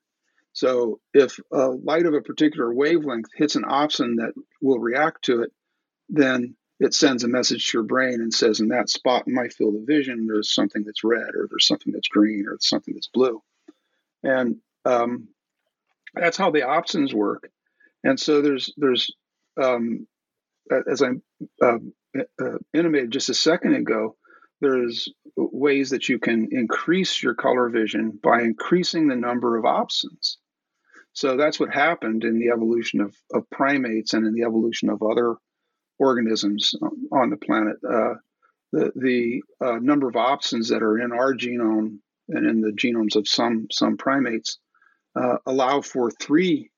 So 0.53 0.99
if 1.13 1.39
a 1.51 1.69
light 1.69 2.05
of 2.05 2.13
a 2.13 2.21
particular 2.21 2.71
wavelength 2.71 3.29
hits 3.35 3.55
an 3.55 3.63
opsin 3.63 4.17
that 4.17 4.33
will 4.61 4.77
react 4.79 5.23
to 5.25 5.41
it, 5.41 5.51
then 6.09 6.55
it 6.79 6.93
sends 6.93 7.23
a 7.23 7.27
message 7.27 7.71
to 7.71 7.79
your 7.79 7.87
brain 7.87 8.21
and 8.21 8.33
says, 8.33 8.59
in 8.59 8.67
that 8.67 8.89
spot 8.89 9.27
in 9.27 9.33
my 9.33 9.47
field 9.47 9.75
of 9.75 9.87
vision, 9.87 10.27
there's 10.27 10.53
something 10.53 10.83
that's 10.83 11.03
red, 11.03 11.35
or 11.35 11.47
there's 11.49 11.67
something 11.67 11.93
that's 11.93 12.09
green, 12.09 12.45
or 12.47 12.57
something 12.59 12.93
that's 12.93 13.07
blue. 13.07 13.41
And 14.23 14.57
um, 14.85 15.29
that's 16.13 16.37
how 16.37 16.51
the 16.51 16.61
opsins 16.61 17.13
work. 17.13 17.49
And 18.03 18.19
so 18.19 18.41
there's 18.41 18.73
there's 18.77 19.13
um, 19.61 20.07
as 20.89 21.01
I 21.01 21.09
uh, 21.63 21.77
uh, 22.17 22.57
intimated 22.73 23.11
just 23.11 23.29
a 23.29 23.33
second 23.33 23.75
ago, 23.75 24.15
there's 24.61 25.09
ways 25.35 25.89
that 25.89 26.09
you 26.09 26.19
can 26.19 26.49
increase 26.51 27.21
your 27.21 27.35
color 27.35 27.69
vision 27.69 28.19
by 28.21 28.41
increasing 28.41 29.07
the 29.07 29.15
number 29.15 29.57
of 29.57 29.65
opsins. 29.65 30.37
So 31.13 31.35
that's 31.35 31.59
what 31.59 31.73
happened 31.73 32.23
in 32.23 32.39
the 32.39 32.49
evolution 32.49 33.01
of, 33.01 33.15
of 33.33 33.49
primates 33.49 34.13
and 34.13 34.25
in 34.25 34.33
the 34.33 34.43
evolution 34.43 34.89
of 34.89 35.01
other 35.03 35.35
organisms 35.99 36.73
on 37.11 37.29
the 37.29 37.37
planet. 37.37 37.77
Uh, 37.87 38.15
the 38.71 38.91
the 38.95 39.43
uh, 39.63 39.79
number 39.81 40.07
of 40.07 40.15
opsins 40.15 40.69
that 40.69 40.81
are 40.81 40.99
in 40.99 41.11
our 41.11 41.33
genome 41.33 41.99
and 42.29 42.47
in 42.47 42.61
the 42.61 42.71
genomes 42.71 43.15
of 43.15 43.27
some 43.27 43.67
some 43.71 43.97
primates 43.97 44.59
uh, 45.15 45.37
allow 45.45 45.81
for 45.81 46.09
three 46.11 46.70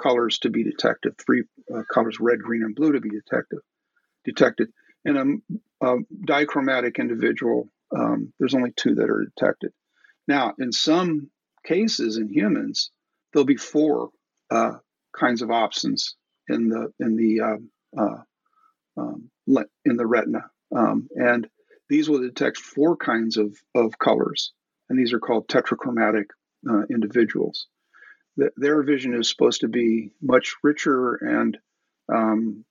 colors 0.00 0.38
to 0.40 0.50
be 0.50 0.64
detected, 0.64 1.14
three 1.18 1.44
uh, 1.74 1.82
colors, 1.92 2.18
red, 2.20 2.40
green, 2.40 2.62
and 2.62 2.74
blue, 2.74 2.92
to 2.92 3.00
be 3.00 3.10
detected. 3.10 3.60
Detected 4.24 4.68
in 5.04 5.42
a, 5.82 5.86
a 5.86 5.98
dichromatic 6.26 6.98
individual, 6.98 7.68
um, 7.96 8.32
there's 8.38 8.54
only 8.54 8.72
two 8.72 8.94
that 8.96 9.10
are 9.10 9.24
detected. 9.24 9.72
Now, 10.28 10.54
in 10.58 10.72
some 10.72 11.30
cases 11.64 12.16
in 12.16 12.28
humans, 12.28 12.90
there'll 13.32 13.46
be 13.46 13.56
four 13.56 14.10
uh, 14.50 14.74
kinds 15.16 15.42
of 15.42 15.48
opsins 15.48 16.14
in 16.48 16.68
the 16.68 16.92
in 16.98 17.16
the 17.16 17.40
uh, 17.40 18.00
uh 18.00 18.22
um, 18.96 19.30
in 19.84 19.96
the 19.96 20.06
retina. 20.06 20.44
Um, 20.74 21.08
and 21.14 21.48
these 21.88 22.08
will 22.08 22.20
detect 22.20 22.58
four 22.58 22.96
kinds 22.96 23.36
of, 23.36 23.56
of 23.74 23.98
colors, 23.98 24.52
and 24.88 24.98
these 24.98 25.12
are 25.12 25.18
called 25.18 25.48
tetrachromatic 25.48 26.26
uh, 26.68 26.82
individuals. 26.90 27.66
The, 28.36 28.50
their 28.56 28.82
vision 28.82 29.14
is 29.14 29.28
supposed 29.28 29.60
to 29.60 29.68
be 29.68 30.12
much 30.22 30.54
richer 30.62 31.14
and 31.16 31.58
um, 32.12 32.64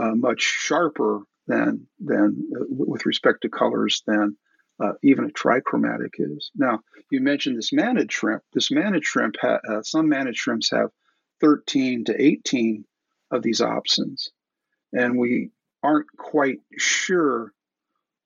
uh, 0.00 0.14
much 0.14 0.42
sharper 0.42 1.22
than 1.46 1.86
than 2.00 2.50
uh, 2.54 2.64
with 2.68 3.06
respect 3.06 3.42
to 3.42 3.48
colors 3.48 4.02
than 4.06 4.36
uh, 4.82 4.92
even 5.02 5.24
a 5.24 5.28
trichromatic 5.28 6.14
is. 6.18 6.50
Now, 6.54 6.80
you 7.10 7.20
mentioned 7.20 7.56
this 7.56 7.72
mantis 7.72 8.06
shrimp. 8.10 8.42
This 8.52 8.70
mantis 8.70 9.06
shrimp, 9.06 9.36
ha- 9.40 9.60
uh, 9.68 9.82
some 9.82 10.08
mantis 10.08 10.36
shrimps 10.36 10.70
have 10.70 10.90
13 11.40 12.04
to 12.06 12.22
18 12.22 12.84
of 13.30 13.42
these 13.42 13.60
opsins, 13.60 14.28
and 14.92 15.18
we 15.18 15.50
aren't 15.82 16.06
quite 16.16 16.58
sure 16.78 17.52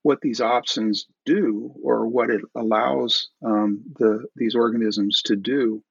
what 0.02 0.20
these 0.22 0.40
opsins 0.40 1.00
do 1.26 1.74
or 1.82 2.06
what 2.06 2.30
it 2.30 2.40
allows 2.56 3.28
um, 3.44 3.82
the 3.98 4.24
these 4.34 4.54
organisms 4.54 5.22
to 5.22 5.36
do 5.36 5.82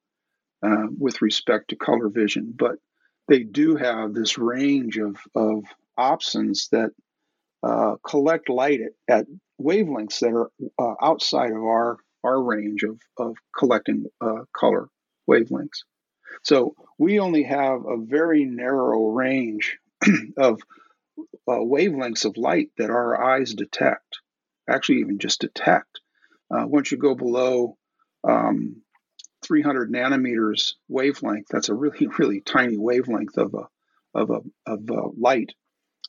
uh, 0.64 0.88
with 0.98 1.22
respect 1.22 1.70
to 1.70 1.76
color 1.76 2.10
vision, 2.10 2.54
but 2.56 2.76
they 3.28 3.44
do 3.44 3.76
have 3.76 4.14
this 4.14 4.38
range 4.38 4.98
of, 4.98 5.18
of 5.36 5.64
opsins 5.98 6.70
that 6.72 6.92
uh, 7.64 7.96
collect 8.04 8.50
light 8.50 8.82
at, 8.82 9.20
at, 9.20 9.26
wavelengths 9.62 10.20
that 10.20 10.32
are 10.32 10.50
uh, 10.80 10.96
outside 11.02 11.52
of 11.52 11.58
our 11.58 11.98
our 12.24 12.42
range 12.42 12.84
of, 12.84 12.98
of 13.18 13.36
collecting 13.58 14.06
uh, 14.22 14.44
color 14.54 14.88
wavelengths. 15.30 15.84
So 16.44 16.76
we 16.98 17.20
only 17.20 17.44
have 17.44 17.86
a 17.86 17.98
very 17.98 18.46
narrow 18.46 19.10
range 19.10 19.78
of 20.38 20.62
uh, 21.48 21.52
wavelengths 21.52 22.26
of 22.26 22.38
light 22.38 22.70
that 22.78 22.90
our 22.90 23.22
eyes 23.22 23.54
detect, 23.54 24.20
actually, 24.70 25.00
even 25.00 25.20
just 25.20 25.42
detect. 25.42 26.00
Uh, 26.52 26.66
once 26.68 26.92
you 26.92 26.98
go 26.98 27.16
below 27.16 27.78
um, 28.24 28.82
300 29.50 29.92
nanometers 29.92 30.76
wavelength, 30.88 31.48
that's 31.50 31.68
a 31.68 31.74
really, 31.74 32.08
really 32.20 32.40
tiny 32.40 32.78
wavelength 32.78 33.38
of 33.38 33.54
a, 33.54 33.68
of 34.18 34.30
a, 34.30 34.40
of 34.66 34.90
a 34.90 35.10
light. 35.18 35.54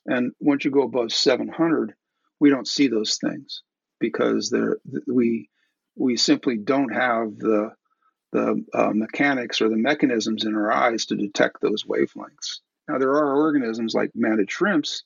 And 0.05 0.31
once 0.39 0.63
you 0.63 0.71
go 0.71 0.83
above 0.83 1.11
700, 1.11 1.93
we 2.39 2.49
don't 2.49 2.67
see 2.67 2.87
those 2.87 3.17
things 3.17 3.61
because 3.99 4.55
we 5.07 5.49
we 5.95 6.17
simply 6.17 6.57
don't 6.57 6.93
have 6.93 7.37
the 7.37 7.71
the 8.31 8.63
uh, 8.73 8.91
mechanics 8.93 9.61
or 9.61 9.67
the 9.69 9.75
mechanisms 9.75 10.45
in 10.45 10.55
our 10.55 10.71
eyes 10.71 11.05
to 11.07 11.15
detect 11.15 11.61
those 11.61 11.83
wavelengths. 11.83 12.61
Now 12.87 12.97
there 12.97 13.11
are 13.11 13.35
organisms 13.35 13.93
like 13.93 14.11
mantis 14.15 14.47
shrimps 14.49 15.03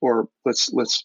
or 0.00 0.28
let's 0.44 0.72
let's 0.72 1.04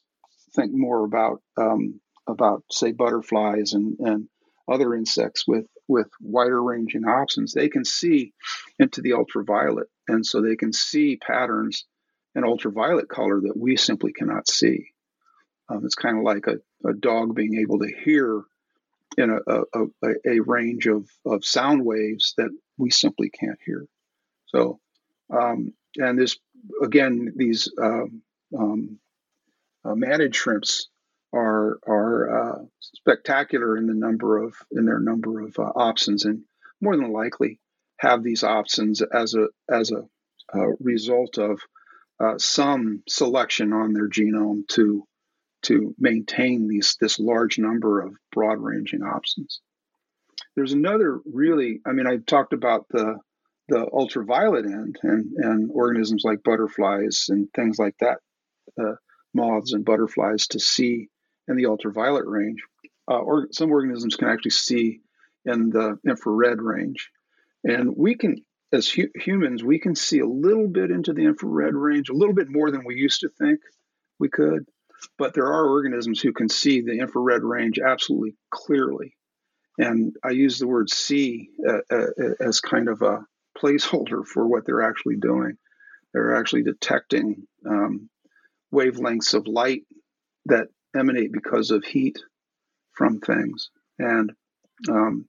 think 0.56 0.72
more 0.74 1.04
about 1.04 1.42
um, 1.58 2.00
about 2.28 2.64
say 2.72 2.92
butterflies 2.92 3.74
and, 3.74 3.98
and 4.00 4.28
other 4.68 4.94
insects 4.96 5.48
with 5.48 5.66
with 5.88 6.08
wider 6.20 6.62
ranging 6.62 7.04
opsins 7.04 7.54
they 7.54 7.70
can 7.70 7.86
see 7.86 8.34
into 8.80 9.02
the 9.02 9.14
ultraviolet 9.14 9.88
and 10.08 10.26
so 10.26 10.42
they 10.42 10.56
can 10.56 10.74
see 10.74 11.18
patterns 11.18 11.86
in 12.36 12.44
ultraviolet 12.44 13.10
color 13.10 13.42
that 13.42 13.58
we 13.58 13.76
simply 13.76 14.14
cannot 14.14 14.48
see. 14.48 14.92
Um, 15.70 15.84
it's 15.84 15.96
kind 15.96 16.18
of 16.18 16.24
like 16.24 16.46
a, 16.48 16.58
a 16.88 16.94
dog 16.94 17.36
being 17.36 17.56
able 17.60 17.80
to 17.80 17.92
hear 18.04 18.44
in 19.18 19.32
a, 19.32 19.62
a, 19.74 20.14
a, 20.26 20.40
range 20.42 20.86
of, 20.86 21.10
of 21.26 21.44
sound 21.44 21.84
waves 21.84 22.36
that 22.38 22.50
we 22.78 22.92
simply 22.92 23.30
can't 23.30 23.58
hear. 23.66 23.86
So 24.46 24.80
um, 25.34 25.74
and 25.98 26.18
this 26.18 26.38
again 26.84 27.34
these 27.36 27.72
um, 27.82 28.22
um, 28.58 29.00
uh, 29.84 29.96
mantis 29.96 30.36
shrimps 30.36 30.88
are 31.34 31.80
are 31.88 32.40
uh, 32.40 32.66
spectacular 32.80 33.78
in 33.78 33.88
the 33.88 33.94
number 33.94 34.38
of 34.38 34.56
in 34.72 34.86
their 34.86 35.00
number 35.00 35.42
of 35.42 35.58
uh, 35.60 35.72
opsins, 35.76 36.26
and 36.26 36.44
more 36.82 36.96
than 36.96 37.12
likely 37.12 37.60
have 38.00 38.24
these 38.24 38.42
opsins 38.44 39.02
as 39.14 39.34
a 39.34 39.48
as 39.70 39.92
a 39.92 40.04
result 40.80 41.38
of 41.38 41.60
uh, 42.20 42.38
some 42.38 43.04
selection 43.08 43.74
on 43.74 43.94
their 43.94 44.10
genome 44.10 44.68
to 44.70 45.04
to 45.64 45.94
maintain 45.98 46.68
these 46.68 46.98
this 47.00 47.20
large 47.20 47.60
number 47.60 48.02
of 48.02 48.14
broad 48.32 48.60
ranging 48.60 49.02
opsins. 49.02 49.60
There's 50.56 50.74
another 50.74 51.20
really, 51.26 51.82
I 51.86 51.92
mean, 51.92 52.08
I 52.08 52.18
talked 52.18 52.54
about 52.54 52.88
the 52.90 53.20
the 53.70 53.86
ultraviolet 53.92 54.66
end 54.66 54.98
and, 55.04 55.34
and 55.36 55.70
organisms 55.74 56.24
like 56.24 56.42
butterflies 56.42 57.26
and 57.28 57.50
things 57.54 57.78
like 57.78 57.96
that 58.00 58.20
uh, 58.80 58.96
moths 59.34 59.74
and 59.74 59.84
butterflies 59.84 60.48
to 60.48 60.60
see 60.60 61.10
in 61.48 61.56
the 61.56 61.68
ultraviolet 61.68 62.26
range. 62.26 62.62
Uh, 63.10 63.20
or 63.20 63.48
some 63.52 63.72
organisms 63.72 64.16
can 64.16 64.28
actually 64.28 64.52
see 64.52 65.00
in 65.46 65.70
the 65.70 65.98
infrared 66.06 66.62
range. 66.62 67.10
And 67.64 67.96
we 67.96 68.16
can, 68.16 68.44
as 68.74 68.90
hu- 68.90 69.12
humans, 69.16 69.64
we 69.64 69.80
can 69.80 69.96
see 69.96 70.20
a 70.20 70.28
little 70.28 70.68
bit 70.68 70.92
into 70.92 71.14
the 71.14 71.24
infrared 71.24 71.74
range, 71.74 72.10
a 72.10 72.14
little 72.14 72.36
bit 72.36 72.50
more 72.50 72.70
than 72.70 72.84
we 72.86 72.96
used 72.96 73.22
to 73.22 73.30
think 73.30 73.62
we 74.20 74.30
could. 74.30 74.66
But 75.18 75.34
there 75.34 75.48
are 75.48 75.70
organisms 75.70 76.20
who 76.20 76.34
can 76.34 76.50
see 76.50 76.82
the 76.82 77.00
infrared 77.00 77.44
range 77.44 77.80
absolutely 77.80 78.36
clearly. 78.50 79.16
And 79.78 80.16
I 80.24 80.32
use 80.32 80.58
the 80.58 80.68
word 80.68 80.90
see 80.90 81.50
uh, 81.68 81.80
uh, 81.90 82.08
as 82.42 82.60
kind 82.60 82.90
of 82.90 83.04
a 83.04 83.26
placeholder 83.58 84.26
for 84.26 84.48
what 84.48 84.66
they're 84.66 84.82
actually 84.82 85.18
doing. 85.18 85.58
They're 86.14 86.36
actually 86.36 86.64
detecting 86.64 87.48
um, 87.66 88.10
wavelengths 88.74 89.34
of 89.34 89.48
light 89.48 89.84
that 90.46 90.68
emanate 90.96 91.32
because 91.32 91.72
of 91.72 91.84
heat 91.84 92.18
from 92.94 93.20
things. 93.20 93.70
And 94.00 94.34
um, 94.90 95.28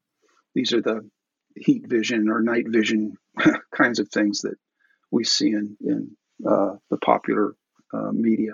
these 0.55 0.73
are 0.73 0.83
the 0.83 1.09
heat 1.57 1.87
vision 1.87 2.29
or 2.29 2.41
night 2.41 2.67
vision 2.69 3.17
kinds 3.75 3.99
of 3.99 4.09
things 4.09 4.43
that 4.43 4.57
we 5.11 5.25
see 5.25 5.51
in, 5.51 5.77
in 5.81 6.17
uh, 6.47 6.77
the 6.91 6.99
popular 6.99 7.55
uh, 7.93 8.13
media. 8.13 8.53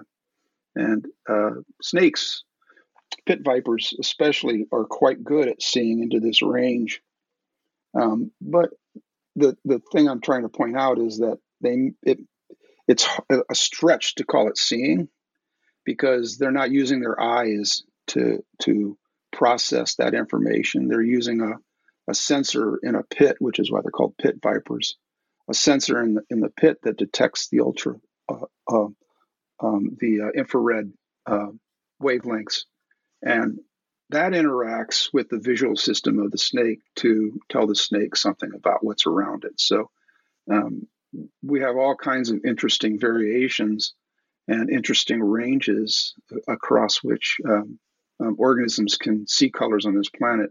And 0.74 1.07
uh, 1.28 1.50
snakes, 1.82 2.44
pit 3.26 3.40
vipers 3.44 3.94
especially, 4.00 4.66
are 4.72 4.84
quite 4.84 5.22
good 5.22 5.48
at 5.48 5.62
seeing 5.62 6.02
into 6.02 6.20
this 6.20 6.42
range. 6.42 7.00
Um, 7.94 8.32
but 8.40 8.70
the 9.36 9.57
the 9.64 9.80
thing 9.92 10.09
I'm 10.09 10.20
trying 10.20 10.42
to 10.42 10.48
point 10.48 10.76
out 10.76 10.98
is 10.98 11.18
that 11.18 11.38
they 11.61 11.92
it 12.02 12.18
it's 12.86 13.09
a 13.30 13.55
stretch 13.55 14.16
to 14.16 14.24
call 14.24 14.48
it 14.48 14.59
seeing 14.59 15.09
because 15.85 16.39
they're 16.39 16.51
not 16.51 16.70
using 16.70 17.01
their 17.01 17.20
eyes 17.20 17.85
to 18.09 18.45
to 18.62 18.97
process 19.32 19.97
that 19.97 20.14
information. 20.14 20.89
They're 20.89 21.03
using 21.03 21.41
a, 21.41 21.53
a 22.11 22.14
sensor 22.14 22.78
in 22.82 22.95
a 22.95 23.03
pit, 23.03 23.37
which 23.41 23.59
is 23.59 23.70
why 23.70 23.80
they're 23.82 23.91
called 23.91 24.16
pit 24.16 24.37
vipers, 24.43 24.97
a 25.49 25.55
sensor 25.55 26.03
in 26.03 26.14
the, 26.14 26.22
in 26.30 26.41
the 26.41 26.51
pit 26.51 26.78
that 26.82 26.97
detects 26.97 27.49
the 27.49 27.61
ultra 27.61 27.95
uh, 28.28 28.47
uh, 28.70 28.87
um, 29.61 29.97
the 30.01 30.22
uh, 30.22 30.30
infrared 30.39 30.93
uh, 31.26 31.49
wavelengths, 32.03 32.64
and 33.22 33.59
that 34.11 34.32
interacts 34.32 35.09
with 35.12 35.28
the 35.28 35.39
visual 35.39 35.76
system 35.76 36.18
of 36.18 36.30
the 36.30 36.39
snake 36.39 36.80
to 36.97 37.41
tell 37.49 37.66
the 37.66 37.74
snake 37.74 38.16
something 38.16 38.51
about 38.55 38.85
what's 38.85 39.07
around 39.07 39.45
it. 39.45 39.59
So 39.59 39.91
um, 40.51 40.87
we 41.43 41.61
have 41.61 41.76
all 41.76 41.97
kinds 41.97 42.30
of 42.30 42.45
interesting 42.45 42.99
variations 42.99 43.95
and 44.49 44.70
interesting 44.70 45.22
ranges 45.22 46.14
across 46.49 47.03
which 47.03 47.36
um, 47.49 47.78
um, 48.20 48.36
organisms 48.38 48.97
can 48.97 49.26
see 49.26 49.51
colors 49.51 49.86
on 49.86 49.97
this 49.97 50.11
planet. 50.11 50.51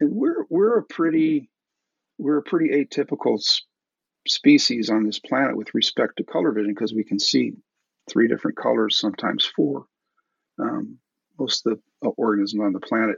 And 0.00 0.12
we're 0.12 0.44
we're 0.48 0.78
a 0.78 0.84
pretty 0.84 1.50
we're 2.18 2.38
a 2.38 2.42
pretty 2.42 2.84
atypical 2.84 3.40
species 4.26 4.90
on 4.90 5.04
this 5.04 5.18
planet 5.18 5.56
with 5.56 5.74
respect 5.74 6.16
to 6.16 6.24
color 6.24 6.52
vision 6.52 6.74
because 6.74 6.92
we 6.92 7.04
can 7.04 7.18
see 7.18 7.52
three 8.10 8.28
different 8.28 8.56
colors, 8.56 8.98
sometimes 8.98 9.44
four. 9.44 9.86
Um, 10.60 10.98
most 11.38 11.66
of 11.66 11.78
the 12.02 12.08
organisms 12.08 12.60
on 12.60 12.72
the 12.72 12.80
planet, 12.80 13.16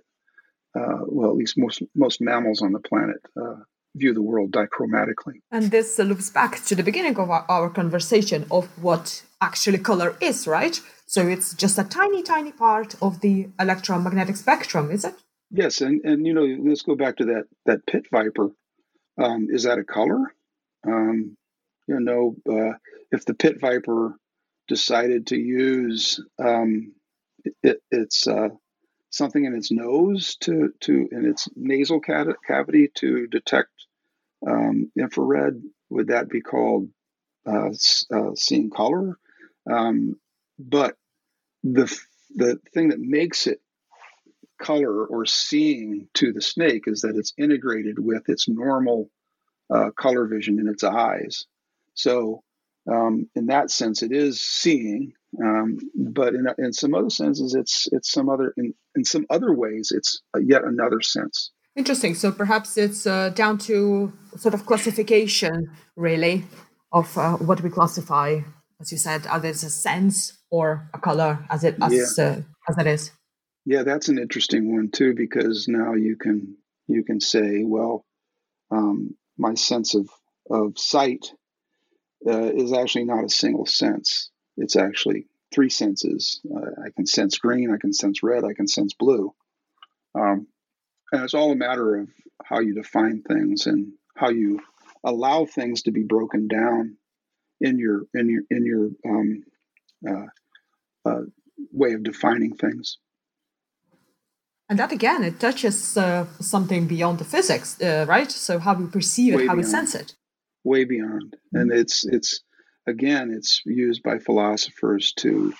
uh, 0.78 1.05
well, 1.07 1.30
at 1.30 1.36
least 1.36 1.57
most 1.57 1.82
most 1.94 2.20
mammals 2.20 2.62
on 2.62 2.72
the 2.72 2.80
planet, 2.80 3.16
uh, 3.40 3.61
view 3.95 4.14
the 4.14 4.22
world 4.22 4.53
dichromatically. 4.53 5.41
And 5.51 5.70
this 5.70 5.99
loops 5.99 6.30
back 6.30 6.64
to 6.64 6.74
the 6.74 6.82
beginning 6.82 7.18
of 7.18 7.30
our, 7.30 7.45
our, 7.49 7.70
conversation 7.70 8.47
of 8.51 8.66
what 8.80 9.22
actually 9.41 9.78
color 9.78 10.16
is, 10.20 10.47
right? 10.47 10.80
So 11.07 11.26
it's 11.26 11.55
just 11.55 11.78
a 11.78 11.84
tiny, 11.84 12.22
tiny 12.22 12.53
part 12.53 12.95
of 13.03 13.20
the 13.20 13.49
electromagnetic 13.59 14.36
spectrum, 14.36 14.91
is 14.91 15.05
it? 15.05 15.14
Yes, 15.51 15.80
and 15.80 16.05
and 16.05 16.24
you 16.24 16.32
know, 16.32 16.45
let's 16.45 16.82
go 16.82 16.95
back 16.95 17.16
to 17.16 17.24
that 17.26 17.45
that 17.66 17.84
pit 17.84 18.07
viper. 18.12 18.51
Um, 19.20 19.49
is 19.51 19.64
that 19.64 19.78
a 19.78 19.84
color? 19.84 20.32
Um, 20.86 21.36
you 21.88 21.99
know, 21.99 22.36
uh, 22.49 22.76
if 23.11 23.24
the 23.24 23.34
pit 23.34 23.61
viper 23.61 24.16
decided 24.68 25.26
to 25.28 25.36
use 25.36 26.20
um, 26.38 26.93
it, 27.64 27.82
it's 27.91 28.28
uh, 28.28 28.51
something 29.11 29.44
in 29.44 29.54
its 29.54 29.70
nose 29.70 30.36
to 30.40 30.72
to 30.80 31.08
in 31.11 31.26
its 31.26 31.48
nasal 31.56 32.00
cavity 32.00 32.90
to 32.94 33.26
detect 33.26 33.70
um, 34.46 34.90
infrared. 34.98 35.61
Would 35.90 36.08
that 36.08 36.28
be 36.28 36.40
called 36.40 36.88
uh, 37.46 37.70
uh, 38.14 38.34
seeing 38.34 38.70
color? 38.70 39.18
Um, 39.70 40.16
but 40.58 40.96
the 41.62 41.94
the 42.34 42.58
thing 42.72 42.88
that 42.88 43.00
makes 43.00 43.46
it 43.46 43.61
color 44.61 45.06
or 45.06 45.24
seeing 45.26 46.08
to 46.14 46.32
the 46.32 46.42
snake 46.42 46.84
is 46.86 47.00
that 47.00 47.16
it's 47.16 47.32
integrated 47.36 47.98
with 47.98 48.28
its 48.28 48.48
normal 48.48 49.11
uh, 49.74 49.90
color 49.90 50.26
vision 50.26 50.58
in 50.61 50.68
its 50.68 50.84
eyes. 50.84 51.46
So, 51.94 52.42
um, 52.90 53.28
in 53.34 53.46
that 53.46 53.70
sense, 53.70 54.02
it 54.02 54.12
is 54.12 54.40
seeing. 54.40 55.12
Um, 55.39 55.78
but 55.95 56.35
in, 56.35 56.47
in 56.59 56.72
some 56.72 56.95
other 56.95 57.11
senses, 57.11 57.55
it's 57.55 57.87
it's 57.93 58.11
some 58.11 58.28
other 58.28 58.53
in, 58.57 58.74
in 58.97 59.05
some 59.05 59.26
other 59.31 59.55
ways, 59.55 59.93
it's 59.95 60.22
yet 60.41 60.64
another 60.64 61.01
sense. 61.01 61.53
Interesting. 61.76 62.14
So 62.14 62.33
perhaps 62.33 62.76
it's 62.76 63.07
uh, 63.07 63.31
down 63.31 63.59
to 63.59 64.12
sort 64.37 64.55
of 64.55 64.66
classification, 64.66 65.70
really, 65.97 66.45
of 66.93 67.16
uh, 67.16 67.37
what 67.37 67.62
we 67.62 67.70
classify, 67.70 68.41
as 68.81 68.91
you 68.91 68.99
said, 68.99 69.26
either 69.28 69.49
as 69.49 69.62
a 69.62 69.70
sense 69.70 70.37
or 70.51 70.91
a 70.93 70.99
color, 70.99 71.47
as 71.49 71.62
it 71.62 71.76
as 71.81 72.16
yeah. 72.18 72.24
uh, 72.24 72.41
as 72.68 72.78
it 72.78 72.87
is. 72.87 73.12
Yeah, 73.64 73.85
that's 73.85 74.09
an 74.09 74.18
interesting 74.18 74.74
one 74.74 74.91
too, 74.91 75.14
because 75.14 75.68
now 75.68 75.95
you 75.95 76.16
can 76.16 76.57
you 76.89 77.05
can 77.05 77.20
say, 77.20 77.62
well, 77.62 78.05
um, 78.72 79.14
my 79.39 79.55
sense 79.55 79.95
of 79.95 80.09
of 80.51 80.76
sight 80.76 81.33
uh, 82.26 82.51
is 82.53 82.72
actually 82.72 83.05
not 83.05 83.24
a 83.24 83.28
single 83.28 83.66
sense. 83.66 84.30
It's 84.61 84.76
actually 84.76 85.26
three 85.52 85.70
senses. 85.70 86.40
Uh, 86.54 86.82
I 86.86 86.90
can 86.94 87.06
sense 87.06 87.38
green, 87.38 87.72
I 87.74 87.78
can 87.78 87.92
sense 87.92 88.22
red, 88.22 88.44
I 88.44 88.54
can 88.54 88.68
sense 88.68 88.92
blue. 88.94 89.34
Um, 90.14 90.46
and 91.12 91.24
it's 91.24 91.34
all 91.34 91.50
a 91.50 91.56
matter 91.56 91.96
of 91.96 92.08
how 92.44 92.61
you 92.61 92.74
define 92.74 93.22
things 93.22 93.66
and 93.66 93.92
how 94.16 94.30
you 94.30 94.61
allow 95.02 95.46
things 95.46 95.82
to 95.82 95.90
be 95.90 96.02
broken 96.02 96.46
down 96.46 96.96
in 97.61 97.78
your 97.78 98.02
in 98.14 98.28
your 98.28 98.42
in 98.50 98.64
your 98.64 98.90
um, 99.08 99.44
uh, 100.08 101.08
uh, 101.08 101.22
way 101.72 101.92
of 101.94 102.02
defining 102.02 102.54
things. 102.54 102.98
And 104.68 104.78
that 104.78 104.92
again, 104.92 105.24
it 105.24 105.40
touches 105.40 105.96
uh, 105.96 106.26
something 106.38 106.86
beyond 106.86 107.18
the 107.18 107.24
physics, 107.24 107.80
uh, 107.80 108.04
right? 108.08 108.30
So 108.30 108.61
how 108.61 108.74
we 108.74 108.86
perceive 108.86 109.34
Way 109.34 109.44
it, 109.44 109.48
how 109.48 109.54
beyond. 109.54 109.66
we 109.66 109.70
sense 109.70 109.94
it. 109.96 110.14
Way 110.62 110.84
beyond, 110.84 111.36
and 111.52 111.72
it's 111.72 112.04
it's 112.04 112.40
again, 112.91 113.32
it's 113.34 113.62
used 113.64 114.03
by 114.03 114.18
philosophers 114.18 115.12
to 115.18 115.55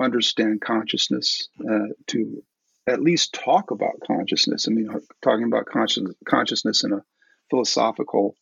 understand 0.00 0.60
consciousness, 0.60 1.48
uh, 1.60 1.88
to 2.08 2.42
at 2.88 3.02
least 3.02 3.34
talk 3.34 3.70
about 3.70 4.00
consciousness. 4.06 4.66
I 4.66 4.72
mean, 4.72 4.88
talking 5.22 5.44
about 5.44 5.66
conscious, 5.66 6.12
consciousness 6.26 6.82
in 6.82 6.92
a 6.92 7.02
philosophical, 7.50 8.34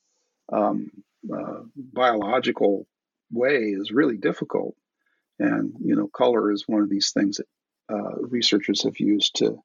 um, 0.53 0.91
uh, 1.33 1.61
biological 1.77 2.87
way 3.31 3.57
is 3.81 3.91
really 3.91 4.17
difficult. 4.17 4.75
And 5.39 5.75
you 5.81 5.95
know, 5.97 6.09
color 6.09 6.51
is 6.53 6.65
one 6.67 6.83
of 6.83 6.89
these 6.89 7.11
things 7.13 7.37
that 7.37 7.47
uh, 7.95 8.17
researchers 8.21 8.85
have 8.85 8.99
used 8.99 9.37
to 9.37 9.59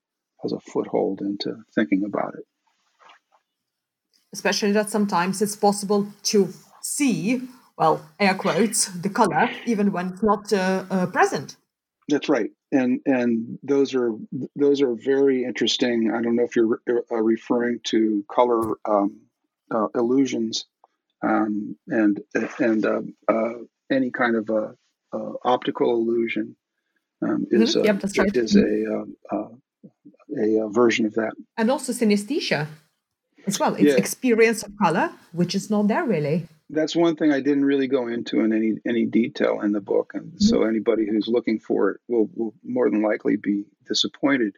as 0.43 0.51
a 0.51 0.59
foothold 0.59 1.21
into 1.21 1.55
thinking 1.73 2.03
about 2.05 2.35
it. 2.35 2.45
Especially 4.33 4.71
that 4.71 4.89
sometimes 4.89 5.41
it's 5.41 5.55
possible 5.55 6.07
to 6.23 6.53
see, 6.81 7.41
well, 7.77 8.05
air 8.19 8.35
quotes, 8.35 8.85
the 8.85 9.09
color 9.09 9.49
even 9.65 9.91
when 9.91 10.09
it's 10.09 10.23
not 10.23 10.53
uh, 10.53 10.85
uh, 10.89 11.05
present. 11.07 11.57
That's 12.09 12.29
right, 12.29 12.51
and 12.71 12.99
and 13.05 13.59
those 13.63 13.95
are 13.95 14.11
those 14.55 14.81
are 14.81 14.93
very 14.93 15.45
interesting. 15.45 16.11
I 16.13 16.21
don't 16.21 16.35
know 16.35 16.43
if 16.43 16.55
you're 16.55 16.81
uh, 16.87 17.15
referring 17.15 17.79
to 17.85 18.25
color 18.29 18.75
um, 18.85 19.21
uh, 19.71 19.87
illusions 19.95 20.65
um, 21.21 21.77
and 21.87 22.21
and 22.59 22.85
uh, 22.85 23.01
uh, 23.27 23.53
any 23.89 24.11
kind 24.11 24.35
of 24.35 24.49
a, 24.49 24.75
optical 25.45 25.91
illusion 25.93 26.55
um, 27.21 27.45
is 27.51 27.75
mm-hmm. 27.75 27.85
yep, 27.85 28.03
right. 28.17 28.35
is 28.35 28.55
a, 28.55 29.05
a, 29.31 30.65
a 30.65 30.69
version 30.69 31.05
of 31.05 31.13
that. 31.13 31.33
And 31.55 31.69
also 31.69 31.93
synesthesia 31.93 32.67
as 33.45 33.59
well. 33.59 33.75
It's 33.75 33.83
yeah. 33.83 33.95
experience 33.95 34.63
of 34.63 34.71
color, 34.81 35.11
which 35.31 35.53
is 35.53 35.69
not 35.69 35.87
there 35.87 36.03
really 36.03 36.47
that's 36.73 36.95
one 36.95 37.15
thing 37.15 37.31
I 37.31 37.39
didn't 37.39 37.65
really 37.65 37.87
go 37.87 38.07
into 38.07 38.41
in 38.41 38.53
any 38.53 38.73
any 38.87 39.05
detail 39.05 39.61
in 39.61 39.71
the 39.71 39.81
book, 39.81 40.11
and 40.13 40.33
mm-hmm. 40.33 40.39
so 40.39 40.63
anybody 40.63 41.05
who's 41.07 41.27
looking 41.27 41.59
for 41.59 41.91
it 41.91 42.01
will, 42.07 42.29
will 42.33 42.53
more 42.63 42.89
than 42.89 43.01
likely 43.01 43.35
be 43.37 43.65
disappointed. 43.87 44.55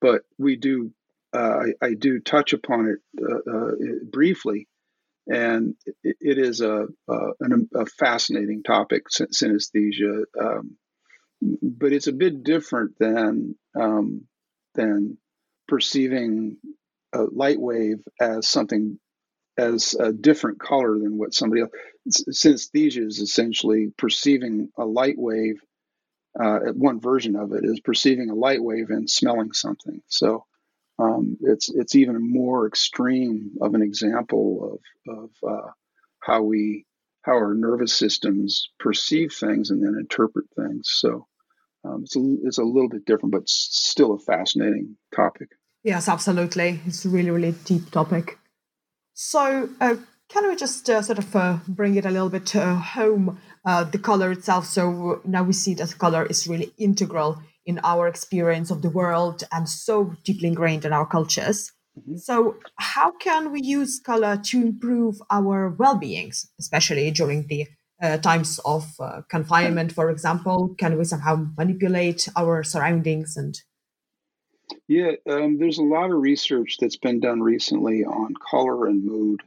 But 0.00 0.22
we 0.38 0.56
do, 0.56 0.92
uh, 1.32 1.64
I, 1.82 1.86
I, 1.86 1.94
do 1.94 2.18
touch 2.18 2.52
upon 2.54 2.88
it 2.88 2.98
uh, 3.22 3.50
uh, 3.50 3.70
briefly, 4.10 4.68
and 5.28 5.76
it, 6.02 6.16
it 6.20 6.38
is 6.38 6.60
a, 6.60 6.86
a, 7.08 7.28
a, 7.74 7.86
fascinating 7.86 8.64
topic, 8.64 9.04
synesthesia. 9.08 10.24
Um, 10.38 10.76
but 11.40 11.92
it's 11.92 12.08
a 12.08 12.12
bit 12.12 12.42
different 12.42 12.98
than 12.98 13.54
um, 13.74 14.26
than 14.74 15.18
perceiving 15.68 16.56
a 17.12 17.22
light 17.22 17.60
wave 17.60 18.02
as 18.20 18.48
something 18.48 18.98
as 19.56 19.94
a 19.94 20.12
different 20.12 20.60
color 20.60 20.98
than 20.98 21.18
what 21.18 21.34
somebody 21.34 21.62
else. 21.62 21.70
Synesthesia 22.08 23.06
is 23.06 23.18
essentially 23.18 23.92
perceiving 23.96 24.70
a 24.78 24.84
light 24.84 25.16
wave. 25.18 25.60
Uh, 26.38 26.72
one 26.74 27.00
version 27.00 27.36
of 27.36 27.52
it 27.52 27.64
is 27.64 27.80
perceiving 27.80 28.30
a 28.30 28.34
light 28.34 28.62
wave 28.62 28.90
and 28.90 29.08
smelling 29.08 29.52
something. 29.52 30.00
So 30.08 30.44
um, 30.98 31.36
it's 31.40 31.68
it's 31.68 31.94
even 31.94 32.16
more 32.20 32.66
extreme 32.66 33.52
of 33.60 33.74
an 33.74 33.82
example 33.82 34.80
of 35.06 35.14
of 35.18 35.30
uh, 35.46 35.70
how 36.20 36.42
we 36.42 36.86
how 37.22 37.32
our 37.32 37.54
nervous 37.54 37.92
systems 37.94 38.68
perceive 38.78 39.32
things 39.32 39.70
and 39.70 39.82
then 39.82 39.94
interpret 39.98 40.46
things. 40.56 40.88
So 40.90 41.26
Um, 41.84 42.02
it's 42.04 42.16
a 42.16 42.36
it's 42.44 42.58
a 42.58 42.64
little 42.74 42.88
bit 42.88 43.04
different, 43.04 43.32
but 43.32 43.48
still 43.48 44.12
a 44.14 44.18
fascinating 44.18 44.96
topic. 45.14 45.48
Yes, 45.82 46.08
absolutely. 46.08 46.80
It's 46.86 47.04
a 47.04 47.08
really 47.08 47.30
really 47.30 47.54
deep 47.64 47.90
topic. 47.90 48.38
So, 49.14 49.68
uh, 49.80 49.96
can 50.28 50.48
we 50.48 50.56
just 50.56 50.88
uh, 50.88 51.02
sort 51.02 51.18
of 51.18 51.36
uh, 51.36 51.58
bring 51.68 51.94
it 51.96 52.06
a 52.06 52.10
little 52.10 52.30
bit 52.30 52.56
uh, 52.56 52.76
home, 52.76 53.38
uh, 53.66 53.84
the 53.84 53.98
color 53.98 54.32
itself? 54.32 54.64
So 54.64 55.20
now 55.26 55.42
we 55.42 55.52
see 55.52 55.74
that 55.74 55.98
color 55.98 56.24
is 56.24 56.48
really 56.48 56.72
integral 56.78 57.42
in 57.66 57.80
our 57.84 58.08
experience 58.08 58.70
of 58.70 58.80
the 58.80 58.88
world 58.88 59.44
and 59.52 59.68
so 59.68 60.14
deeply 60.24 60.48
ingrained 60.48 60.86
in 60.86 60.92
our 60.92 61.06
cultures. 61.06 61.70
Mm-hmm. 61.98 62.16
So, 62.16 62.56
how 62.76 63.12
can 63.18 63.52
we 63.52 63.60
use 63.60 64.00
color 64.00 64.38
to 64.44 64.62
improve 64.62 65.20
our 65.30 65.68
well 65.78 65.96
beings, 65.96 66.50
especially 66.58 67.10
during 67.10 67.46
the 67.48 67.66
uh, 68.02 68.16
times 68.16 68.58
of 68.64 68.90
uh, 68.98 69.20
confinement, 69.28 69.92
for 69.92 70.08
example? 70.08 70.74
Can 70.78 70.96
we 70.96 71.04
somehow 71.04 71.44
manipulate 71.58 72.26
our 72.36 72.62
surroundings 72.62 73.36
and? 73.36 73.54
Yeah, 74.88 75.12
um, 75.28 75.58
there's 75.58 75.78
a 75.78 75.84
lot 75.84 76.10
of 76.10 76.20
research 76.20 76.76
that's 76.80 76.96
been 76.96 77.20
done 77.20 77.40
recently 77.40 78.04
on 78.04 78.34
color 78.34 78.86
and 78.86 79.04
mood, 79.04 79.42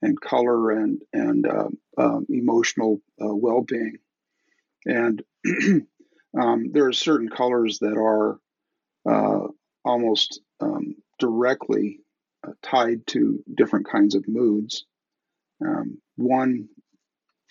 and 0.00 0.20
color 0.20 0.70
and 0.70 1.00
and 1.12 1.46
uh, 1.46 1.68
um, 1.98 2.26
emotional 2.28 3.00
uh, 3.20 3.34
well-being, 3.34 3.98
and 4.84 5.22
um, 6.40 6.72
there 6.72 6.86
are 6.86 6.92
certain 6.92 7.28
colors 7.28 7.78
that 7.80 7.96
are 7.96 8.38
uh, 9.08 9.48
almost 9.84 10.40
um, 10.60 10.96
directly 11.18 12.00
uh, 12.46 12.52
tied 12.62 13.06
to 13.08 13.42
different 13.54 13.88
kinds 13.88 14.14
of 14.14 14.26
moods. 14.28 14.84
Um, 15.64 16.00
one 16.16 16.68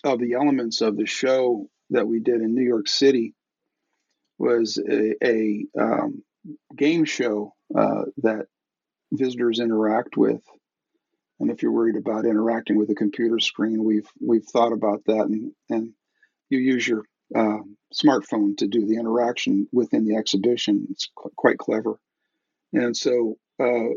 of 0.04 0.18
the 0.18 0.34
elements 0.34 0.80
of 0.80 0.96
the 0.96 1.06
show 1.06 1.68
that 1.90 2.06
we 2.06 2.20
did 2.20 2.40
in 2.40 2.54
New 2.54 2.64
York 2.64 2.88
City 2.88 3.34
was 4.38 4.78
a, 4.78 5.14
a 5.24 5.66
um, 5.78 6.22
game 6.76 7.04
show 7.04 7.54
uh, 7.76 8.04
that 8.18 8.46
visitors 9.12 9.60
interact 9.60 10.16
with. 10.16 10.42
And 11.40 11.50
if 11.50 11.62
you're 11.62 11.72
worried 11.72 11.96
about 11.96 12.24
interacting 12.24 12.76
with 12.76 12.90
a 12.90 12.94
computer 12.94 13.38
screen, 13.38 13.82
we've 13.84 14.08
we've 14.20 14.44
thought 14.44 14.72
about 14.72 15.02
that, 15.06 15.22
and 15.22 15.52
and 15.68 15.92
you 16.50 16.58
use 16.58 16.86
your 16.86 17.04
uh, 17.34 17.58
smartphone 17.92 18.56
to 18.58 18.66
do 18.66 18.86
the 18.86 18.96
interaction 18.96 19.66
within 19.72 20.04
the 20.06 20.16
exhibition. 20.16 20.86
It's 20.90 21.08
qu- 21.16 21.32
quite 21.36 21.58
clever. 21.58 21.98
And 22.72 22.96
so 22.96 23.36
uh, 23.60 23.94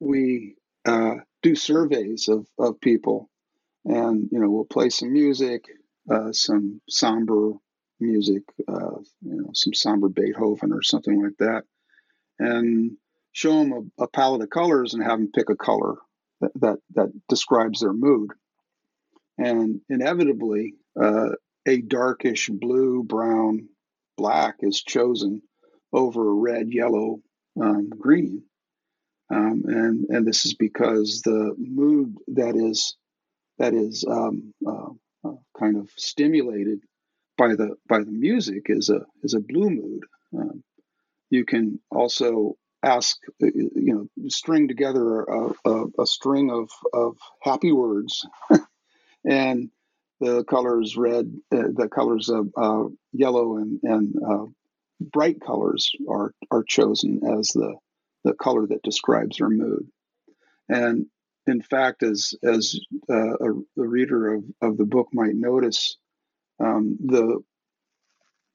we 0.00 0.56
uh, 0.84 1.14
do 1.42 1.54
surveys 1.54 2.28
of, 2.28 2.46
of 2.58 2.80
people, 2.80 3.30
and 3.84 4.28
you 4.30 4.38
know 4.38 4.50
we'll 4.50 4.64
play 4.64 4.90
some 4.90 5.12
music, 5.12 5.64
uh, 6.10 6.32
some 6.32 6.80
somber 6.88 7.52
music, 8.00 8.42
uh, 8.68 8.98
you 9.22 9.42
know 9.42 9.50
some 9.54 9.74
somber 9.74 10.08
Beethoven 10.08 10.72
or 10.72 10.82
something 10.82 11.22
like 11.22 11.36
that, 11.38 11.64
and 12.38 12.92
show 13.32 13.58
them 13.58 13.92
a, 13.98 14.04
a, 14.04 14.08
palette 14.08 14.42
of 14.42 14.50
colors 14.50 14.94
and 14.94 15.02
have 15.02 15.18
them 15.18 15.30
pick 15.34 15.50
a 15.50 15.56
color 15.56 15.96
that 16.40 16.52
that, 16.56 16.78
that 16.94 17.08
describes 17.28 17.80
their 17.80 17.92
mood. 17.92 18.30
And 19.38 19.80
inevitably, 19.88 20.74
uh, 21.00 21.30
a 21.66 21.80
darkish 21.80 22.48
blue, 22.48 23.02
brown, 23.02 23.68
black 24.16 24.56
is 24.60 24.82
chosen 24.82 25.42
over 25.92 26.34
red, 26.34 26.72
yellow, 26.72 27.20
um, 27.60 27.88
green. 27.90 28.42
Um, 29.30 29.62
and 29.66 30.06
and 30.10 30.26
this 30.26 30.44
is 30.44 30.54
because 30.54 31.22
the 31.22 31.54
mood 31.56 32.16
that 32.28 32.54
is 32.54 32.96
that 33.58 33.72
is 33.72 34.04
um, 34.08 34.52
uh, 34.66 34.90
uh, 35.24 35.36
kind 35.58 35.76
of 35.76 35.90
stimulated 35.96 36.80
by 37.38 37.54
the 37.54 37.76
by 37.88 38.00
the 38.00 38.10
music 38.10 38.64
is 38.66 38.90
a 38.90 39.00
is 39.22 39.34
a 39.34 39.40
blue 39.40 39.70
mood. 39.70 40.04
Um, 40.36 40.62
you 41.32 41.46
can 41.46 41.80
also 41.90 42.58
ask, 42.82 43.16
uh, 43.42 43.46
you 43.54 44.10
know, 44.18 44.28
string 44.28 44.68
together 44.68 45.22
a, 45.22 45.52
a, 45.64 45.84
a 46.00 46.06
string 46.06 46.50
of 46.50 46.68
of 46.92 47.16
happy 47.40 47.72
words, 47.72 48.26
and 49.24 49.70
the 50.20 50.44
colors 50.44 50.94
red, 50.94 51.32
uh, 51.50 51.72
the 51.74 51.88
colors 51.88 52.28
of 52.28 52.50
uh, 52.54 52.84
yellow 53.12 53.56
and 53.56 53.80
and 53.82 54.14
uh, 54.22 54.44
bright 55.00 55.40
colors 55.40 55.90
are 56.06 56.34
are 56.50 56.64
chosen 56.64 57.22
as 57.38 57.48
the 57.48 57.76
the 58.24 58.34
color 58.34 58.66
that 58.66 58.82
describes 58.82 59.40
our 59.40 59.48
mood. 59.48 59.88
And 60.68 61.06
in 61.46 61.62
fact, 61.62 62.02
as 62.02 62.34
as 62.42 62.78
uh, 63.10 63.36
a, 63.40 63.52
a, 63.78 63.88
reader 63.88 64.34
of, 64.34 64.44
of 64.60 64.76
the 64.76 64.84
book 64.84 65.08
might 65.14 65.34
notice, 65.34 65.96
um, 66.60 66.98
the 67.02 67.42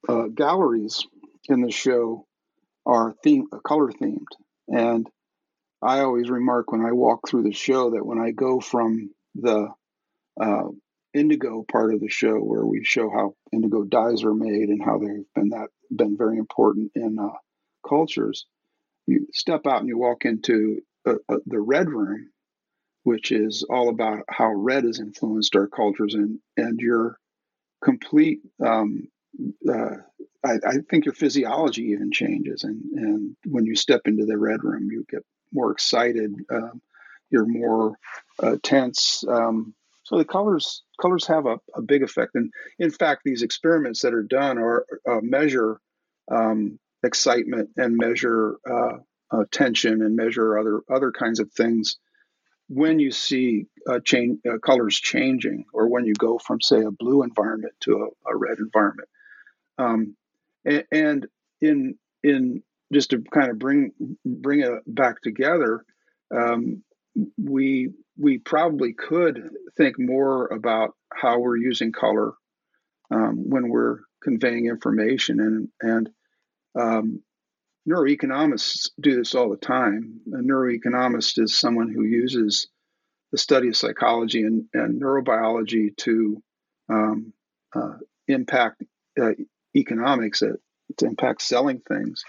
uh, 0.07 0.27
galleries 0.27 1.03
in 1.49 1.61
the 1.61 1.71
show 1.71 2.26
are 2.87 3.13
theme 3.23 3.47
color 3.65 3.91
themed, 3.91 4.25
and 4.67 5.07
I 5.81 5.99
always 5.99 6.29
remark 6.29 6.71
when 6.71 6.85
I 6.85 6.91
walk 6.93 7.27
through 7.27 7.43
the 7.43 7.53
show 7.53 7.91
that 7.91 8.05
when 8.05 8.17
I 8.19 8.31
go 8.31 8.59
from 8.59 9.11
the 9.35 9.67
uh, 10.41 10.69
indigo 11.13 11.65
part 11.71 11.93
of 11.93 11.99
the 11.99 12.09
show, 12.09 12.35
where 12.37 12.65
we 12.65 12.83
show 12.83 13.09
how 13.09 13.35
indigo 13.51 13.83
dyes 13.83 14.23
are 14.23 14.33
made 14.33 14.69
and 14.69 14.83
how 14.83 14.97
they've 14.97 15.25
been 15.35 15.49
that 15.49 15.69
been 15.95 16.17
very 16.17 16.37
important 16.37 16.91
in 16.95 17.17
uh, 17.19 17.37
cultures, 17.87 18.45
you 19.05 19.27
step 19.33 19.67
out 19.67 19.81
and 19.81 19.87
you 19.87 19.97
walk 19.97 20.25
into 20.25 20.81
uh, 21.05 21.15
uh, 21.29 21.37
the 21.45 21.59
red 21.59 21.89
room, 21.89 22.29
which 23.03 23.31
is 23.31 23.63
all 23.69 23.89
about 23.89 24.23
how 24.29 24.51
red 24.51 24.83
has 24.83 24.99
influenced 24.99 25.55
our 25.55 25.67
cultures, 25.67 26.13
and 26.15 26.39
and 26.57 26.79
your 26.79 27.17
complete, 27.83 28.39
um, 28.65 29.07
uh, 29.69 29.97
I, 30.45 30.53
I, 30.65 30.77
think 30.89 31.05
your 31.05 31.13
physiology 31.13 31.83
even 31.85 32.11
changes, 32.11 32.63
and 32.63 32.81
and 32.93 33.35
when 33.45 33.65
you 33.65 33.75
step 33.75 34.01
into 34.05 34.25
the 34.25 34.37
red 34.37 34.63
room, 34.63 34.89
you 34.91 35.05
get 35.09 35.23
more 35.51 35.71
excited, 35.71 36.33
um, 36.51 36.81
you're 37.29 37.47
more 37.47 37.95
uh, 38.41 38.57
tense. 38.61 39.23
Um, 39.27 39.73
so 40.03 40.17
the 40.17 40.25
colors 40.25 40.83
colors 41.01 41.25
have 41.27 41.45
a, 41.45 41.59
a, 41.75 41.81
big 41.81 42.03
effect, 42.03 42.35
and 42.35 42.51
in 42.79 42.91
fact, 42.91 43.21
these 43.25 43.41
experiments 43.41 44.01
that 44.01 44.13
are 44.13 44.23
done 44.23 44.57
are 44.57 44.85
uh, 45.09 45.21
measure 45.21 45.79
um, 46.31 46.79
excitement 47.03 47.69
and 47.77 47.97
measure 47.97 48.57
uh, 48.69 48.97
uh, 49.31 49.43
tension 49.51 50.01
and 50.01 50.15
measure 50.15 50.57
other 50.57 50.81
other 50.89 51.11
kinds 51.11 51.39
of 51.39 51.51
things 51.51 51.97
when 52.69 52.99
you 52.99 53.11
see 53.11 53.65
uh, 53.89 53.99
change, 54.03 54.39
uh, 54.49 54.57
colors 54.59 54.99
changing 54.99 55.65
or 55.73 55.87
when 55.87 56.05
you 56.05 56.13
go 56.13 56.37
from 56.37 56.59
say 56.61 56.81
a 56.81 56.91
blue 56.91 57.23
environment 57.23 57.73
to 57.79 57.93
a, 57.93 58.31
a 58.31 58.35
red 58.35 58.57
environment 58.59 59.07
um, 59.77 60.15
and, 60.91 61.27
in 61.61 61.95
in 62.23 62.63
just 62.93 63.09
to 63.11 63.21
kind 63.33 63.49
of 63.49 63.59
bring 63.59 63.91
bring 64.25 64.61
it 64.61 64.71
back 64.87 65.21
together 65.21 65.83
um, 66.35 66.83
we 67.37 67.89
we 68.17 68.37
probably 68.37 68.93
could 68.93 69.49
think 69.75 69.97
more 69.99 70.47
about 70.47 70.91
how 71.13 71.39
we're 71.39 71.57
using 71.57 71.91
color 71.91 72.33
um, 73.11 73.49
when 73.49 73.69
we're 73.69 73.99
conveying 74.23 74.65
information 74.67 75.39
and 75.39 75.69
and 75.81 76.09
um, 76.79 77.21
neuroeconomists 77.87 78.89
do 78.99 79.15
this 79.15 79.33
all 79.33 79.49
the 79.49 79.57
time. 79.57 80.19
A 80.33 80.37
neuroeconomist 80.37 81.41
is 81.41 81.57
someone 81.57 81.91
who 81.91 82.03
uses 82.03 82.67
the 83.31 83.37
study 83.37 83.69
of 83.69 83.77
psychology 83.77 84.43
and, 84.43 84.65
and 84.73 85.01
neurobiology 85.01 85.95
to 85.97 86.41
um, 86.89 87.33
uh, 87.75 87.95
impact 88.27 88.83
uh, 89.19 89.31
economics, 89.77 90.41
uh, 90.41 90.53
to 90.97 91.05
impact 91.05 91.41
selling 91.41 91.81
things. 91.87 92.23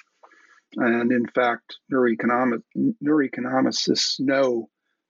And 0.77 1.13
in 1.13 1.27
fact, 1.27 1.77
neuroeconomic, 1.93 2.63
neuroeconomists 3.03 4.21
know 4.21 4.69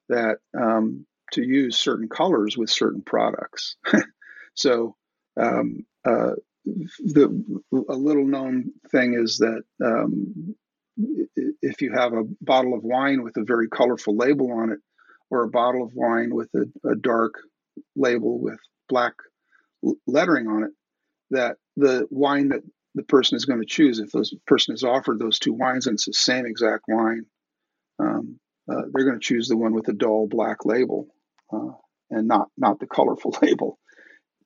that 0.08 0.38
um, 0.58 1.06
to 1.32 1.42
use 1.42 1.76
certain 1.76 2.08
colors 2.08 2.56
with 2.56 2.70
certain 2.70 3.02
products. 3.02 3.76
so 4.54 4.96
um, 5.38 5.84
uh, 6.04 6.32
the 6.64 7.62
a 7.88 7.94
little 7.94 8.26
known 8.26 8.72
thing 8.90 9.14
is 9.14 9.38
that 9.38 9.62
um, 9.84 10.54
if 11.62 11.80
you 11.80 11.92
have 11.92 12.12
a 12.12 12.24
bottle 12.40 12.74
of 12.74 12.82
wine 12.82 13.22
with 13.22 13.36
a 13.36 13.44
very 13.44 13.68
colorful 13.68 14.16
label 14.16 14.52
on 14.52 14.70
it, 14.70 14.78
or 15.30 15.42
a 15.42 15.48
bottle 15.48 15.82
of 15.82 15.92
wine 15.94 16.34
with 16.34 16.50
a, 16.54 16.88
a 16.88 16.96
dark 16.96 17.34
label 17.96 18.40
with 18.40 18.58
black 18.88 19.14
lettering 20.06 20.46
on 20.48 20.64
it, 20.64 20.70
that 21.30 21.56
the 21.78 22.06
wine 22.10 22.48
that 22.48 22.62
the 22.94 23.04
person 23.04 23.36
is 23.36 23.44
going 23.44 23.60
to 23.60 23.66
choose, 23.66 24.00
if 24.00 24.10
the 24.10 24.28
person 24.46 24.74
is 24.74 24.82
offered 24.82 25.18
those 25.18 25.38
two 25.38 25.52
wines 25.52 25.86
and 25.86 25.94
it's 25.94 26.06
the 26.06 26.12
same 26.12 26.44
exact 26.44 26.84
wine, 26.88 27.24
um, 28.00 28.38
uh, 28.70 28.82
they're 28.92 29.04
going 29.04 29.18
to 29.18 29.24
choose 29.24 29.48
the 29.48 29.56
one 29.56 29.72
with 29.72 29.84
the 29.84 29.92
dull 29.92 30.26
black 30.26 30.64
label 30.64 31.06
uh, 31.52 31.70
and 32.10 32.26
not 32.26 32.48
not 32.56 32.80
the 32.80 32.86
colorful 32.86 33.36
label. 33.42 33.78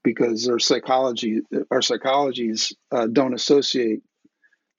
Because 0.04 0.48
our 0.48 0.58
psychology 0.58 1.40
our 1.70 1.80
psychologies 1.80 2.72
uh, 2.90 3.06
don't 3.06 3.34
associate 3.34 4.00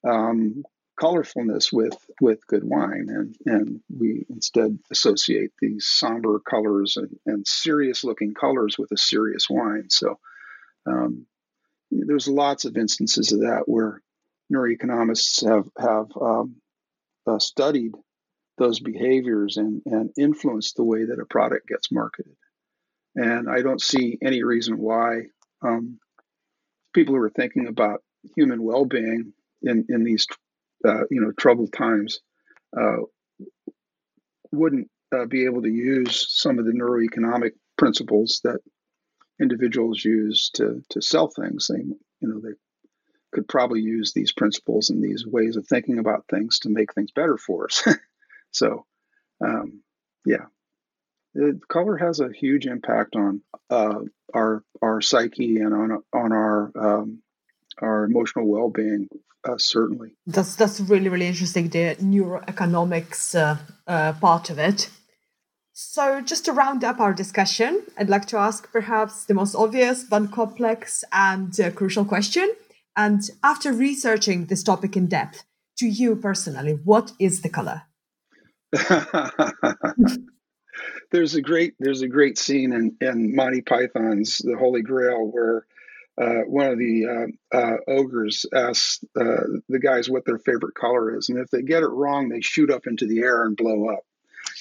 um, 0.06 0.62
colorfulness 1.00 1.72
with 1.72 1.96
with 2.20 2.46
good 2.46 2.62
wine. 2.62 3.06
And 3.08 3.34
and 3.46 3.80
we 3.88 4.26
instead 4.30 4.78
associate 4.90 5.50
these 5.60 5.86
somber 5.86 6.40
colors 6.40 6.96
and, 6.96 7.08
and 7.26 7.46
serious 7.46 8.04
looking 8.04 8.34
colors 8.34 8.76
with 8.78 8.92
a 8.92 8.98
serious 8.98 9.48
wine. 9.50 9.88
So 9.88 10.18
um, 10.86 11.26
there's 12.06 12.28
lots 12.28 12.64
of 12.64 12.76
instances 12.76 13.32
of 13.32 13.40
that 13.40 13.62
where 13.66 14.02
neuroeconomists 14.52 15.46
have 15.48 15.68
have 15.78 16.06
um, 16.20 16.56
uh, 17.26 17.38
studied 17.38 17.92
those 18.58 18.80
behaviors 18.80 19.56
and, 19.56 19.82
and 19.86 20.10
influenced 20.16 20.76
the 20.76 20.84
way 20.84 21.04
that 21.04 21.18
a 21.20 21.26
product 21.26 21.66
gets 21.68 21.90
marketed. 21.90 22.36
And 23.16 23.48
I 23.48 23.62
don't 23.62 23.82
see 23.82 24.18
any 24.22 24.42
reason 24.44 24.78
why 24.78 25.22
um, 25.62 25.98
people 26.92 27.14
who 27.14 27.20
are 27.20 27.30
thinking 27.30 27.66
about 27.66 28.02
human 28.36 28.62
well-being 28.62 29.32
in, 29.62 29.86
in 29.88 30.04
these 30.04 30.26
uh, 30.86 31.04
you 31.10 31.20
know 31.20 31.32
troubled 31.32 31.72
times 31.72 32.20
uh, 32.78 32.98
wouldn't 34.52 34.88
uh, 35.14 35.26
be 35.26 35.44
able 35.44 35.62
to 35.62 35.70
use 35.70 36.26
some 36.30 36.58
of 36.58 36.64
the 36.64 36.72
neuroeconomic 36.72 37.52
principles 37.76 38.40
that 38.44 38.60
individuals 39.40 40.04
use 40.04 40.50
to 40.50 40.82
to 40.90 41.00
sell 41.00 41.28
things. 41.28 41.68
They 41.68 41.80
you 41.80 42.28
know 42.28 42.40
they 42.40 42.54
could 43.32 43.48
probably 43.48 43.80
use 43.80 44.12
these 44.12 44.32
principles 44.32 44.90
and 44.90 45.02
these 45.02 45.26
ways 45.26 45.56
of 45.56 45.66
thinking 45.66 45.98
about 45.98 46.24
things 46.30 46.60
to 46.60 46.68
make 46.68 46.94
things 46.94 47.10
better 47.10 47.36
for 47.36 47.66
us. 47.66 47.86
so, 48.52 48.86
um, 49.44 49.82
yeah, 50.24 50.46
the 51.34 51.60
color 51.68 51.96
has 51.96 52.20
a 52.20 52.32
huge 52.32 52.66
impact 52.66 53.16
on 53.16 53.42
uh, 53.68 54.00
our 54.32 54.64
our 54.80 55.00
psyche 55.00 55.58
and 55.58 55.74
on 55.74 56.02
on 56.12 56.32
our 56.32 56.70
um, 56.78 57.22
our 57.82 58.04
emotional 58.04 58.46
well 58.46 58.70
being. 58.70 59.08
Uh, 59.46 59.58
certainly, 59.58 60.16
that's 60.26 60.56
that's 60.56 60.80
really 60.80 61.10
really 61.10 61.26
interesting. 61.26 61.68
The 61.68 61.96
neuroeconomics 62.00 63.34
uh, 63.34 63.56
uh, 63.86 64.12
part 64.14 64.48
of 64.48 64.58
it. 64.58 64.88
So, 65.76 66.20
just 66.20 66.44
to 66.44 66.52
round 66.52 66.84
up 66.84 67.00
our 67.00 67.12
discussion, 67.12 67.82
I'd 67.98 68.08
like 68.08 68.26
to 68.26 68.36
ask 68.36 68.70
perhaps 68.70 69.24
the 69.24 69.34
most 69.34 69.56
obvious 69.56 70.04
but 70.04 70.30
complex 70.30 71.02
and 71.12 71.58
uh, 71.58 71.72
crucial 71.72 72.04
question. 72.04 72.54
And 72.96 73.28
after 73.42 73.72
researching 73.72 74.46
this 74.46 74.62
topic 74.62 74.96
in 74.96 75.08
depth, 75.08 75.42
to 75.78 75.86
you 75.86 76.14
personally, 76.14 76.78
what 76.84 77.10
is 77.18 77.42
the 77.42 77.48
color? 77.48 77.82
there's 81.10 81.34
a 81.34 81.42
great 81.42 81.74
there's 81.80 82.02
a 82.02 82.08
great 82.08 82.38
scene 82.38 82.72
in, 82.72 82.96
in 83.00 83.34
Monty 83.34 83.60
Python's 83.60 84.38
The 84.38 84.56
Holy 84.56 84.82
Grail 84.82 85.26
where 85.26 85.66
uh, 86.22 86.42
one 86.46 86.68
of 86.68 86.78
the 86.78 87.06
uh, 87.52 87.56
uh, 87.56 87.76
ogres 87.88 88.46
asks 88.54 89.02
uh, 89.20 89.42
the 89.68 89.80
guys 89.80 90.08
what 90.08 90.24
their 90.24 90.38
favorite 90.38 90.76
color 90.76 91.18
is, 91.18 91.30
and 91.30 91.38
if 91.40 91.50
they 91.50 91.62
get 91.62 91.82
it 91.82 91.88
wrong, 91.88 92.28
they 92.28 92.42
shoot 92.42 92.70
up 92.70 92.86
into 92.86 93.06
the 93.08 93.22
air 93.22 93.44
and 93.44 93.56
blow 93.56 93.88
up. 93.88 94.04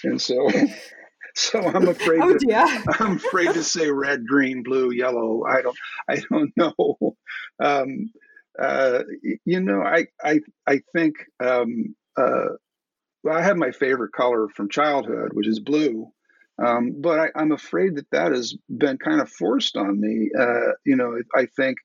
And 0.03 0.19
so, 0.19 0.49
so 1.35 1.59
I'm 1.59 1.87
afraid. 1.87 2.19
oh 2.21 2.33
to, 2.33 2.45
dear. 2.45 2.65
I'm 2.99 3.15
afraid 3.17 3.53
to 3.53 3.63
say 3.63 3.89
red, 3.89 4.27
green, 4.27 4.61
blue, 4.63 4.91
yellow. 4.91 5.43
I 5.47 5.61
don't. 5.61 5.77
I 6.07 6.21
don't 6.29 6.53
know. 6.57 7.15
Um, 7.59 8.11
uh, 8.59 8.99
you 9.45 9.59
know, 9.59 9.81
I 9.81 10.07
I 10.23 10.41
I 10.67 10.81
think 10.95 11.15
um, 11.43 11.95
uh, 12.15 12.49
well, 13.23 13.35
I 13.37 13.41
have 13.41 13.57
my 13.57 13.71
favorite 13.71 14.11
color 14.11 14.47
from 14.49 14.69
childhood, 14.69 15.31
which 15.33 15.47
is 15.47 15.59
blue. 15.59 16.11
Um, 16.63 17.01
but 17.01 17.31
I, 17.35 17.41
am 17.41 17.51
afraid 17.51 17.95
that 17.95 18.11
that 18.11 18.31
has 18.31 18.55
been 18.69 18.97
kind 18.97 19.21
of 19.21 19.29
forced 19.29 19.75
on 19.75 19.99
me. 19.99 20.29
Uh, 20.37 20.73
you 20.85 20.95
know, 20.95 21.17
I 21.35 21.47
think 21.47 21.77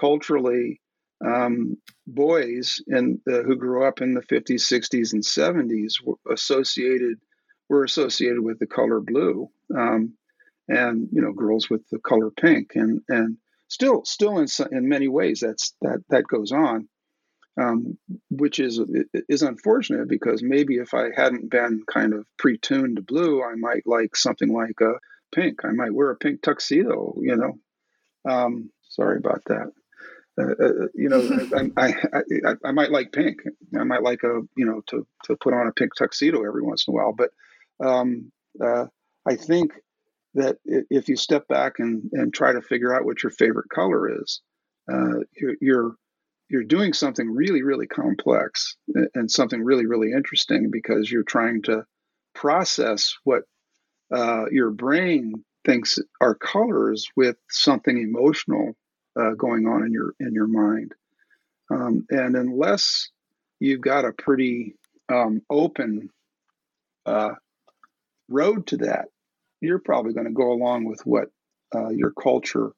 culturally, 0.00 0.80
um, 1.24 1.76
boys 2.06 2.80
and 2.88 3.20
uh, 3.30 3.42
who 3.42 3.56
grew 3.56 3.86
up 3.86 4.00
in 4.00 4.14
the 4.14 4.22
50s, 4.22 4.60
60s, 4.60 5.12
and 5.12 5.22
70s 5.22 5.94
were 6.04 6.16
associated 6.32 7.18
were 7.68 7.84
associated 7.84 8.40
with 8.40 8.58
the 8.58 8.66
color 8.66 9.00
blue, 9.00 9.50
um, 9.76 10.14
and 10.68 11.08
you 11.12 11.22
know, 11.22 11.32
girls 11.32 11.70
with 11.70 11.88
the 11.90 11.98
color 11.98 12.30
pink, 12.30 12.72
and 12.74 13.00
and 13.08 13.36
still 13.68 14.04
still 14.04 14.38
in 14.38 14.46
in 14.72 14.88
many 14.88 15.08
ways 15.08 15.40
that's 15.40 15.74
that 15.82 16.02
that 16.10 16.24
goes 16.26 16.52
on 16.52 16.88
um, 17.58 17.98
which 18.30 18.60
is 18.60 18.80
is 19.28 19.42
unfortunate 19.42 20.08
because 20.08 20.42
maybe 20.42 20.76
if 20.76 20.94
I 20.94 21.08
hadn't 21.14 21.50
been 21.50 21.82
kind 21.92 22.14
of 22.14 22.24
pre-tuned 22.38 22.96
to 22.96 23.02
blue, 23.02 23.42
I 23.42 23.54
might 23.56 23.86
like 23.86 24.16
something 24.16 24.52
like 24.52 24.80
a 24.80 24.94
pink. 25.34 25.64
I 25.64 25.72
might 25.72 25.92
wear 25.92 26.10
a 26.10 26.16
pink 26.16 26.42
tuxedo. 26.42 27.14
You 27.20 27.36
know, 27.36 28.30
um, 28.30 28.70
sorry 28.88 29.18
about 29.18 29.42
that. 29.46 29.72
Uh, 30.40 30.64
uh, 30.64 30.86
you 30.94 31.08
know, 31.08 31.70
I, 31.76 31.88
I, 31.88 32.22
I, 32.46 32.54
I, 32.64 32.72
might 32.72 32.92
like 32.92 33.10
pink. 33.10 33.38
I 33.76 33.82
might 33.82 34.04
like 34.04 34.22
a 34.22 34.40
you 34.56 34.66
know 34.66 34.82
to 34.88 35.06
to 35.24 35.36
put 35.36 35.54
on 35.54 35.66
a 35.66 35.72
pink 35.72 35.94
tuxedo 35.96 36.44
every 36.46 36.62
once 36.62 36.86
in 36.86 36.92
a 36.92 36.94
while. 36.94 37.12
But 37.12 37.30
um, 37.80 38.30
uh, 38.62 38.86
I 39.26 39.36
think 39.36 39.72
that 40.34 40.58
if 40.64 41.08
you 41.08 41.16
step 41.16 41.48
back 41.48 41.74
and, 41.78 42.10
and 42.12 42.32
try 42.32 42.52
to 42.52 42.62
figure 42.62 42.94
out 42.94 43.04
what 43.04 43.22
your 43.22 43.30
favorite 43.30 43.68
color 43.70 44.20
is, 44.22 44.40
uh, 44.90 45.20
you're, 45.60 45.96
you're 46.48 46.64
doing 46.64 46.92
something 46.92 47.30
really, 47.30 47.62
really 47.62 47.86
complex 47.86 48.76
and 49.14 49.30
something 49.30 49.62
really, 49.62 49.86
really 49.86 50.12
interesting 50.12 50.70
because 50.70 51.10
you're 51.10 51.22
trying 51.22 51.62
to 51.62 51.84
process 52.34 53.16
what 53.24 53.42
uh, 54.14 54.44
your 54.50 54.70
brain 54.70 55.44
thinks 55.66 55.98
are 56.20 56.34
colors 56.34 57.08
with 57.16 57.36
something 57.50 57.98
emotional 57.98 58.74
uh, 59.20 59.32
going 59.36 59.66
on 59.66 59.84
in 59.84 59.92
your 59.92 60.14
in 60.20 60.32
your 60.32 60.46
mind. 60.46 60.94
Um, 61.70 62.06
and 62.10 62.36
unless 62.36 63.10
you've 63.60 63.82
got 63.82 64.06
a 64.06 64.12
pretty 64.12 64.76
um, 65.10 65.42
open 65.50 66.08
uh, 67.04 67.34
road 68.28 68.66
to 68.68 68.78
that, 68.78 69.06
you're 69.60 69.78
probably 69.78 70.12
going 70.12 70.26
to 70.26 70.32
go 70.32 70.52
along 70.52 70.84
with 70.84 71.00
what 71.04 71.28
uh, 71.74 71.90
your 71.90 72.12
culture 72.12 72.72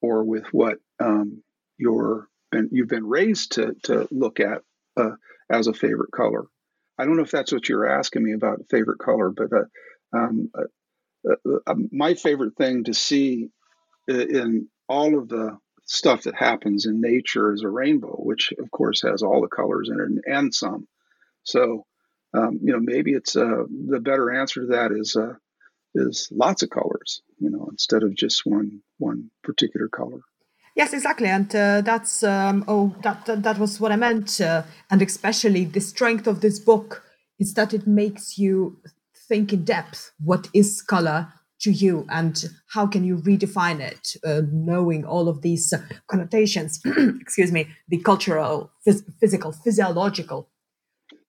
or 0.00 0.24
with 0.24 0.46
what 0.52 0.78
um, 1.00 1.42
your 1.78 2.28
been 2.50 2.68
you've 2.72 2.88
been 2.88 3.06
raised 3.06 3.52
to 3.52 3.74
to 3.84 4.08
look 4.10 4.40
at 4.40 4.62
uh, 4.96 5.12
as 5.50 5.66
a 5.66 5.74
favorite 5.74 6.12
color. 6.12 6.44
I 6.98 7.04
don't 7.04 7.16
know 7.16 7.22
if 7.22 7.30
that's 7.30 7.52
what 7.52 7.68
you're 7.68 7.88
asking 7.88 8.22
me 8.22 8.32
about 8.32 8.68
favorite 8.70 8.98
color, 8.98 9.30
but 9.30 9.52
uh, 9.52 10.16
um, 10.16 10.50
uh, 10.56 11.32
uh 11.32 11.58
um, 11.66 11.88
my 11.92 12.14
favorite 12.14 12.56
thing 12.56 12.84
to 12.84 12.94
see 12.94 13.48
in 14.06 14.68
all 14.88 15.18
of 15.18 15.28
the 15.28 15.58
stuff 15.86 16.22
that 16.22 16.34
happens 16.34 16.86
in 16.86 17.00
nature 17.00 17.52
is 17.52 17.62
a 17.62 17.68
rainbow, 17.68 18.16
which 18.18 18.52
of 18.58 18.70
course 18.70 19.02
has 19.02 19.22
all 19.22 19.40
the 19.40 19.48
colors 19.48 19.90
in 19.90 20.00
it 20.00 20.32
and 20.32 20.54
some. 20.54 20.86
So, 21.42 21.84
um, 22.34 22.58
you 22.62 22.72
know, 22.72 22.80
maybe 22.80 23.12
it's 23.12 23.36
uh, 23.36 23.64
the 23.88 24.00
better 24.00 24.32
answer 24.32 24.62
to 24.62 24.66
that 24.68 24.90
is 24.92 25.16
uh, 25.16 25.34
is 25.94 26.28
lots 26.32 26.62
of 26.62 26.70
colors, 26.70 27.22
you 27.38 27.50
know, 27.50 27.68
instead 27.70 28.02
of 28.02 28.14
just 28.14 28.42
one 28.44 28.80
one 28.98 29.30
particular 29.42 29.88
color. 29.88 30.20
Yes, 30.74 30.92
exactly, 30.92 31.28
and 31.28 31.54
uh, 31.54 31.82
that's 31.82 32.24
um, 32.24 32.64
oh 32.66 32.94
that, 33.02 33.26
that, 33.26 33.42
that 33.44 33.58
was 33.58 33.80
what 33.80 33.92
I 33.92 33.96
meant, 33.96 34.40
uh, 34.40 34.64
and 34.90 35.00
especially 35.00 35.64
the 35.64 35.80
strength 35.80 36.26
of 36.26 36.40
this 36.40 36.58
book 36.58 37.04
is 37.38 37.54
that 37.54 37.72
it 37.72 37.86
makes 37.86 38.38
you 38.38 38.80
think 39.28 39.52
in 39.52 39.64
depth. 39.64 40.10
What 40.18 40.48
is 40.52 40.82
color 40.82 41.32
to 41.60 41.70
you, 41.70 42.04
and 42.08 42.44
how 42.72 42.88
can 42.88 43.04
you 43.04 43.18
redefine 43.18 43.78
it? 43.78 44.16
Uh, 44.26 44.42
knowing 44.50 45.04
all 45.04 45.28
of 45.28 45.42
these 45.42 45.72
connotations, 46.08 46.80
excuse 47.20 47.52
me, 47.52 47.68
the 47.88 47.98
cultural, 47.98 48.72
phys- 48.84 49.04
physical, 49.20 49.52
physiological. 49.52 50.50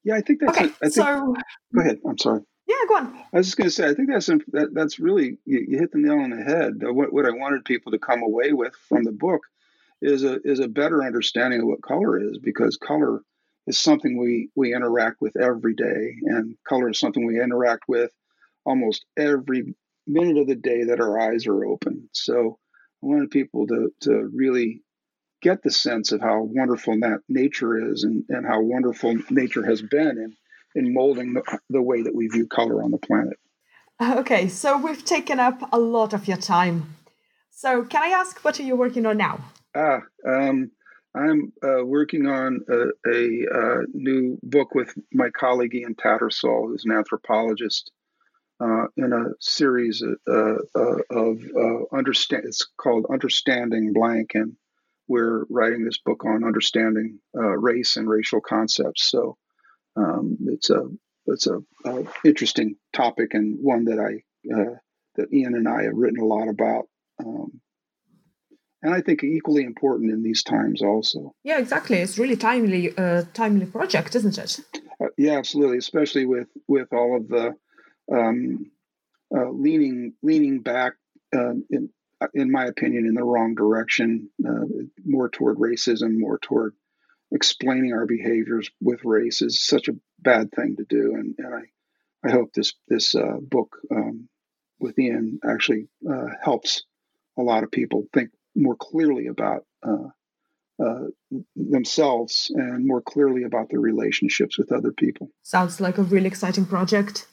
Yeah, 0.05 0.15
I 0.15 0.21
think 0.21 0.39
that's. 0.39 0.57
Okay, 0.57 0.67
a, 0.67 0.69
I 0.69 0.89
think, 0.89 0.93
so 0.93 1.35
go 1.73 1.81
ahead. 1.81 1.99
I'm 2.07 2.17
sorry. 2.17 2.41
Yeah, 2.67 2.75
go 2.87 2.95
on. 2.95 3.23
I 3.33 3.37
was 3.37 3.47
just 3.47 3.57
going 3.57 3.69
to 3.69 3.75
say, 3.75 3.89
I 3.89 3.93
think 3.93 4.09
that's 4.09 4.27
that, 4.27 4.69
that's 4.73 4.99
really 4.99 5.37
you, 5.45 5.65
you, 5.67 5.77
hit 5.77 5.91
the 5.91 5.99
nail 5.99 6.19
on 6.19 6.29
the 6.29 6.43
head. 6.43 6.75
What, 6.81 7.11
what 7.11 7.25
I 7.25 7.31
wanted 7.31 7.65
people 7.65 7.91
to 7.91 7.99
come 7.99 8.23
away 8.23 8.53
with 8.53 8.73
from 8.87 9.03
the 9.03 9.11
book 9.11 9.41
is 10.01 10.23
a 10.23 10.39
is 10.43 10.59
a 10.59 10.67
better 10.67 11.03
understanding 11.03 11.61
of 11.61 11.67
what 11.67 11.81
color 11.81 12.19
is, 12.19 12.37
because 12.37 12.77
color 12.77 13.21
is 13.67 13.79
something 13.79 14.17
we 14.17 14.49
we 14.55 14.75
interact 14.75 15.21
with 15.21 15.35
every 15.37 15.73
day, 15.73 16.15
and 16.23 16.55
color 16.67 16.89
is 16.89 16.99
something 16.99 17.25
we 17.25 17.41
interact 17.41 17.83
with 17.87 18.11
almost 18.65 19.05
every 19.17 19.75
minute 20.07 20.37
of 20.37 20.47
the 20.47 20.55
day 20.55 20.85
that 20.85 20.99
our 20.99 21.19
eyes 21.19 21.47
are 21.47 21.65
open. 21.65 22.09
So 22.13 22.59
I 23.03 23.07
wanted 23.07 23.31
people 23.31 23.67
to 23.67 23.91
to 24.01 24.29
really 24.33 24.83
get 25.45 25.61
the 25.61 25.69
sense 25.69 26.11
of 26.11 26.21
how 26.21 26.41
wonderful 26.41 26.99
that 26.99 27.19
nature 27.29 27.91
is, 27.91 28.03
and 28.03 28.25
and 28.29 28.45
how 28.45 28.59
wonderful 28.61 29.15
nature 29.29 29.63
has 29.63 29.81
been, 29.81 30.17
and 30.17 30.33
in 30.73 30.93
molding 30.93 31.33
the, 31.33 31.59
the 31.69 31.81
way 31.81 32.01
that 32.01 32.15
we 32.15 32.27
view 32.27 32.47
color 32.47 32.83
on 32.83 32.91
the 32.91 32.97
planet. 32.97 33.37
Okay, 34.01 34.49
so 34.49 34.77
we've 34.77 35.05
taken 35.05 35.39
up 35.39 35.69
a 35.71 35.79
lot 35.79 36.13
of 36.13 36.27
your 36.27 36.37
time. 36.37 36.95
So, 37.51 37.85
can 37.85 38.01
I 38.03 38.07
ask 38.07 38.43
what 38.43 38.59
are 38.59 38.63
you 38.63 38.75
working 38.75 39.05
on 39.05 39.17
now? 39.17 39.39
Ah, 39.75 40.01
um, 40.27 40.71
I'm 41.15 41.53
uh, 41.63 41.85
working 41.85 42.27
on 42.27 42.59
a, 42.67 42.79
a, 43.07 43.45
a, 43.61 43.83
new 43.93 44.37
book 44.43 44.73
with 44.75 44.93
my 45.13 45.29
colleague 45.29 45.75
Ian 45.75 45.95
Tattersall, 45.95 46.67
who's 46.67 46.85
an 46.85 46.91
anthropologist, 46.91 47.91
uh, 48.59 48.87
in 48.97 49.13
a 49.13 49.25
series 49.39 50.03
uh, 50.03 50.31
uh 50.33 50.97
of 51.11 51.39
uh, 51.63 51.95
understand. 51.95 52.43
It's 52.45 52.65
called 52.77 53.05
Understanding 53.09 53.93
Blank, 53.93 54.31
and 54.33 54.57
we're 55.07 55.45
writing 55.49 55.85
this 55.85 55.99
book 55.99 56.25
on 56.25 56.43
understanding 56.43 57.19
uh, 57.37 57.57
race 57.57 57.97
and 57.97 58.09
racial 58.09 58.41
concepts. 58.41 59.09
So 59.09 59.37
um, 59.95 60.37
it's 60.47 60.69
a 60.69 60.87
it's 61.27 61.47
a, 61.47 61.59
a, 61.85 62.03
interesting 62.23 62.75
topic 62.93 63.33
and 63.33 63.57
one 63.59 63.85
that 63.85 63.99
I 63.99 64.53
uh, 64.53 64.75
that 65.15 65.33
Ian 65.33 65.55
and 65.55 65.67
I 65.67 65.83
have 65.83 65.95
written 65.95 66.19
a 66.19 66.25
lot 66.25 66.47
about, 66.47 66.85
um, 67.23 67.61
and 68.81 68.93
I 68.93 69.01
think 69.01 69.23
equally 69.23 69.63
important 69.63 70.11
in 70.11 70.23
these 70.23 70.43
times 70.43 70.81
also. 70.81 71.33
Yeah, 71.43 71.57
exactly. 71.57 71.97
It's 71.97 72.19
really 72.19 72.35
timely, 72.35 72.95
uh, 72.97 73.23
timely 73.33 73.65
project, 73.65 74.15
isn't 74.15 74.37
it? 74.37 74.59
Uh, 75.01 75.07
yeah, 75.17 75.37
absolutely. 75.37 75.77
Especially 75.77 76.25
with 76.25 76.47
with 76.67 76.91
all 76.93 77.17
of 77.17 77.27
the 77.27 77.55
um, 78.11 78.71
uh, 79.35 79.49
leaning 79.49 80.13
leaning 80.21 80.61
back, 80.61 80.93
uh, 81.35 81.53
in 81.69 81.89
in 82.33 82.51
my 82.51 82.65
opinion, 82.65 83.05
in 83.05 83.13
the 83.13 83.23
wrong 83.23 83.55
direction, 83.55 84.29
uh, 84.47 84.65
more 85.05 85.29
toward 85.29 85.57
racism, 85.57 86.17
more 86.17 86.39
toward 86.39 86.73
explaining 87.31 87.93
our 87.93 88.05
behaviors 88.05 88.69
with 88.81 89.03
race 89.03 89.41
is 89.41 89.61
such 89.61 89.87
a 89.87 89.95
bad 90.19 90.51
thing 90.51 90.75
to 90.77 90.85
do, 90.85 91.15
and, 91.15 91.35
and 91.37 91.53
I 91.53 92.27
I 92.27 92.31
hope 92.31 92.53
this 92.53 92.73
this 92.87 93.15
uh, 93.15 93.37
book 93.41 93.77
um, 93.91 94.27
with 94.79 94.97
Ian 94.97 95.39
actually 95.47 95.87
helps 96.41 96.83
a 97.37 97.41
lot 97.41 97.63
of 97.63 97.71
people 97.71 98.07
think 98.13 98.29
more 98.55 98.75
clearly 98.75 99.27
about 99.27 99.65
uh, 99.85 100.07
uh, 100.83 101.05
themselves 101.55 102.51
and 102.53 102.85
more 102.85 103.01
clearly 103.01 103.43
about 103.43 103.69
their 103.69 103.79
relationships 103.79 104.57
with 104.57 104.71
other 104.71 104.91
people. 104.91 105.29
Sounds 105.43 105.79
like 105.79 105.97
a 105.97 106.03
really 106.03 106.27
exciting 106.27 106.65
project. 106.65 107.27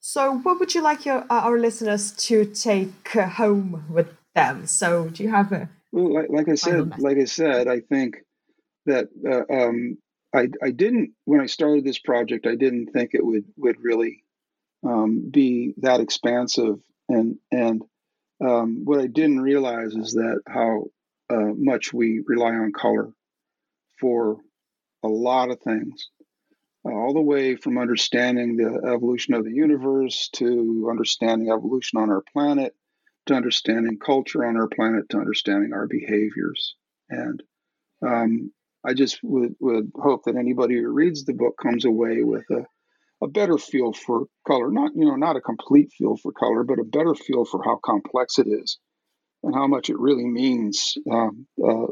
So, 0.00 0.38
what 0.38 0.60
would 0.60 0.74
you 0.74 0.82
like 0.82 1.04
your 1.04 1.24
our 1.30 1.58
listeners 1.58 2.12
to 2.28 2.44
take 2.44 3.08
home 3.08 3.84
with 3.90 4.08
them? 4.34 4.66
So, 4.66 5.08
do 5.08 5.22
you 5.22 5.30
have 5.30 5.52
a 5.52 5.68
well, 5.92 6.14
like, 6.14 6.28
like 6.30 6.48
I 6.48 6.54
said, 6.54 6.98
like 6.98 7.18
I 7.18 7.24
said, 7.24 7.68
I 7.68 7.80
think 7.80 8.16
that 8.86 9.08
uh, 9.26 9.52
um, 9.52 9.98
I 10.34 10.48
I 10.62 10.70
didn't 10.70 11.12
when 11.24 11.40
I 11.40 11.46
started 11.46 11.84
this 11.84 11.98
project, 11.98 12.46
I 12.46 12.54
didn't 12.54 12.92
think 12.92 13.10
it 13.14 13.24
would 13.24 13.44
would 13.56 13.76
really 13.82 14.24
um, 14.86 15.30
be 15.30 15.74
that 15.78 16.00
expansive. 16.00 16.76
And 17.08 17.36
and 17.50 17.82
um, 18.44 18.84
what 18.84 19.00
I 19.00 19.06
didn't 19.06 19.40
realize 19.40 19.94
is 19.94 20.12
that 20.12 20.40
how 20.46 20.86
uh, 21.30 21.52
much 21.56 21.92
we 21.92 22.22
rely 22.26 22.54
on 22.54 22.72
color 22.72 23.10
for 24.00 24.38
a 25.02 25.08
lot 25.08 25.50
of 25.50 25.60
things, 25.60 26.08
all 26.92 27.14
the 27.14 27.20
way 27.20 27.56
from 27.56 27.78
understanding 27.78 28.56
the 28.56 28.90
evolution 28.92 29.34
of 29.34 29.44
the 29.44 29.52
universe 29.52 30.28
to 30.34 30.88
understanding 30.90 31.50
evolution 31.50 31.98
on 32.00 32.10
our 32.10 32.22
planet, 32.32 32.74
to 33.26 33.34
understanding 33.34 33.98
culture 33.98 34.44
on 34.44 34.56
our 34.56 34.68
planet, 34.68 35.08
to 35.10 35.18
understanding 35.18 35.72
our 35.72 35.86
behaviors. 35.86 36.74
And 37.10 37.42
um, 38.06 38.52
I 38.84 38.94
just 38.94 39.18
would, 39.22 39.54
would 39.60 39.92
hope 39.94 40.24
that 40.24 40.36
anybody 40.36 40.76
who 40.76 40.88
reads 40.88 41.24
the 41.24 41.34
book 41.34 41.56
comes 41.60 41.84
away 41.84 42.22
with 42.22 42.44
a 42.50 42.64
a 43.20 43.26
better 43.26 43.58
feel 43.58 43.92
for 43.92 44.26
color. 44.46 44.70
Not 44.70 44.92
you 44.94 45.04
know 45.04 45.16
not 45.16 45.36
a 45.36 45.40
complete 45.40 45.90
feel 45.96 46.16
for 46.16 46.32
color, 46.32 46.62
but 46.62 46.78
a 46.78 46.84
better 46.84 47.14
feel 47.14 47.44
for 47.44 47.62
how 47.64 47.80
complex 47.84 48.38
it 48.38 48.46
is 48.46 48.78
and 49.42 49.54
how 49.54 49.66
much 49.66 49.90
it 49.90 49.98
really 49.98 50.26
means 50.26 50.96
um, 51.10 51.46
uh, 51.62 51.86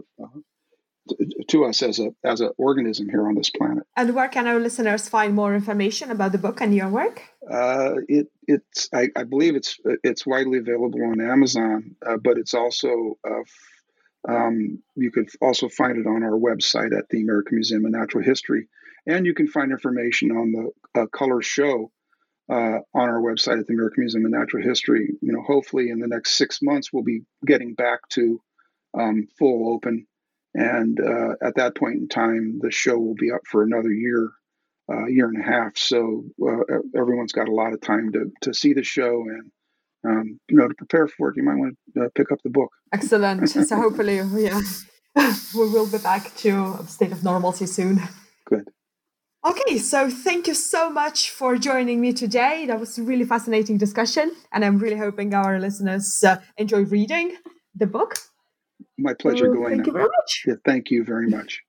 to 1.48 1.64
us 1.64 1.82
as 1.82 1.98
a 1.98 2.10
as 2.24 2.40
an 2.40 2.50
organism 2.58 3.08
here 3.08 3.26
on 3.26 3.34
this 3.34 3.50
planet. 3.50 3.84
And 3.96 4.14
where 4.14 4.28
can 4.28 4.46
our 4.46 4.58
listeners 4.58 5.08
find 5.08 5.34
more 5.34 5.54
information 5.54 6.10
about 6.10 6.32
the 6.32 6.38
book 6.38 6.60
and 6.60 6.74
your 6.74 6.88
work? 6.88 7.22
Uh, 7.50 7.94
it 8.08 8.28
it's 8.46 8.88
I, 8.92 9.08
I, 9.16 9.24
believe 9.24 9.54
it's 9.56 9.78
it's 10.02 10.26
widely 10.26 10.58
available 10.58 11.02
on 11.04 11.20
Amazon, 11.20 11.96
uh, 12.04 12.16
but 12.16 12.38
it's 12.38 12.54
also 12.54 13.18
uh, 13.28 13.44
um, 14.28 14.82
you 14.96 15.10
could 15.10 15.28
also 15.40 15.68
find 15.68 15.98
it 15.98 16.06
on 16.06 16.22
our 16.22 16.38
website 16.38 16.96
at 16.96 17.08
the 17.10 17.22
American 17.22 17.56
Museum 17.56 17.84
of 17.84 17.92
Natural 17.92 18.24
History. 18.24 18.68
And 19.06 19.24
you 19.24 19.34
can 19.34 19.46
find 19.46 19.70
information 19.70 20.32
on 20.32 20.52
the 20.52 21.00
uh, 21.00 21.06
color 21.06 21.40
show 21.42 21.92
uh, 22.50 22.78
on 22.94 23.08
our 23.08 23.20
website 23.20 23.60
at 23.60 23.66
the 23.66 23.74
American 23.74 24.02
Museum 24.02 24.24
of 24.24 24.32
Natural 24.32 24.64
History. 24.64 25.10
You 25.20 25.32
know, 25.32 25.42
hopefully 25.42 25.90
in 25.90 26.00
the 26.00 26.08
next 26.08 26.36
six 26.36 26.60
months, 26.60 26.92
we'll 26.92 27.04
be 27.04 27.22
getting 27.44 27.74
back 27.74 28.00
to 28.10 28.40
um, 28.98 29.28
full 29.38 29.72
open. 29.72 30.06
And 30.56 30.98
uh, 30.98 31.34
at 31.42 31.56
that 31.56 31.76
point 31.76 31.96
in 31.96 32.08
time, 32.08 32.60
the 32.62 32.70
show 32.70 32.96
will 32.98 33.14
be 33.14 33.30
up 33.30 33.42
for 33.46 33.62
another 33.62 33.92
year, 33.92 34.30
uh, 34.90 35.04
year 35.06 35.28
and 35.28 35.38
a 35.38 35.46
half. 35.46 35.76
So 35.76 36.24
uh, 36.42 36.78
everyone's 36.96 37.32
got 37.32 37.48
a 37.48 37.52
lot 37.52 37.74
of 37.74 37.82
time 37.82 38.10
to, 38.12 38.32
to 38.40 38.54
see 38.54 38.72
the 38.72 38.82
show 38.82 39.20
and 39.28 39.50
um, 40.06 40.40
you 40.48 40.56
know, 40.56 40.68
to 40.68 40.74
prepare 40.74 41.08
for 41.08 41.30
it, 41.30 41.36
you 41.36 41.42
might 41.42 41.56
want 41.56 41.76
to 41.94 42.04
uh, 42.04 42.08
pick 42.14 42.30
up 42.30 42.38
the 42.42 42.50
book. 42.50 42.70
Excellent. 42.92 43.48
so 43.68 43.76
hopefully, 43.76 44.16
yeah, 44.16 44.60
we 45.54 45.68
will 45.68 45.90
be 45.90 45.98
back 45.98 46.34
to 46.36 46.76
a 46.80 46.86
state 46.86 47.12
of 47.12 47.24
normalcy 47.24 47.66
soon. 47.66 48.00
Good. 48.46 48.68
Okay, 49.44 49.78
so 49.78 50.10
thank 50.10 50.46
you 50.46 50.54
so 50.54 50.90
much 50.90 51.30
for 51.30 51.56
joining 51.56 52.00
me 52.00 52.12
today. 52.12 52.66
That 52.66 52.80
was 52.80 52.98
a 52.98 53.02
really 53.02 53.24
fascinating 53.24 53.78
discussion, 53.78 54.32
and 54.52 54.64
I'm 54.64 54.78
really 54.78 54.96
hoping 54.96 55.34
our 55.34 55.58
listeners 55.58 56.22
uh, 56.24 56.36
enjoy 56.56 56.84
reading 56.84 57.36
the 57.74 57.86
book. 57.86 58.16
My 58.98 59.14
pleasure, 59.14 59.48
Galena. 59.48 59.76
Thank 59.76 59.86
you 59.86 59.92
very 59.92 60.08
much. 60.18 60.42
Yeah, 60.46 60.54
thank 60.64 60.90
you 60.90 61.04
very 61.04 61.28
much. 61.28 61.62